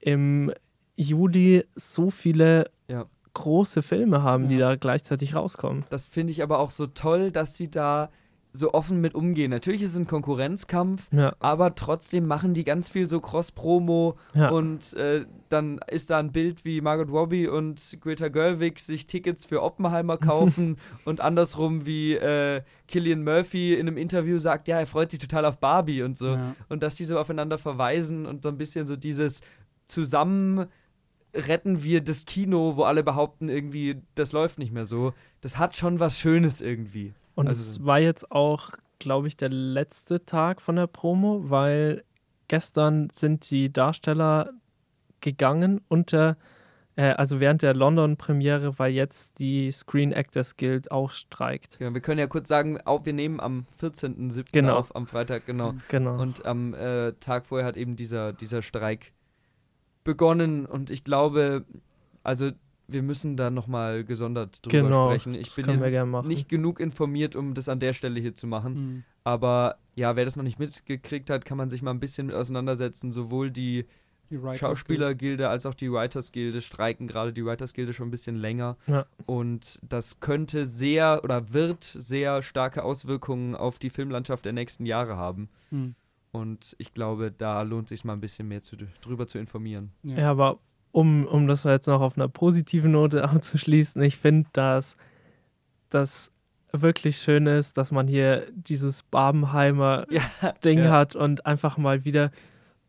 [0.01, 0.53] im
[0.97, 3.07] Juli so viele Ja.
[3.35, 4.71] große Filme haben, die Ja.
[4.71, 5.85] da gleichzeitig rauskommen.
[5.91, 8.11] Das finde ich aber auch so toll, dass sie da
[8.57, 9.51] so offen mit umgehen.
[9.51, 14.51] Natürlich ist es ein Konkurrenzkampf, Ja, aber trotzdem machen die ganz viel so Cross-Promo ja.
[14.51, 19.45] und äh, dann ist da ein Bild, wie Margot Robbie und Greta Gerwig sich Tickets
[19.45, 20.19] für Oppenheimer
[20.63, 25.19] kaufen und andersrum wie äh, Killian Murphy in einem Interview sagt, ja, er freut sich
[25.19, 26.29] total auf Barbie und so.
[26.29, 26.55] Ja.
[26.69, 29.41] Und dass die so aufeinander verweisen und so ein bisschen so dieses
[29.89, 30.67] zusammen
[31.35, 35.13] retten wir das Kino, wo alle behaupten irgendwie, das läuft nicht mehr so.
[35.41, 37.13] Das hat schon was Schönes irgendwie.
[37.35, 42.05] Und Also- es war jetzt auch, glaube ich, der letzte Tag von der Promo, weil
[42.49, 44.51] gestern sind die Darsteller
[45.21, 46.37] gegangen unter,
[46.97, 51.79] äh, also während der London-Premiere, weil jetzt die Screen Actors Guild auch streikt.
[51.81, 54.53] Ja, wir können ja kurz sagen, auch wir nehmen am 14.07.
[54.53, 54.77] Genau.
[54.77, 55.75] auf, am Freitag, genau.
[55.89, 56.21] Genau.
[56.21, 59.13] Und am äh, Tag vorher hat eben dieser, dieser Streik
[60.05, 61.65] begonnen und ich glaube,
[62.23, 62.51] also
[62.87, 65.35] wir müssen da nochmal gesondert drüber Genau, sprechen.
[65.35, 68.75] Ich bin jetzt nicht genug informiert, um das an der Stelle hier zu machen.
[68.75, 69.05] Mhm.
[69.25, 72.37] Aber ja, wer das noch nicht mitgekriegt hat, kann man sich mal ein bisschen mit
[72.37, 73.11] auseinandersetzen.
[73.11, 73.87] Sowohl die
[74.31, 78.77] Die Writers Schauspielergilde als auch die Writers-Gilde streiken gerade die Writers-Gilde schon ein bisschen länger.
[78.87, 79.07] Ja.
[79.27, 85.17] Und das könnte sehr oder wird sehr starke Auswirkungen auf die Filmlandschaft der nächsten Jahre
[85.17, 85.49] haben.
[85.71, 85.95] Mhm.
[86.35, 89.93] Und ich glaube, da lohnt sich mal ein bisschen mehr zu, drüber zu informieren.
[90.03, 90.17] Ja.
[90.17, 90.59] Ja, aber
[90.91, 94.97] um, um das jetzt noch auf einer positiven Note abzuschließen, ich finde, dass
[95.91, 96.33] das
[96.73, 100.23] wirklich schön ist, dass man hier dieses Barbenheimer Ja,
[100.65, 100.91] Ding ja.
[100.91, 102.33] hat und einfach mal wieder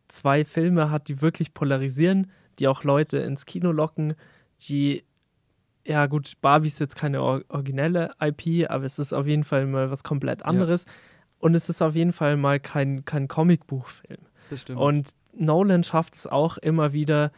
[0.08, 4.14] zwei Filme hat, die wirklich polarisieren, die auch Leute ins Kino locken,
[4.62, 5.04] die,
[5.84, 9.66] ja gut, Barbie ist jetzt keine or originelle IP, aber es ist auf jeden Fall
[9.66, 10.84] mal was komplett anderes.
[11.38, 14.20] Und es ist auf jeden Fall mal kein, kein Comicbuchfilm.
[14.50, 14.80] Das stimmt.
[14.80, 17.30] Und Nolan schafft es auch immer wieder,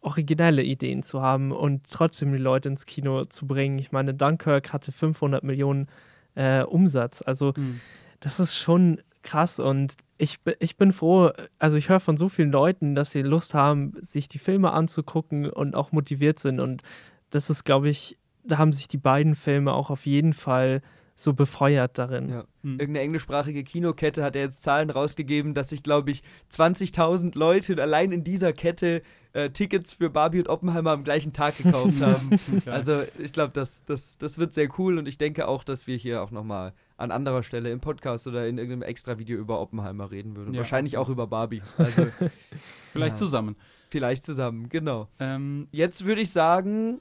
[0.00, 3.78] originelle Ideen zu haben und trotzdem die Leute ins Kino zu bringen.
[3.78, 5.88] Ich meine, Dunkirk hatte 500 Millionen
[6.34, 7.22] äh, Umsatz.
[7.22, 7.80] Also Mhm.
[8.20, 11.30] das ist schon krass und ich, ich bin froh,
[11.60, 15.48] also ich höre von so vielen Leuten, dass sie Lust haben, sich die Filme anzugucken
[15.48, 16.82] und auch motiviert sind und
[17.30, 20.82] das ist, glaube ich, da haben sich die beiden Filme auch auf jeden Fall
[21.22, 22.28] so befeuert darin.
[22.28, 22.44] Ja.
[22.62, 22.72] Mhm.
[22.80, 28.12] Irgendeine englischsprachige Kinokette hat ja jetzt Zahlen rausgegeben, dass sich, glaube ich, 20.000 Leute allein
[28.12, 29.02] in dieser Kette
[29.34, 32.30] äh, Tickets für Barbie und Oppenheimer am gleichen Tag gekauft haben.
[32.66, 35.96] Also ich glaube, das, das, das wird sehr cool und ich denke auch, dass wir
[35.96, 40.10] hier auch nochmal an anderer Stelle im Podcast oder in irgendeinem extra Video über Oppenheimer
[40.10, 40.52] reden würden.
[40.54, 40.58] Ja.
[40.60, 41.62] Wahrscheinlich auch über Barbie.
[41.78, 42.06] Also
[42.92, 43.16] Vielleicht Ja.
[43.16, 43.56] zusammen.
[43.90, 45.08] vielleicht zusammen, genau.
[45.18, 47.00] Ähm, Jetzt würde ich sagen,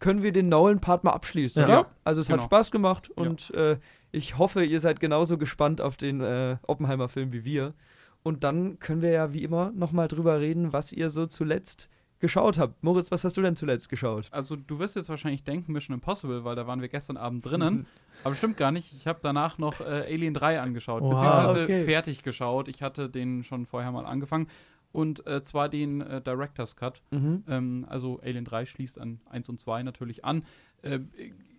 [0.00, 1.66] können wir den Nolan-Part mal abschließen, Ja.
[1.66, 1.74] oder?
[1.76, 2.46] Ja, Also es hat genau.
[2.46, 3.22] Spaß gemacht Ja.
[3.22, 3.78] und äh,
[4.12, 7.74] ich hoffe, ihr seid genauso gespannt auf den äh, Oppenheimer-Film wie wir.
[8.22, 11.88] Und dann können wir ja wie immer nochmal drüber reden, was ihr so zuletzt
[12.18, 12.82] geschaut habt.
[12.84, 14.28] Moritz, was hast du denn zuletzt geschaut?
[14.30, 17.86] also du wirst jetzt wahrscheinlich denken Mission Impossible, weil da waren wir gestern Abend drinnen.
[18.24, 18.92] Aber stimmt gar nicht.
[18.94, 21.14] Ich habe danach noch äh, Alien 3 angeschaut, Wow.
[21.14, 21.84] beziehungsweise Okay.
[21.84, 22.68] fertig geschaut.
[22.68, 24.48] Ich hatte den schon vorher mal angefangen.
[24.92, 27.02] Und äh, zwar den äh, Director's Cut.
[27.10, 27.44] Mhm.
[27.48, 30.44] Ähm, also Alien 3 schließt an 1 und 2 natürlich an.
[30.82, 31.00] Äh,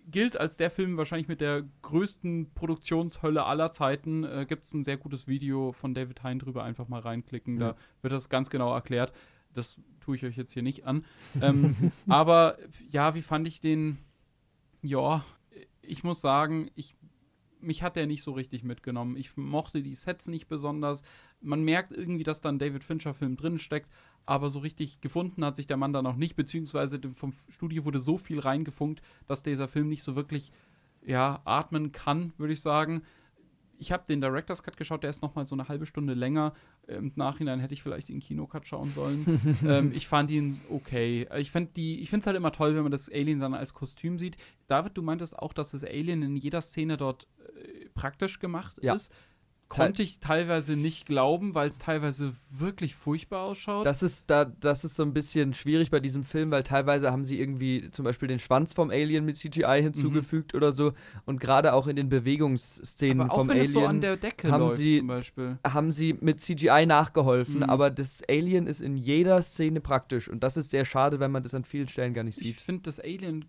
[0.09, 4.23] gilt als der Film wahrscheinlich mit der größten Produktionshölle aller Zeiten.
[4.23, 7.59] Äh, Gibt es ein sehr gutes Video von David Hein drüber, einfach mal reinklicken.
[7.59, 7.73] Ja.
[7.73, 9.13] Da wird das ganz genau erklärt.
[9.53, 11.05] Das tue ich euch jetzt hier nicht an.
[11.41, 12.57] ähm, aber
[12.89, 13.97] ja, wie fand ich den?
[14.81, 15.23] Ja,
[15.81, 16.95] ich muss sagen, ich,
[17.59, 19.15] mich hat der nicht so richtig mitgenommen.
[19.15, 21.03] Ich mochte die Sets nicht besonders.
[21.41, 23.89] Man merkt irgendwie, dass da ein David Fincher-Film drin steckt,
[24.25, 27.99] aber so richtig gefunden hat sich der Mann dann auch nicht, beziehungsweise vom Studio wurde
[27.99, 30.51] so viel reingefunkt, dass dieser Film nicht so wirklich
[31.03, 33.01] ja, atmen kann, würde ich sagen.
[33.79, 36.53] Ich habe den Director's Cut geschaut, der ist noch mal so eine halbe Stunde länger.
[36.87, 39.57] Im Nachhinein hätte ich vielleicht den Kinocut schauen sollen.
[39.67, 41.27] ähm, ich fand ihn okay.
[41.39, 44.37] Ich finde es halt immer toll, wenn man das Alien dann als Kostüm sieht.
[44.67, 48.93] David, du meintest auch, dass das Alien in jeder Szene dort äh, praktisch gemacht Ja.
[48.93, 49.11] ist.
[49.71, 53.85] Konnte ich teilweise nicht glauben, weil es teilweise wirklich furchtbar ausschaut.
[53.85, 57.23] Das ist, da, das ist so ein bisschen schwierig bei diesem Film, weil teilweise haben
[57.23, 60.57] sie irgendwie zum Beispiel den Schwanz vom Alien mit CGI hinzugefügt mhm.
[60.57, 60.91] oder so.
[61.25, 64.17] Und gerade auch in den Bewegungsszenen aber auch vom wenn Alien es so an der
[64.17, 65.57] Decke haben, läuft, sie, zum Beispiel.
[65.65, 67.57] haben sie mit CGI nachgeholfen.
[67.57, 67.69] Mhm.
[67.69, 70.29] Aber das Alien ist in jeder Szene praktisch.
[70.29, 72.57] Und das ist sehr schade, wenn man das an vielen Stellen gar nicht sieht.
[72.57, 73.45] Ich finde das Alien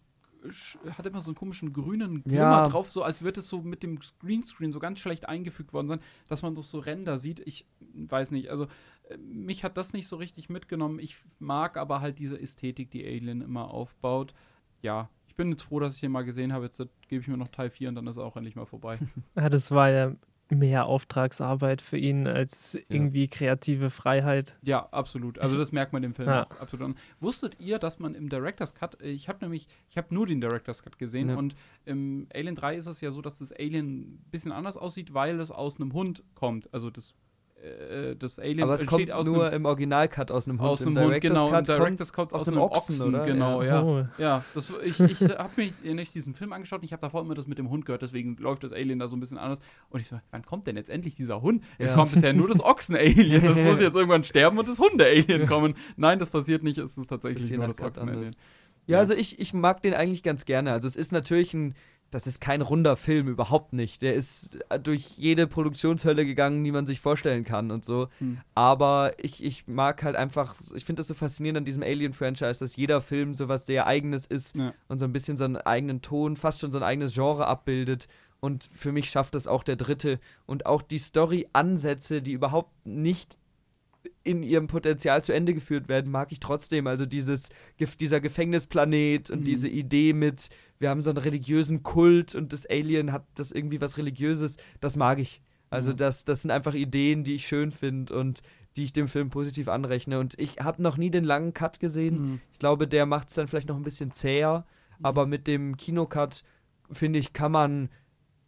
[0.97, 2.69] hat immer so einen komischen grünen Glimmer ja.
[2.69, 6.01] drauf, so als würde es so mit dem Greenscreen so ganz schlecht eingefügt worden sein,
[6.29, 7.41] dass man doch so Ränder sieht.
[7.41, 8.67] Ich weiß nicht, also
[9.09, 10.99] äh, mich hat das nicht so richtig mitgenommen.
[10.99, 14.35] Ich mag aber halt diese Ästhetik, die Alien immer aufbaut.
[14.83, 16.65] Ja, ich bin jetzt froh, dass ich den mal gesehen habe.
[16.65, 18.99] Jetzt gebe ich mir noch Teil 4 und dann ist er auch endlich mal vorbei.
[19.37, 20.13] Ja, das war ja
[20.59, 23.31] mehr Auftragsarbeit für ihn als irgendwie ja.
[23.31, 24.57] kreative Freiheit.
[24.63, 25.39] Ja, absolut.
[25.39, 26.47] Also das merkt man dem Film ja.
[26.47, 26.95] auch absolut an.
[27.21, 30.83] Wusstet ihr, dass man im Director's Cut, ich habe nämlich, ich habe nur den Director's
[30.83, 31.37] Cut gesehen ja.
[31.37, 31.55] und
[31.85, 35.41] im Alien 3 ist es ja so, dass das Alien ein bisschen anders aussieht, weil
[35.41, 36.73] es aus einem Hund kommt.
[36.73, 37.15] Also das
[37.63, 40.69] äh, das Alien Aber es kommt nur einem, im Original-Cut aus einem Hund.
[40.69, 41.49] Aus einem Hund, genau.
[41.49, 43.25] Cut Director's Cut aus, aus einem Ochsen, Ochsen oder?
[43.25, 43.83] Genau, ja.
[43.83, 47.21] Ja, ja das, ich, ich habe mich nicht diesen Film angeschaut und ich habe davor
[47.21, 49.61] immer das mit dem Hund gehört, deswegen läuft das Alien da so ein bisschen anders.
[49.91, 51.63] Und ich so, wann kommt denn jetzt endlich dieser Hund?
[51.79, 51.87] Ja.
[51.87, 53.43] Es kommt bisher nur das Ochsen-Alien.
[53.43, 55.75] Das muss jetzt irgendwann sterben und das Hunde-Alien kommen.
[55.97, 56.79] Nein, das passiert nicht.
[56.79, 58.35] Es ist tatsächlich nur das Ochsen-Alien.
[58.87, 60.73] Ja, also ich, ich mag den eigentlich ganz gerne.
[60.73, 61.75] Also es ist natürlich ein
[62.13, 64.03] das ist kein runder Film, überhaupt nicht.
[64.03, 68.09] Der ist äh, durch jede Produktionshölle gegangen, die man sich vorstellen kann und so.
[68.19, 68.39] Hm.
[68.55, 72.77] Aber ich, ich mag halt einfach, ich finde das so faszinierend an diesem Alien-Franchise, dass
[72.77, 74.75] jeder Film so was sehr Eigenes ist ja.
[74.89, 78.09] und so ein bisschen so einen eigenen Ton, fast schon so ein eigenes Genre abbildet.
[78.41, 80.21] Und für mich schafft das auch der dritte.
[80.45, 83.39] Und auch die Story-Ansätze, die überhaupt nicht
[84.25, 86.87] in ihrem Potenzial zu Ende geführt werden, mag ich trotzdem.
[86.87, 87.49] Also dieses,
[88.01, 89.45] dieser Gefängnisplanet und mhm.
[89.45, 90.49] diese Idee mit,
[90.79, 94.97] wir haben so einen religiösen Kult und das Alien hat das irgendwie was Religiöses, das
[94.97, 95.41] mag ich.
[95.71, 95.97] Also mhm.
[95.97, 98.43] das, das sind einfach Ideen, die ich schön finde und
[98.77, 100.19] die ich dem Film positiv anrechne.
[100.19, 102.23] Und ich habe noch nie den langen Cut gesehen.
[102.23, 102.41] Mhm.
[102.53, 104.67] Ich glaube, der macht es dann vielleicht noch ein bisschen zäher.
[104.99, 105.07] Mhm.
[105.07, 106.43] Aber mit dem Kinocut,
[106.91, 107.89] finde ich, kann man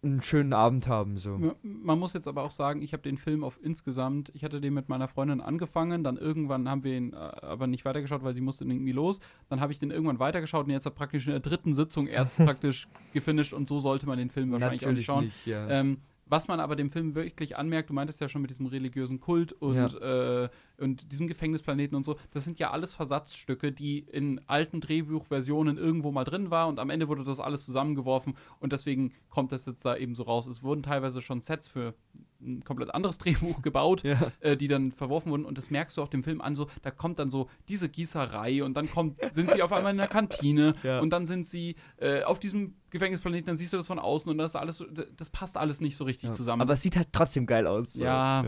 [0.05, 1.16] einen schönen Abend haben.
[1.16, 1.55] So.
[1.62, 4.74] Man muss jetzt aber auch sagen, ich habe den Film auf insgesamt, ich hatte den
[4.74, 8.40] mit meiner Freundin angefangen, dann irgendwann haben wir ihn äh, aber nicht weitergeschaut, weil sie
[8.40, 9.20] musste irgendwie los.
[9.48, 12.36] Dann habe ich den irgendwann weitergeschaut und jetzt hat praktisch in der dritten Sitzung erst
[12.44, 15.47] praktisch gefinisht und so sollte man den Film wahrscheinlich Natürlich auch nicht schauen.
[15.47, 15.68] Nicht, ja.
[15.68, 19.20] ähm, was man aber dem Film wirklich anmerkt, du meintest ja schon mit diesem religiösen
[19.20, 20.44] Kult und, ja.
[20.44, 20.48] äh,
[20.78, 26.10] und diesem Gefängnisplaneten und so, das sind ja alles Versatzstücke, die in alten Drehbuchversionen irgendwo
[26.12, 29.84] mal drin war und am Ende wurde das alles zusammengeworfen und deswegen kommt das jetzt
[29.84, 30.46] da eben so raus.
[30.46, 31.94] Es wurden teilweise schon Sets für
[32.40, 34.32] ein komplett anderes Drehbuch gebaut, ja.
[34.40, 35.44] äh, die dann verworfen wurden.
[35.44, 38.62] Und das merkst du auch dem Film an, so, da kommt dann so diese Gießerei
[38.62, 41.01] und dann kommt, sind sie auf einmal in der Kantine ja.
[41.01, 44.38] und dann sind sie äh, auf diesem Gefängnisplaneten, dann siehst du das von außen und
[44.38, 46.34] das alles so, das passt alles nicht so richtig ja.
[46.34, 46.62] zusammen.
[46.62, 47.94] Aber es sieht halt trotzdem geil aus.
[47.94, 48.05] So.
[48.05, 48.44] Ja.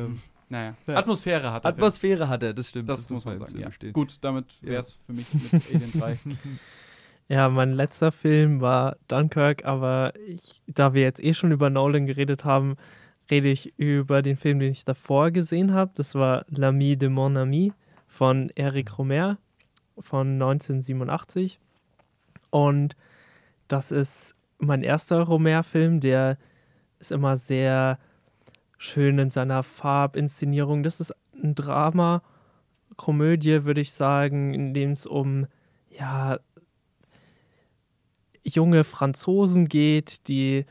[0.49, 1.69] Naja, Atmosphäre hat er.
[1.71, 2.89] Atmosphäre hat er, das stimmt.
[2.89, 3.59] Das, das muss man sagen.
[3.59, 3.91] Ja.
[3.91, 6.19] Gut, damit wäre es für mich mit Alien 3.
[7.29, 12.07] Ja, mein letzter Film war Dunkirk, aber ich, da wir jetzt eh schon über Nolan
[12.07, 12.77] geredet haben,
[13.29, 15.91] rede ich über den Film, den ich davor gesehen habe.
[15.97, 17.73] Das war L'Ami de mon ami
[18.07, 19.39] von Eric Romer
[19.99, 21.59] von 1987.
[22.51, 22.97] Und
[23.67, 26.39] das ist mein erster Romer-Film, der
[27.01, 27.99] ist immer sehr
[28.79, 30.83] schön in seiner Farbinszenierung.
[30.83, 32.23] Das ist ein Drama,
[32.97, 35.47] Komödie, würde ich sagen, in dem es um
[35.91, 36.39] ja,
[38.43, 40.65] junge Franzosen geht, die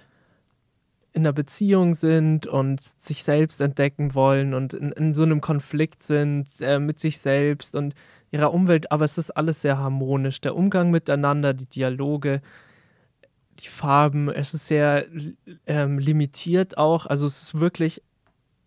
[1.14, 6.04] in einer Beziehung sind und sich selbst entdecken wollen und in, in so einem Konflikt
[6.04, 7.96] sind äh, mit sich selbst und
[8.32, 10.42] ihrer Umwelt, aber es ist alles sehr harmonisch.
[10.42, 12.42] Der Umgang miteinander, die Dialoge,
[13.60, 15.06] die Farben, es ist sehr
[15.66, 17.06] ähm, limitiert auch.
[17.06, 18.02] Also es ist wirklich,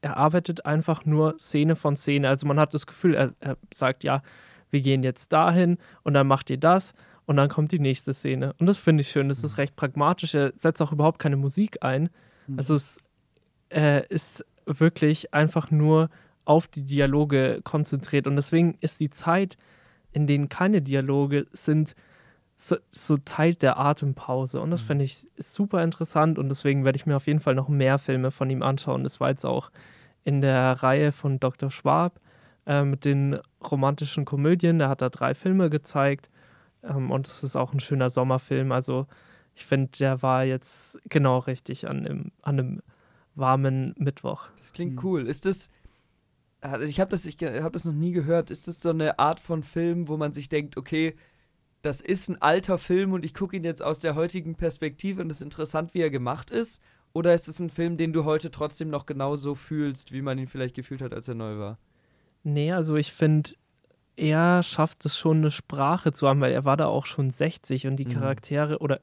[0.00, 2.28] er arbeitet einfach nur Szene von Szene.
[2.28, 4.22] Also man hat das Gefühl, er, er sagt, ja,
[4.70, 6.94] wir gehen jetzt dahin und dann macht ihr das
[7.26, 8.54] und dann kommt die nächste Szene.
[8.58, 9.60] Und das finde ich schön, das ist mhm.
[9.60, 10.34] recht pragmatisch.
[10.34, 12.10] Er setzt auch überhaupt keine Musik ein
[12.48, 12.58] Mhm.
[12.58, 12.98] Also es
[13.70, 16.10] äh, ist wirklich einfach nur
[16.44, 18.26] auf die Dialoge konzentriert.
[18.26, 19.56] Und deswegen ist die Zeit,
[20.12, 21.94] in denen keine Dialoge sind,
[22.60, 24.60] so, so Teil der Atempause.
[24.60, 24.86] Und das mhm.
[24.86, 26.38] finde ich super interessant.
[26.38, 29.04] Und deswegen werde ich mir auf jeden Fall noch mehr Filme von ihm anschauen.
[29.04, 29.70] Das war jetzt auch
[30.24, 31.70] in der Reihe von Dr.
[31.70, 32.20] Schwab
[32.66, 34.80] äh, mit den romantischen Komödien.
[34.80, 36.30] Da hat er drei Filme gezeigt.
[36.82, 38.72] Ähm, und es ist auch ein schöner Sommerfilm.
[38.72, 39.06] Also
[39.54, 42.82] ich finde, der war jetzt genau richtig an einem, an einem
[43.36, 44.48] warmen Mittwoch.
[44.58, 45.04] Das klingt mhm.
[45.04, 45.28] cool.
[45.28, 45.70] Ist das.
[46.84, 48.50] Ich habe das, hab das noch nie gehört.
[48.50, 51.14] Ist das so eine Art von Film, wo man sich denkt, okay,
[51.82, 55.30] das ist ein alter Film und ich gucke ihn jetzt aus der heutigen Perspektive und
[55.30, 56.80] es ist interessant, wie er gemacht ist?
[57.12, 60.48] Oder ist es ein Film, den du heute trotzdem noch genauso fühlst, wie man ihn
[60.48, 61.78] vielleicht gefühlt hat, als er neu war?
[62.42, 63.50] Nee, also ich finde,
[64.16, 67.86] er schafft es schon, eine Sprache zu haben, weil er war da auch schon 60
[67.86, 68.10] und die Mhm.
[68.10, 69.00] Charaktere, oder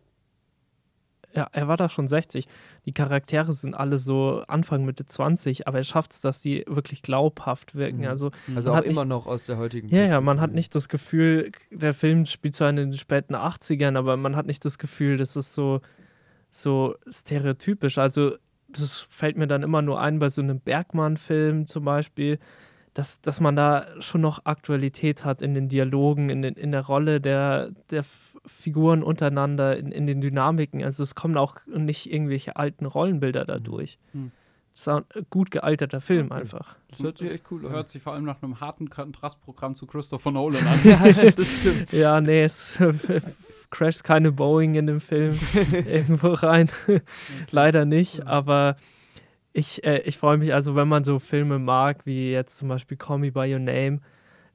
[1.35, 2.47] ja, er war da schon 60.
[2.85, 7.01] Die Charaktere sind alle so Anfang, Mitte 20, aber er schafft es, dass die wirklich
[7.01, 7.99] glaubhaft wirken.
[8.01, 8.07] Mhm.
[8.07, 10.53] Also, Also Man auch hat immer nicht- noch aus der heutigen ja, ja, man hat
[10.53, 14.63] nicht das Gefühl, der Film spielt zwar in den späten 80ern, aber man hat nicht
[14.63, 15.81] das Gefühl, das ist so,
[16.51, 17.97] so stereotypisch.
[17.97, 18.35] Also,
[18.69, 22.39] das fällt mir dann immer nur ein bei so einem Bergmann-Film zum Beispiel,
[22.93, 26.85] dass, dass man da schon noch Aktualität hat in den Dialogen, in, den, in der
[26.85, 28.03] Rolle der, der
[28.47, 30.83] Figuren untereinander, in, in den Dynamiken.
[30.83, 33.97] Also es kommen auch nicht irgendwelche alten Rollenbilder dadurch.
[34.13, 34.31] Mhm.
[34.73, 36.41] Es ist ein gut gealterter Film Okay.
[36.41, 36.75] einfach.
[36.89, 37.71] Das hört sich echt cool an.
[37.71, 40.79] Hört sich vor allem nach einem harten Kontrastprogramm zu Christopher Nolan an.
[40.83, 40.97] ja,
[41.31, 41.93] das stimmt.
[41.93, 42.77] Ja, nee, es
[43.69, 45.39] crasht keine Boeing in dem Film
[45.85, 46.69] irgendwo rein.
[47.51, 48.75] Leider nicht, aber
[49.53, 52.97] ich, äh, ich freue mich, also wenn man so Filme mag, wie jetzt zum Beispiel
[52.97, 54.01] Call Me By Your Name,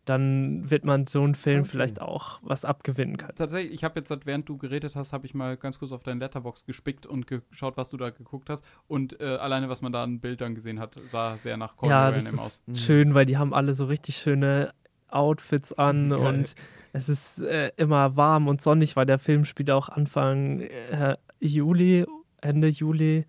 [0.05, 1.69] dann wird man so einen Film Okay.
[1.71, 3.35] vielleicht auch was abgewinnen können.
[3.37, 6.19] Tatsächlich, ich habe jetzt, während du geredet hast, habe ich mal ganz kurz auf dein
[6.19, 8.65] Letterbox gespickt und geschaut, was du da geguckt hast.
[8.89, 12.11] Und äh, alleine, was man da an Bildern gesehen hat, sah sehr nach Call ja,
[12.11, 12.63] das aus.
[12.67, 14.73] ist schön, weil die haben alle so richtig schöne
[15.09, 16.19] Outfits an Geil.
[16.19, 16.55] und
[16.93, 22.07] es ist äh, immer warm und sonnig, weil der Film spielt auch Anfang äh, Juli,
[22.41, 23.27] Ende Juli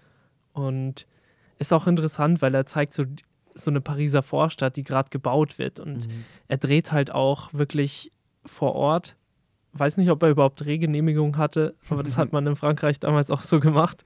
[0.53, 1.06] und
[1.60, 3.03] ist auch interessant, weil er zeigt so,
[3.53, 6.26] so eine Pariser Vorstadt, die gerade gebaut wird und Mhm.
[6.48, 8.11] er dreht halt auch wirklich
[8.45, 9.15] vor Ort.
[9.73, 13.41] Weiß nicht, ob er überhaupt Drehgenehmigung hatte, aber das hat man in Frankreich damals auch
[13.41, 14.03] so gemacht.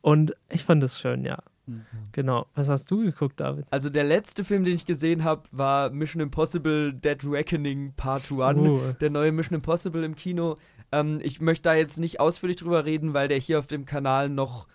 [0.00, 1.38] Und ich fand das schön, ja.
[1.66, 1.84] Mhm.
[2.12, 2.46] Genau.
[2.54, 3.66] Was hast du geguckt, David?
[3.70, 8.58] Also der letzte Film, den ich gesehen habe, war Mission Impossible Dead Reckoning Part 1.
[8.58, 10.56] Uh, Der neue Mission Impossible im Kino.
[10.92, 14.28] Ähm, ich möchte da jetzt nicht ausführlich drüber reden, weil der hier auf dem Kanal
[14.30, 14.66] noch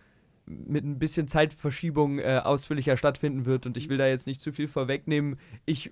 [0.45, 4.52] mit ein bisschen Zeitverschiebung äh, ausführlicher stattfinden wird und ich will da jetzt nicht zu
[4.52, 5.38] viel vorwegnehmen.
[5.65, 5.91] Ich äh,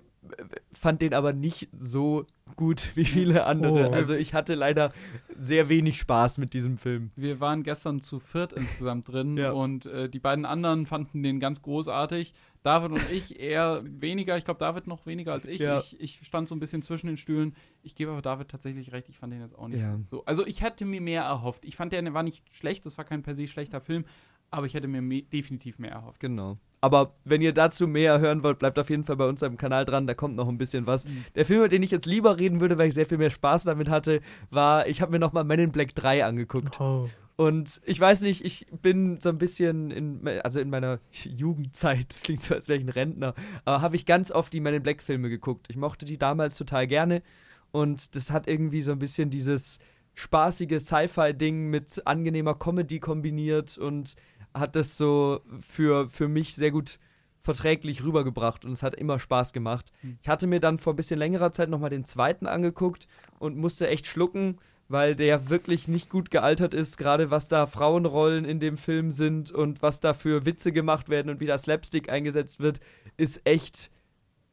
[0.72, 2.26] fand den aber nicht so
[2.56, 3.88] gut wie viele andere.
[3.88, 3.92] Oh.
[3.92, 4.92] Also ich hatte leider
[5.38, 7.10] sehr wenig Spaß mit diesem Film.
[7.16, 9.52] Wir waren gestern zu viert insgesamt drin Ja.
[9.52, 12.34] und äh, die beiden anderen fanden den ganz großartig.
[12.62, 14.36] David und ich eher weniger.
[14.38, 15.60] Ich glaube, David noch weniger als ich.
[15.60, 15.80] Ja.
[15.80, 15.98] ich.
[16.00, 17.56] Ich stand so ein bisschen zwischen den Stühlen.
[17.82, 19.08] Ich gebe aber David tatsächlich recht.
[19.08, 19.98] Ich fand den jetzt auch nicht Ja.
[20.04, 20.24] so.
[20.26, 21.64] Also, ich hätte mir mehr erhofft.
[21.64, 22.86] Ich fand, der war nicht schlecht.
[22.86, 24.04] Das war kein per se schlechter Film.
[24.52, 26.20] Aber ich hätte mir me definitiv mehr erhofft.
[26.20, 26.58] Genau.
[26.80, 29.84] Aber wenn ihr dazu mehr hören wollt, bleibt auf jeden Fall bei uns am Kanal
[29.84, 31.04] dran, da kommt noch ein bisschen was.
[31.04, 31.24] Mhm.
[31.36, 33.64] Der Film, über den ich jetzt lieber reden würde, weil ich sehr viel mehr Spaß
[33.64, 34.20] damit hatte,
[34.50, 36.80] war, ich habe mir nochmal Men in Black 3 angeguckt.
[36.80, 37.08] oh.
[37.36, 42.22] Und ich weiß nicht, ich bin so ein bisschen in, also in meiner Jugendzeit, das
[42.22, 43.34] klingt so, als wäre ich ein Rentner,
[43.64, 45.68] aber habe ich ganz oft die Men in Black Filme geguckt.
[45.70, 47.22] Ich mochte die damals total gerne
[47.70, 49.78] und das hat irgendwie so ein bisschen dieses
[50.14, 54.14] spaßige Sci-Fi-Ding mit angenehmer Comedy kombiniert und
[54.54, 56.98] hat das so für, für mich sehr gut
[57.42, 59.92] verträglich rübergebracht und es hat immer Spaß gemacht.
[60.00, 60.18] Hm.
[60.22, 63.08] Ich hatte mir dann vor ein bisschen längerer Zeit nochmal den zweiten angeguckt
[63.38, 64.58] und musste echt schlucken,
[64.88, 69.50] weil der wirklich nicht gut gealtert ist, gerade was da Frauenrollen in dem Film sind
[69.50, 72.80] und was da für Witze gemacht werden und wie da Slapstick eingesetzt wird,
[73.16, 73.90] ist echt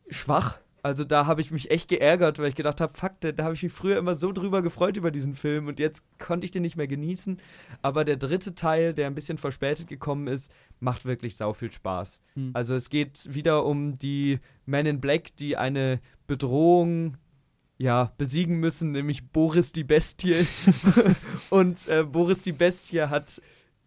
[0.10, 0.60] schwach.
[0.84, 3.54] Also da habe ich mich echt geärgert, weil ich gedacht habe, fuck, da, da habe
[3.54, 6.62] ich mich früher immer so drüber gefreut über diesen Film und jetzt konnte ich den
[6.62, 7.40] nicht mehr genießen.
[7.82, 12.22] Aber der dritte Teil, der ein bisschen verspätet gekommen ist, macht wirklich sau viel Spaß.
[12.36, 12.52] Hm.
[12.54, 17.18] Also es geht wieder um die Men in Black, die eine Bedrohung
[17.78, 20.46] ja, besiegen müssen, nämlich Boris die Bestie.
[21.50, 23.42] und äh, Boris die Bestie hat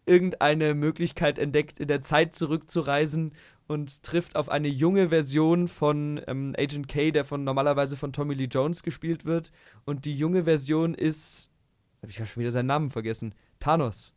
[0.07, 3.33] irgendeine Möglichkeit entdeckt, in der Zeit zurückzureisen
[3.73, 8.35] und trifft auf eine junge Version von ähm, Agent K, der von normalerweise von Tommy
[8.35, 9.51] Lee Jones gespielt wird.
[9.85, 11.49] Und die junge Version ist,
[12.03, 14.13] habe ich ja schon wieder seinen Namen vergessen, Thanos.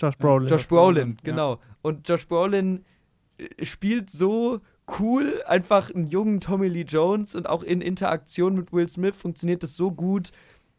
[0.00, 0.48] Josh Brolin.
[0.48, 1.22] Josh Brolin, Brolin, ja.
[1.22, 1.60] genau.
[1.80, 2.84] Und Josh Brolin
[3.38, 4.60] äh, spielt so
[4.98, 9.62] cool, einfach einen jungen Tommy Lee Jones und auch in Interaktion mit Will Smith funktioniert
[9.62, 10.30] das so gut.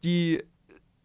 [0.04, 0.44] Die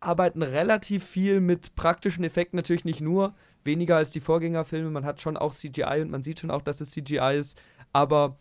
[0.00, 3.34] arbeiten relativ viel mit praktischen Effekten, natürlich nicht nur,
[3.64, 4.90] weniger als die Vorgängerfilme.
[4.90, 7.60] Man hat schon auch CGI und man sieht schon auch, dass es CGI ist,
[7.92, 8.36] aber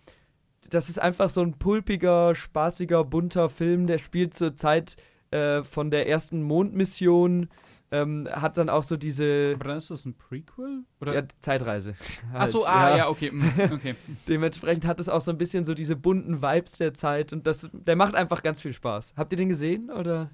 [0.70, 4.96] das ist einfach so ein pulpiger, spaßiger, bunter Film, der spielt zur Zeit
[5.32, 7.50] äh, von der ersten Mondmission.
[7.94, 10.86] Ähm, hat dann auch so diese Aber dann ist das ein Prequel?
[11.02, 11.14] Oder?
[11.14, 11.94] ja, Zeitreise.
[12.34, 13.32] Ach so, Halt, ah, ja, okay.
[13.32, 13.96] mm, okay.
[14.30, 17.70] Dementsprechend hat es auch so ein bisschen so diese bunten Vibes der Zeit und das,
[17.74, 19.16] der macht einfach ganz viel Spaß.
[19.18, 20.30] Habt ihr den gesehen oder?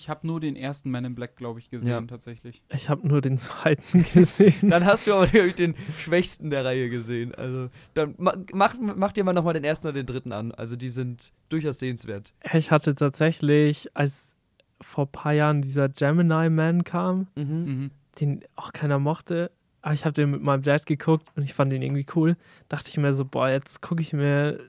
[0.00, 2.00] Ich habe nur den ersten Man in Black, glaube ich, gesehen, Ja.
[2.02, 2.62] tatsächlich.
[2.72, 4.70] Ich habe nur den zweiten gesehen.
[4.70, 7.34] Dann hast du aber den schwächsten der Reihe gesehen.
[7.34, 10.52] Also dann ma mach, mach dir mal nochmal den ersten oder den dritten an.
[10.52, 12.32] Also die sind durchaus sehenswert.
[12.54, 14.36] Ich hatte tatsächlich, als
[14.80, 17.64] vor ein paar Jahren dieser Gemini Man kam, Mhm.
[17.64, 17.90] Mhm.
[18.20, 19.50] den auch keiner mochte,
[19.82, 22.36] Aber ich habe den mit meinem Dad geguckt und ich fand den irgendwie cool.
[22.68, 24.60] Dachte ich mir so, boah, jetzt gucke ich mir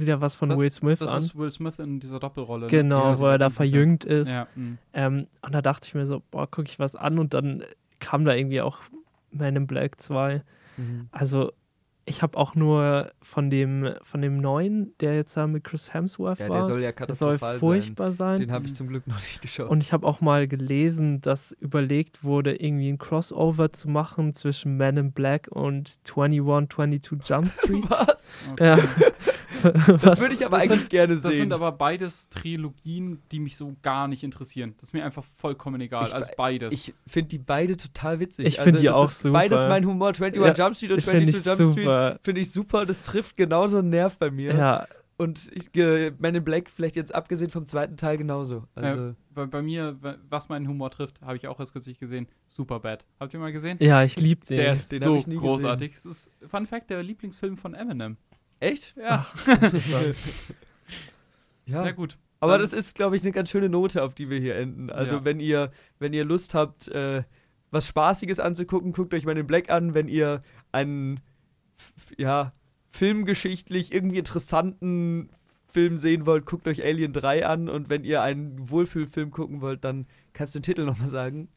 [0.00, 1.18] wieder was von Das- Will Smith Das an.
[1.22, 2.66] ist Will Smith in dieser Doppelrolle.
[2.66, 2.70] ne?
[2.70, 4.32] Genau, Ja, wo er da verjüngt ist.
[4.32, 4.76] Ja, mh.
[4.92, 7.62] Ähm, und da dachte ich mir so, boah, gucke ich was an und dann
[8.00, 8.78] kam da irgendwie auch
[9.30, 10.42] Man in Black 2.
[10.76, 11.08] Mhm.
[11.12, 11.52] Also
[12.06, 16.38] ich habe auch nur von dem, von dem neuen, der jetzt da mit Chris Hemsworth
[16.38, 17.60] Ja, war, der soll ja der soll katastrophal sein.
[17.60, 18.40] furchtbar sein.
[18.40, 19.70] Den habe ich zum Glück noch nicht geschaut.
[19.70, 24.76] Und ich habe auch mal gelesen, dass überlegt wurde, irgendwie ein Crossover zu machen zwischen
[24.76, 27.84] Man in Black und 21, 22 Jump Street.
[27.90, 28.34] was?
[28.52, 28.64] Okay.
[28.66, 28.78] ja.
[30.02, 31.32] Das würde ich aber das eigentlich gerne Das sehen.
[31.32, 34.74] sind aber beides Trilogien, die mich so gar nicht interessieren.
[34.78, 36.06] Das ist mir einfach vollkommen egal.
[36.06, 36.74] Ich- also beides.
[36.74, 38.46] ich finde die beide total witzig.
[38.46, 39.32] Ich find die das auch ist super.
[39.38, 40.08] Beides mein Humor.
[40.08, 42.18] 21 Ja, Jump Street und Finde 22 ich Jump Street super.
[42.22, 42.86] finde ich super.
[42.86, 44.54] Das trifft genauso einen Nerv bei mir.
[44.54, 48.64] Ja, Und ich, äh, Men in Black vielleicht jetzt abgesehen vom zweiten Teil genauso.
[48.74, 52.26] Also, bei, bei mir, wa- was meinen Humor trifft, habe ich auch erst kürzlich gesehen.
[52.48, 53.04] Superbad.
[53.20, 53.78] Habt ihr mal gesehen?
[53.80, 54.56] ja, ich liebe den.
[54.56, 55.94] Der ist den so ich nie großartig.
[55.94, 58.16] Es ist, Fun Fact, der Lieblingsfilm von Eminem.
[58.60, 58.94] echt?
[58.96, 59.26] Ja,
[61.66, 61.82] Ja.
[61.82, 62.18] na gut.
[62.40, 64.90] Aber das ist, glaube ich, eine ganz schöne Note, auf die wir hier enden.
[64.90, 65.24] Also, Ja.
[65.24, 67.22] wenn ihr, wenn ihr Lust habt, äh,
[67.70, 69.94] was Spaßiges anzugucken, guckt euch Men in Black an.
[69.94, 71.20] Wenn ihr einen,
[72.18, 72.52] ja,
[72.90, 75.30] filmgeschichtlich irgendwie interessanten
[75.68, 77.68] Film sehen wollt, guckt euch Alien 3 an.
[77.68, 81.48] Und wenn ihr einen Wohlfühlfilm gucken wollt, dann kannst du den Titel nochmal sagen.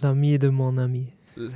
[0.00, 1.12] L'ami de mon ami.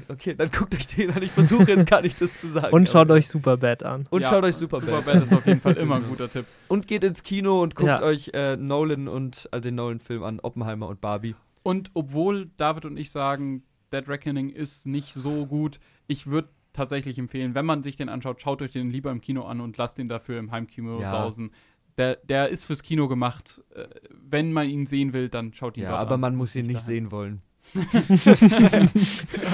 [0.09, 1.22] Okay, dann guckt euch den an.
[1.22, 2.72] Ich versuche jetzt gar nicht das zu sagen.
[2.74, 4.06] Und schaut euch Superbad an.
[4.10, 4.89] Und Ja, schaut euch Superbad.
[4.89, 6.47] Superbad ist auf jeden Fall immer ein guter Tipp.
[6.68, 8.02] Und geht ins Kino und guckt Ja.
[8.02, 11.35] euch äh, Nolan und also den Nolan-Film an, Oppenheimer und Barbie.
[11.62, 13.62] Und obwohl David und ich sagen,
[13.93, 18.40] Dead Reckoning ist nicht so gut, ich würde tatsächlich empfehlen, wenn man sich den anschaut,
[18.42, 21.10] schaut euch den lieber im Kino an und lasst ihn dafür im Heimkino Ja.
[21.10, 21.51] sausen.
[21.96, 23.62] Der, der ist fürs Kino gemacht.
[23.74, 26.20] Äh, Wenn man ihn sehen will, dann schaut ihn Ja, dort aber an.
[26.20, 26.86] man muss ihn nicht daheim.
[26.86, 27.42] sehen wollen.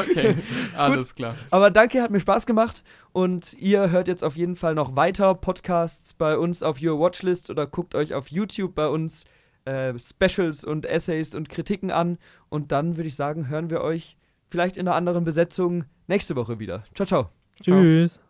[0.00, 0.34] Okay,
[0.76, 1.34] alles klar.
[1.50, 2.82] Aber danke, hat mir Spaß gemacht.
[3.12, 7.50] Und ihr hört jetzt auf jeden Fall noch weiter Podcasts bei uns auf Your Watchlist
[7.50, 9.24] oder guckt euch auf YouTube bei uns
[9.64, 12.18] äh, Specials und Essays und Kritiken an.
[12.48, 14.16] Und dann würde ich sagen, hören wir euch
[14.50, 16.84] vielleicht in einer anderen Besetzung nächste Woche wieder.
[16.94, 17.30] Ciao, ciao.
[17.62, 18.20] Tschüss.